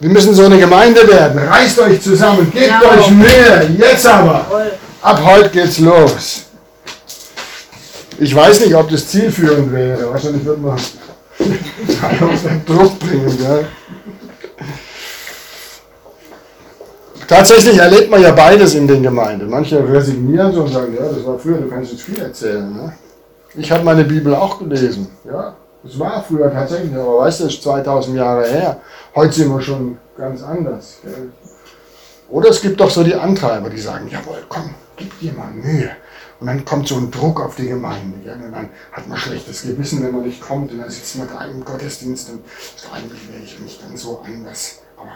Wir 0.00 0.10
müssen 0.10 0.34
so 0.34 0.44
eine 0.44 0.58
Gemeinde 0.58 1.08
werden. 1.08 1.38
Reißt 1.48 1.78
euch 1.78 2.02
zusammen. 2.02 2.52
Gebt 2.52 2.66
ja, 2.66 2.82
euch 2.82 3.10
mehr. 3.12 3.62
Jetzt 3.78 4.06
aber. 4.06 4.46
Ab 5.04 5.20
heute 5.22 5.50
geht's 5.50 5.80
los. 5.80 6.44
Ich 8.18 8.34
weiß 8.34 8.60
nicht, 8.60 8.74
ob 8.74 8.88
das 8.88 9.06
zielführend 9.06 9.70
wäre. 9.70 10.10
Wahrscheinlich 10.10 10.42
wird 10.46 10.62
man 10.62 10.78
Druck 12.66 12.98
bringen. 12.98 13.36
Gell? 13.36 13.66
Tatsächlich 17.28 17.76
erlebt 17.76 18.10
man 18.10 18.22
ja 18.22 18.32
beides 18.32 18.74
in 18.74 18.88
den 18.88 19.02
Gemeinden. 19.02 19.50
Manche 19.50 19.86
resignieren 19.86 20.54
so 20.54 20.62
und 20.62 20.72
sagen, 20.72 20.96
ja, 20.98 21.06
das 21.06 21.26
war 21.26 21.38
früher, 21.38 21.58
du 21.58 21.68
kannst 21.68 21.92
jetzt 21.92 22.04
viel 22.04 22.20
erzählen. 22.20 22.74
Ne? 22.74 22.94
Ich 23.56 23.70
habe 23.70 23.84
meine 23.84 24.04
Bibel 24.04 24.34
auch 24.34 24.58
gelesen. 24.58 25.08
Ja, 25.26 25.54
das 25.82 25.98
war 25.98 26.24
früher 26.26 26.50
tatsächlich, 26.50 26.94
aber 26.94 27.18
weißt 27.18 27.40
du, 27.40 27.44
das 27.44 27.52
ist 27.52 27.62
2000 27.62 28.16
Jahre 28.16 28.46
her. 28.48 28.80
Heute 29.14 29.34
sind 29.34 29.50
wir 29.50 29.60
schon 29.60 29.98
ganz 30.16 30.42
anders. 30.42 30.94
Gell? 31.02 31.30
Oder 32.30 32.48
es 32.48 32.62
gibt 32.62 32.80
doch 32.80 32.88
so 32.88 33.04
die 33.04 33.14
Antreiber, 33.14 33.68
die 33.68 33.80
sagen, 33.80 34.08
jawohl, 34.10 34.42
komm, 34.48 34.74
gib 34.96 35.18
dir 35.20 35.32
mal 35.32 35.50
Mühe. 35.50 35.90
Und 36.40 36.48
dann 36.48 36.64
kommt 36.64 36.88
so 36.88 36.96
ein 36.96 37.10
Druck 37.10 37.40
auf 37.40 37.56
die 37.56 37.68
Gemeinde. 37.68 38.18
Gell? 38.22 38.34
Und 38.34 38.52
dann 38.52 38.68
hat 38.92 39.08
man 39.08 39.16
schlechtes 39.16 39.62
Gewissen, 39.62 40.02
wenn 40.02 40.12
man 40.12 40.22
nicht 40.22 40.40
kommt. 40.40 40.72
Und 40.72 40.78
dann 40.78 40.90
sitzt 40.90 41.16
man 41.16 41.28
da 41.28 41.44
im 41.44 41.64
Gottesdienst 41.64 42.30
und 42.30 42.40
sagt, 42.76 42.94
eigentlich 42.94 43.28
wäre 43.30 43.42
ich 43.42 43.58
nicht 43.60 43.82
dann 43.82 43.96
so 43.96 44.20
anders. 44.24 44.80
Aber 44.96 45.12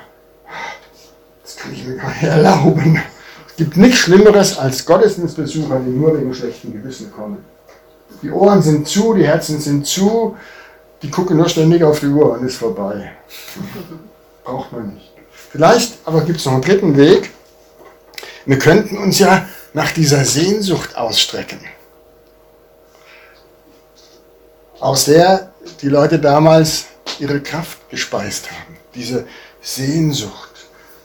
das 1.43 1.57
kann 1.57 1.73
ich 1.73 1.87
mir 1.87 1.97
gar 1.97 2.09
nicht 2.09 2.23
erlauben. 2.23 3.03
Es 3.49 3.57
gibt 3.57 3.77
nichts 3.77 3.99
Schlimmeres 3.99 4.59
als 4.59 4.87
Gottesdienstbesucher, 4.87 5.81
die 5.81 5.91
nur 5.91 6.19
wegen 6.19 6.33
schlechtem 6.33 6.73
Gewissen 6.73 7.13
kommen. 7.13 7.45
Die 8.23 8.31
Ohren 8.31 8.63
sind 8.63 8.89
zu, 8.89 9.15
die 9.15 9.27
Herzen 9.27 9.61
sind 9.61 9.87
zu, 9.87 10.37
die 11.03 11.11
gucken 11.11 11.37
nur 11.37 11.49
ständig 11.49 11.83
auf 11.83 12.01
die 12.01 12.07
Uhr 12.07 12.33
und 12.33 12.47
ist 12.47 12.57
vorbei. 12.57 13.13
Braucht 14.45 14.73
man 14.73 14.95
nicht. 14.95 15.13
Vielleicht 15.51 15.99
aber 16.05 16.23
gibt 16.23 16.39
es 16.39 16.47
noch 16.47 16.53
einen 16.53 16.63
dritten 16.63 16.97
Weg. 16.97 17.31
Wir 18.47 18.59
könnten 18.59 18.97
uns 18.97 19.19
ja 19.19 19.47
nach 19.73 19.93
dieser 19.93 20.25
Sehnsucht 20.25 20.97
ausstrecken, 20.97 21.61
aus 24.81 25.07
der 25.07 25.53
die 25.83 25.89
Leute 25.89 26.19
damals 26.19 26.87
ihre 27.19 27.41
Kraft 27.41 27.79
gespeist 27.91 28.51
haben. 28.51 28.77
Diese 28.95 29.27
Sehnsucht. 29.61 30.51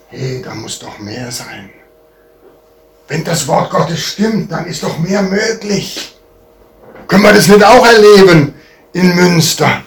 Hey, 0.09 0.41
da 0.43 0.53
muss 0.53 0.79
doch 0.79 0.99
mehr 0.99 1.31
sein. 1.31 1.71
Wenn 3.07 3.23
das 3.23 3.47
Wort 3.47 3.71
Gottes 3.71 3.99
stimmt, 3.99 4.51
dann 4.51 4.65
ist 4.65 4.83
doch 4.83 4.97
mehr 4.99 5.21
möglich. 5.21 6.15
Können 7.07 7.23
wir 7.23 7.33
das 7.33 7.47
nicht 7.47 7.63
auch 7.63 7.85
erleben 7.85 8.53
in 8.93 9.15
Münster? 9.15 9.81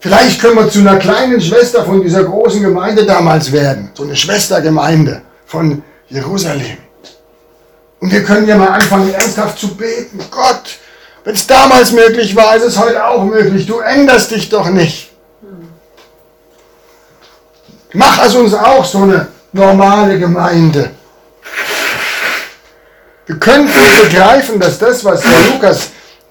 Vielleicht 0.00 0.40
können 0.40 0.56
wir 0.56 0.70
zu 0.70 0.80
einer 0.80 0.96
kleinen 0.98 1.40
Schwester 1.40 1.84
von 1.84 2.00
dieser 2.00 2.24
großen 2.24 2.62
Gemeinde 2.62 3.04
damals 3.04 3.50
werden. 3.50 3.90
So 3.94 4.04
eine 4.04 4.16
Schwestergemeinde 4.16 5.22
von 5.44 5.82
Jerusalem. 6.08 6.78
Und 8.00 8.12
wir 8.12 8.24
können 8.24 8.46
ja 8.46 8.56
mal 8.56 8.68
anfangen, 8.68 9.12
ernsthaft 9.12 9.58
zu 9.58 9.74
beten. 9.74 10.18
Gott, 10.30 10.78
wenn 11.24 11.34
es 11.34 11.46
damals 11.46 11.92
möglich 11.92 12.36
war, 12.36 12.56
ist 12.56 12.64
es 12.64 12.78
heute 12.78 13.04
auch 13.04 13.24
möglich. 13.24 13.66
Du 13.66 13.78
änderst 13.78 14.30
dich 14.30 14.48
doch 14.48 14.68
nicht. 14.68 15.10
Mach 17.92 18.18
aus 18.18 18.34
uns 18.34 18.52
auch 18.52 18.84
so 18.84 18.98
eine 18.98 19.28
normale 19.52 20.18
Gemeinde. 20.18 20.90
Wir 23.26 23.36
könnten 23.38 23.72
begreifen, 24.02 24.60
dass 24.60 24.78
das, 24.78 25.04
was 25.04 25.22
der 25.22 25.52
Lukas 25.52 25.88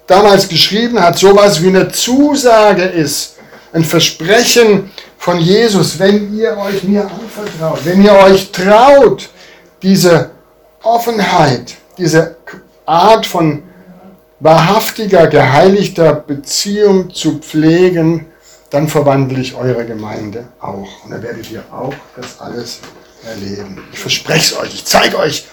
damals 0.07 0.47
geschrieben 0.47 1.01
hat, 1.01 1.17
sowas 1.17 1.61
wie 1.61 1.67
eine 1.67 1.91
Zusage 1.91 2.83
ist, 2.83 3.35
ein 3.73 3.83
Versprechen 3.83 4.91
von 5.17 5.39
Jesus, 5.39 5.99
wenn 5.99 6.37
ihr 6.37 6.55
euch 6.57 6.83
mir 6.83 7.01
anvertraut, 7.01 7.79
wenn 7.83 8.03
ihr 8.03 8.13
euch 8.13 8.51
traut, 8.51 9.27
diese 9.81 10.31
Offenheit, 10.85 11.75
diese 11.97 12.37
Art 12.85 13.25
von 13.25 13.63
wahrhaftiger, 14.39 15.27
geheiligter 15.27 16.13
Beziehung 16.13 17.13
zu 17.13 17.39
pflegen, 17.39 18.27
dann 18.69 18.87
verwandle 18.87 19.39
ich 19.39 19.55
eure 19.55 19.85
Gemeinde 19.85 20.47
auch. 20.59 21.03
Und 21.03 21.11
dann 21.11 21.23
werdet 21.23 21.49
ihr 21.49 21.63
auch 21.71 21.93
das 22.15 22.39
alles 22.39 22.79
erleben. 23.25 23.83
Ich 23.91 23.99
verspreche 23.99 24.53
es 24.53 24.59
euch, 24.59 24.73
ich 24.75 24.85
zeige 24.85 25.17
euch, 25.17 25.47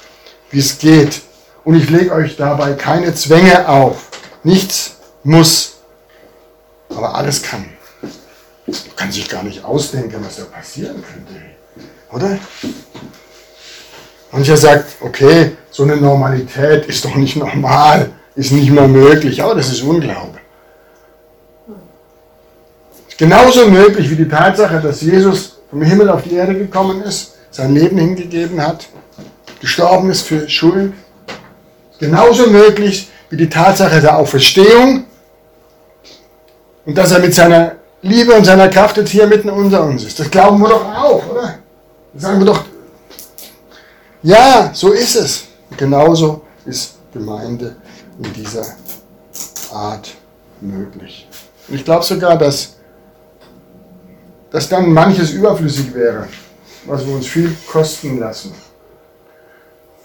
wie 0.51 0.59
es 0.59 0.79
geht. 0.79 1.23
Und 1.65 1.77
ich 1.77 1.89
lege 1.89 2.13
euch 2.13 2.37
dabei 2.37 2.75
keine 2.75 3.15
Zwänge 3.15 3.69
auf. 3.69 4.09
Nichts 4.43 4.97
muss, 5.23 5.77
aber 6.91 7.15
alles 7.15 7.43
kann. 7.43 7.65
Man 8.67 8.97
kann 8.97 9.13
sich 9.13 9.29
gar 9.29 9.43
nicht 9.43 9.65
ausdenken, 9.65 10.25
was 10.25 10.37
da 10.37 10.45
passieren 10.45 11.03
könnte. 11.03 11.41
Oder? 12.13 12.39
Mancher 14.33 14.57
sagt, 14.57 14.97
okay, 15.01 15.53
so 15.71 15.83
eine 15.83 15.97
Normalität 15.97 16.87
ist 16.87 17.05
doch 17.05 17.15
nicht 17.15 17.37
normal, 17.37 18.11
ist 18.35 18.51
nicht 18.51 18.71
mehr 18.71 18.89
möglich, 18.89 19.43
aber 19.43 19.55
das 19.55 19.71
ist 19.71 19.83
Unglaube. 19.83 20.39
Ist 23.09 23.19
genauso 23.19 23.69
möglich 23.69 24.11
wie 24.11 24.17
die 24.17 24.29
Tatsache, 24.29 24.81
dass 24.81 25.03
Jesus 25.03 25.59
vom 25.71 25.83
Himmel 25.83 26.09
auf 26.09 26.23
die 26.23 26.35
Erde 26.35 26.55
gekommen 26.55 27.03
ist, 27.03 27.35
sein 27.51 27.75
Leben 27.75 27.99
hingegeben 27.99 28.61
hat, 28.61 28.89
gestorben 29.61 30.11
ist 30.11 30.23
für 30.23 30.49
Schuld. 30.49 30.95
Genauso 32.01 32.49
möglich 32.49 33.11
wie 33.29 33.37
die 33.37 33.51
Tatsache 33.51 34.01
der 34.01 34.17
Auferstehung 34.17 35.05
und 36.87 36.97
dass 36.97 37.13
er 37.13 37.21
mit 37.21 37.35
seiner 37.35 37.73
Liebe 38.01 38.33
und 38.33 38.45
seiner 38.45 38.69
Kraft 38.69 38.97
jetzt 38.97 39.11
hier 39.11 39.27
mitten 39.27 39.51
unter 39.51 39.85
uns 39.85 40.05
ist. 40.05 40.19
Das 40.19 40.31
glauben 40.31 40.59
wir 40.61 40.71
doch 40.71 40.85
auch, 40.85 41.23
oder? 41.31 41.59
Das 42.15 42.23
sagen 42.23 42.39
wir 42.41 42.47
doch, 42.47 42.65
ja, 44.23 44.71
so 44.73 44.93
ist 44.93 45.17
es. 45.17 45.45
Genauso 45.77 46.43
ist 46.65 46.97
Gemeinde 47.13 47.77
in 48.23 48.33
dieser 48.33 48.65
Art 49.73 50.15
möglich. 50.61 51.29
Und 51.69 51.75
ich 51.75 51.85
glaube 51.85 52.05
sogar, 52.05 52.39
dass, 52.39 52.77
dass 54.51 54.69
dann 54.69 54.93
manches 54.93 55.33
überflüssig 55.33 55.93
wäre, 55.95 56.29
was 56.87 57.07
wir 57.07 57.15
uns 57.15 57.27
viel 57.27 57.55
kosten 57.71 58.19
lassen. 58.19 58.55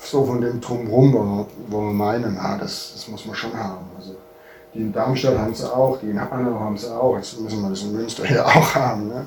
So 0.01 0.26
von 0.26 0.41
dem 0.41 0.61
Drumherum, 0.61 1.47
wo 1.68 1.82
wir, 1.82 1.93
meinen, 1.93 2.38
ah, 2.38 2.57
das, 2.57 2.91
das 2.93 3.07
muss 3.09 3.26
man 3.26 3.36
schon 3.36 3.53
haben. 3.53 3.86
Also 3.97 4.15
die 4.74 4.80
in 4.80 4.93
Darmstadt 4.93 5.38
haben 5.38 5.51
es 5.51 5.63
auch, 5.63 5.99
die 5.99 6.09
in 6.09 6.20
Hanau 6.20 6.59
haben 6.59 6.76
es 6.76 6.89
auch, 6.89 7.18
jetzt 7.18 7.39
müssen 7.39 7.61
wir 7.61 7.70
das 7.70 7.82
in 7.82 7.93
Münster 7.93 8.26
hier 8.26 8.45
auch 8.45 8.74
haben. 8.74 9.09
Ne? 9.09 9.26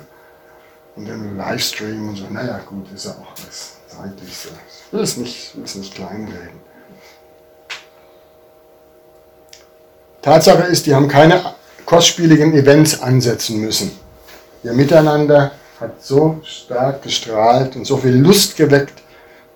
Und 0.96 1.08
dann 1.08 1.36
Livestream 1.36 2.08
und 2.08 2.16
so, 2.16 2.24
naja 2.30 2.60
gut, 2.66 2.90
ist 2.92 3.04
ja 3.04 3.12
auch 3.12 3.32
was 3.46 3.79
so. 4.08 4.48
Ich 4.48 4.92
will 4.92 5.00
es 5.00 5.16
nicht, 5.16 5.54
nicht 5.56 5.94
kleinreden. 5.94 6.60
Tatsache 10.22 10.64
ist, 10.64 10.86
die 10.86 10.94
haben 10.94 11.08
keine 11.08 11.42
kostspieligen 11.86 12.52
Events 12.52 13.00
ansetzen 13.00 13.60
müssen. 13.60 13.90
Ihr 14.62 14.74
Miteinander 14.74 15.52
hat 15.80 16.04
so 16.04 16.40
stark 16.44 17.02
gestrahlt 17.02 17.74
und 17.74 17.86
so 17.86 17.96
viel 17.96 18.14
Lust 18.14 18.56
geweckt, 18.56 19.00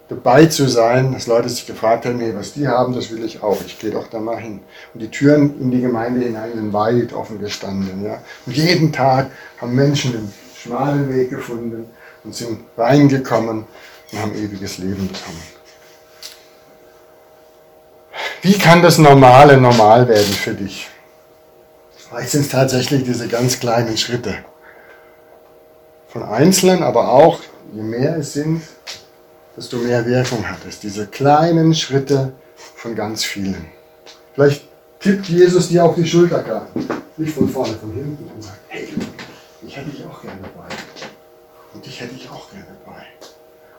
dabei 0.09 0.47
zu 0.47 0.69
sein, 0.69 1.13
dass 1.13 1.27
Leute 1.27 1.49
sich 1.49 1.67
gefragt 1.67 2.07
haben, 2.07 2.21
hey, 2.21 2.35
was 2.35 2.55
die 2.55 2.67
haben, 2.67 2.95
das 2.95 3.11
will 3.11 3.25
ich 3.25 3.43
auch. 3.43 3.59
Ich 3.67 3.79
gehe 3.79 3.91
doch 3.91 4.09
da 4.09 4.21
mal 4.21 4.39
hin. 4.39 4.61
Und 4.93 5.01
die 5.01 5.11
Türen 5.11 5.61
in 5.61 5.71
die 5.71 5.81
Gemeinde 5.81 6.25
hinein 6.25 6.53
sind 6.55 6.73
weit 6.73 7.13
offen 7.13 7.41
gestanden. 7.41 8.05
Ja. 8.05 8.19
Und 8.47 8.57
jeden 8.57 8.93
Tag 8.93 9.31
haben 9.61 9.75
Menschen 9.75 10.13
den 10.13 10.33
schmalen 10.57 11.13
Weg 11.15 11.31
gefunden 11.31 11.91
und 12.25 12.35
sind 12.35 12.61
reingekommen 12.77 13.65
und 14.15 14.23
haben 14.23 14.35
ewiges 14.35 14.79
Leben 14.79 15.09
bekommen. 15.09 15.43
Wie 18.43 18.59
kann 18.59 18.83
das 18.83 18.99
Normale 18.99 19.57
normal 19.57 20.07
werden 20.07 20.33
für 20.33 20.53
dich? 20.53 20.89
Vielleicht 21.97 22.31
sind 22.31 22.43
es 22.43 22.49
tatsächlich 22.49 23.05
diese 23.05 23.27
ganz 23.27 23.59
kleinen 23.59 23.97
Schritte. 23.97 24.37
Von 26.09 26.23
Einzelnen, 26.23 26.83
aber 26.83 27.09
auch, 27.09 27.41
je 27.73 27.83
mehr 27.83 28.19
es 28.19 28.35
sind, 28.35 28.63
desto 29.57 29.79
mehr 29.79 30.07
Wirkung 30.07 30.49
hat 30.49 30.59
es. 30.69 30.79
Diese 30.79 31.07
kleinen 31.07 31.75
Schritte 31.75 32.33
von 32.77 32.95
ganz 32.95 33.25
vielen. 33.25 33.67
Vielleicht 34.35 34.63
tippt 35.01 35.27
Jesus 35.27 35.69
dir 35.69 35.85
auf 35.85 35.97
die 35.97 36.07
Schulter 36.07 36.43
gerade. 36.43 36.69
Nicht 37.17 37.35
von 37.35 37.49
vorne, 37.49 37.75
von 37.75 37.93
hinten 37.93 38.31
und 38.33 38.43
sagt, 38.43 38.59
hey, 38.69 38.89
ich 39.67 39.77
hätte 39.77 39.91
dich 39.91 40.05
auch 40.05 40.21
gerne 40.23 40.41
dabei. 40.43 40.69
Und 41.73 41.85
dich 41.85 42.01
hätte 42.01 42.15
ich 42.15 42.29
auch 42.29 42.51
gerne 42.51 42.67
dabei. 42.85 43.14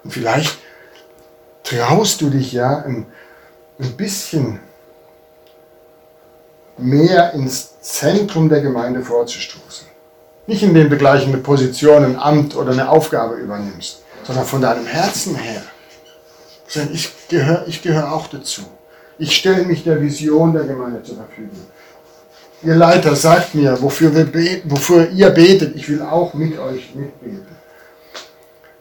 Und 0.05 0.11
vielleicht 0.11 0.59
traust 1.63 2.21
du 2.21 2.29
dich 2.29 2.53
ja 2.53 2.77
ein, 2.77 3.07
ein 3.79 3.97
bisschen 3.97 4.59
mehr 6.77 7.33
ins 7.33 7.81
Zentrum 7.81 8.47
der 8.47 8.61
Gemeinde 8.61 9.01
vorzustoßen. 9.01 9.87
Nicht 10.45 10.61
indem 10.61 10.91
du 10.91 10.97
gleich 10.97 11.25
eine 11.25 11.37
Position, 11.37 12.05
ein 12.05 12.19
Amt 12.19 12.55
oder 12.55 12.71
eine 12.71 12.87
Aufgabe 12.87 13.35
übernimmst, 13.35 14.03
sondern 14.23 14.45
von 14.45 14.61
deinem 14.61 14.85
Herzen 14.85 15.35
her. 15.35 15.63
Ich 16.93 17.11
gehöre 17.27 17.65
ich 17.67 17.81
gehör 17.81 18.13
auch 18.13 18.27
dazu. 18.27 18.61
Ich 19.17 19.35
stelle 19.35 19.63
mich 19.63 19.83
der 19.83 19.99
Vision 20.01 20.53
der 20.53 20.65
Gemeinde 20.65 21.01
zur 21.01 21.15
Verfügung. 21.15 21.65
Ihr 22.61 22.75
Leiter 22.75 23.15
sagt 23.15 23.55
mir, 23.55 23.81
wofür, 23.81 24.13
wir 24.13 24.25
beten, 24.25 24.69
wofür 24.69 25.09
ihr 25.09 25.29
betet, 25.31 25.75
ich 25.75 25.89
will 25.89 26.01
auch 26.03 26.33
mit 26.35 26.59
euch 26.59 26.93
mitbeten. 26.93 27.55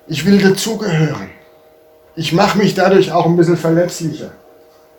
Ich 0.07 0.25
will 0.27 0.39
dazugehören. 0.39 1.31
Ich 2.17 2.33
mache 2.33 2.59
mich 2.59 2.75
dadurch 2.75 3.11
auch 3.13 3.27
ein 3.27 3.37
bisschen 3.37 3.57
verletzlicher. 3.57 4.31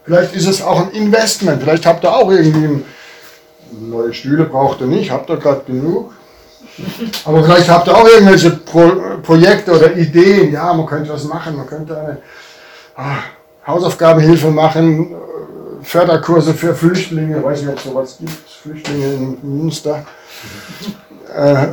Vielleicht 0.04 0.36
ist 0.36 0.48
es 0.48 0.62
auch 0.62 0.82
ein 0.82 0.92
Investment. 0.92 1.62
Vielleicht 1.62 1.86
habt 1.86 2.04
ihr 2.04 2.14
auch 2.14 2.30
irgendwie 2.30 2.84
neue 3.72 4.14
Stühle 4.14 4.46
braucht 4.46 4.82
ihr 4.82 4.88
nicht. 4.88 5.12
Habt 5.12 5.30
ihr 5.30 5.38
gerade 5.38 5.64
genug? 5.66 6.14
Aber 7.24 7.44
vielleicht 7.44 7.70
habt 7.70 7.88
ihr 7.88 7.96
auch 7.96 8.08
irgendwelche 8.08 8.52
Pro 8.52 8.92
Projekte 9.22 9.72
oder 9.72 9.96
Ideen. 9.96 10.52
Ja, 10.52 10.74
man 10.74 10.86
könnte 10.86 11.12
was 11.12 11.24
machen, 11.24 11.56
man 11.56 11.68
könnte 11.68 11.98
eine 11.98 12.18
ah, 12.96 13.18
Hausaufgabenhilfe 13.66 14.50
machen, 14.52 15.12
äh, 15.12 15.16
Förderkurse 15.84 16.54
für 16.54 16.76
Flüchtlinge, 16.76 17.38
ich 17.38 17.44
weiß 17.44 17.62
nicht, 17.62 17.70
ob 17.70 17.78
es 17.78 17.84
sowas 17.84 18.18
gibt, 18.20 18.50
Flüchtlinge 18.50 19.06
in 19.06 19.38
Münster. 19.42 20.06
Äh, 21.34 21.68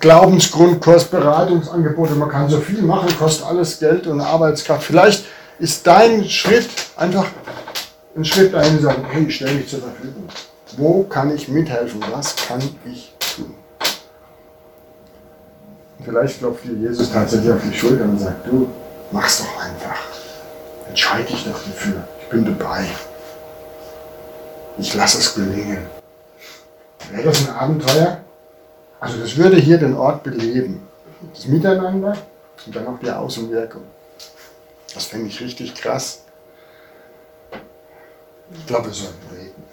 Glaubensgrundkurs, 0.00 1.04
Beratungsangebote, 1.04 2.14
man 2.14 2.28
kann 2.28 2.48
so 2.48 2.58
viel 2.58 2.82
machen, 2.82 3.08
kostet 3.18 3.46
alles 3.46 3.78
Geld 3.78 4.06
und 4.06 4.20
Arbeitskraft. 4.20 4.82
Vielleicht 4.82 5.24
ist 5.58 5.86
dein 5.86 6.24
Schritt 6.24 6.68
einfach 6.96 7.26
ein 8.16 8.24
Schritt 8.24 8.52
dahin 8.52 8.78
zu 8.78 8.84
sagen, 8.84 9.04
hey, 9.10 9.24
ich 9.24 9.36
stelle 9.36 9.54
mich 9.54 9.68
zur 9.68 9.80
Verfügung. 9.80 10.24
Wo 10.76 11.04
kann 11.04 11.34
ich 11.34 11.48
mithelfen? 11.48 12.02
Was 12.10 12.34
kann 12.34 12.60
ich 12.84 13.14
tun? 13.34 13.54
Vielleicht 16.04 16.38
klopft 16.38 16.64
dir 16.64 16.72
Jesus 16.72 17.12
tatsächlich 17.12 17.52
auf 17.52 17.60
die 17.62 17.76
Schulter 17.76 18.04
und 18.04 18.18
sagt, 18.18 18.46
du, 18.46 18.68
mach's 19.12 19.38
doch 19.38 19.64
einfach. 19.64 19.98
Entscheide 20.88 21.24
dich 21.24 21.44
doch 21.44 21.52
dafür. 21.52 22.04
Ich 22.22 22.28
bin 22.28 22.44
dabei. 22.44 22.86
Ich 24.78 24.94
lasse 24.94 25.18
es 25.18 25.34
gelingen. 25.34 25.78
Wäre 27.10 27.22
das 27.22 27.48
ein 27.48 27.54
Abenteuer? 27.54 28.18
Also 29.00 29.18
das 29.18 29.36
würde 29.36 29.56
hier 29.56 29.78
den 29.78 29.96
Ort 29.96 30.22
beleben. 30.22 30.86
Das 31.32 31.46
Miteinander 31.46 32.16
und 32.66 32.76
dann 32.76 32.86
auch 32.86 32.98
die 32.98 33.10
Außenwirkung. 33.10 33.82
Das 34.94 35.06
fände 35.06 35.28
ich 35.28 35.40
richtig 35.40 35.74
krass. 35.74 36.22
Ich 38.52 38.66
glaube, 38.66 38.86
wir 38.86 38.92
sollten 38.92 39.34
reden. 39.34 39.64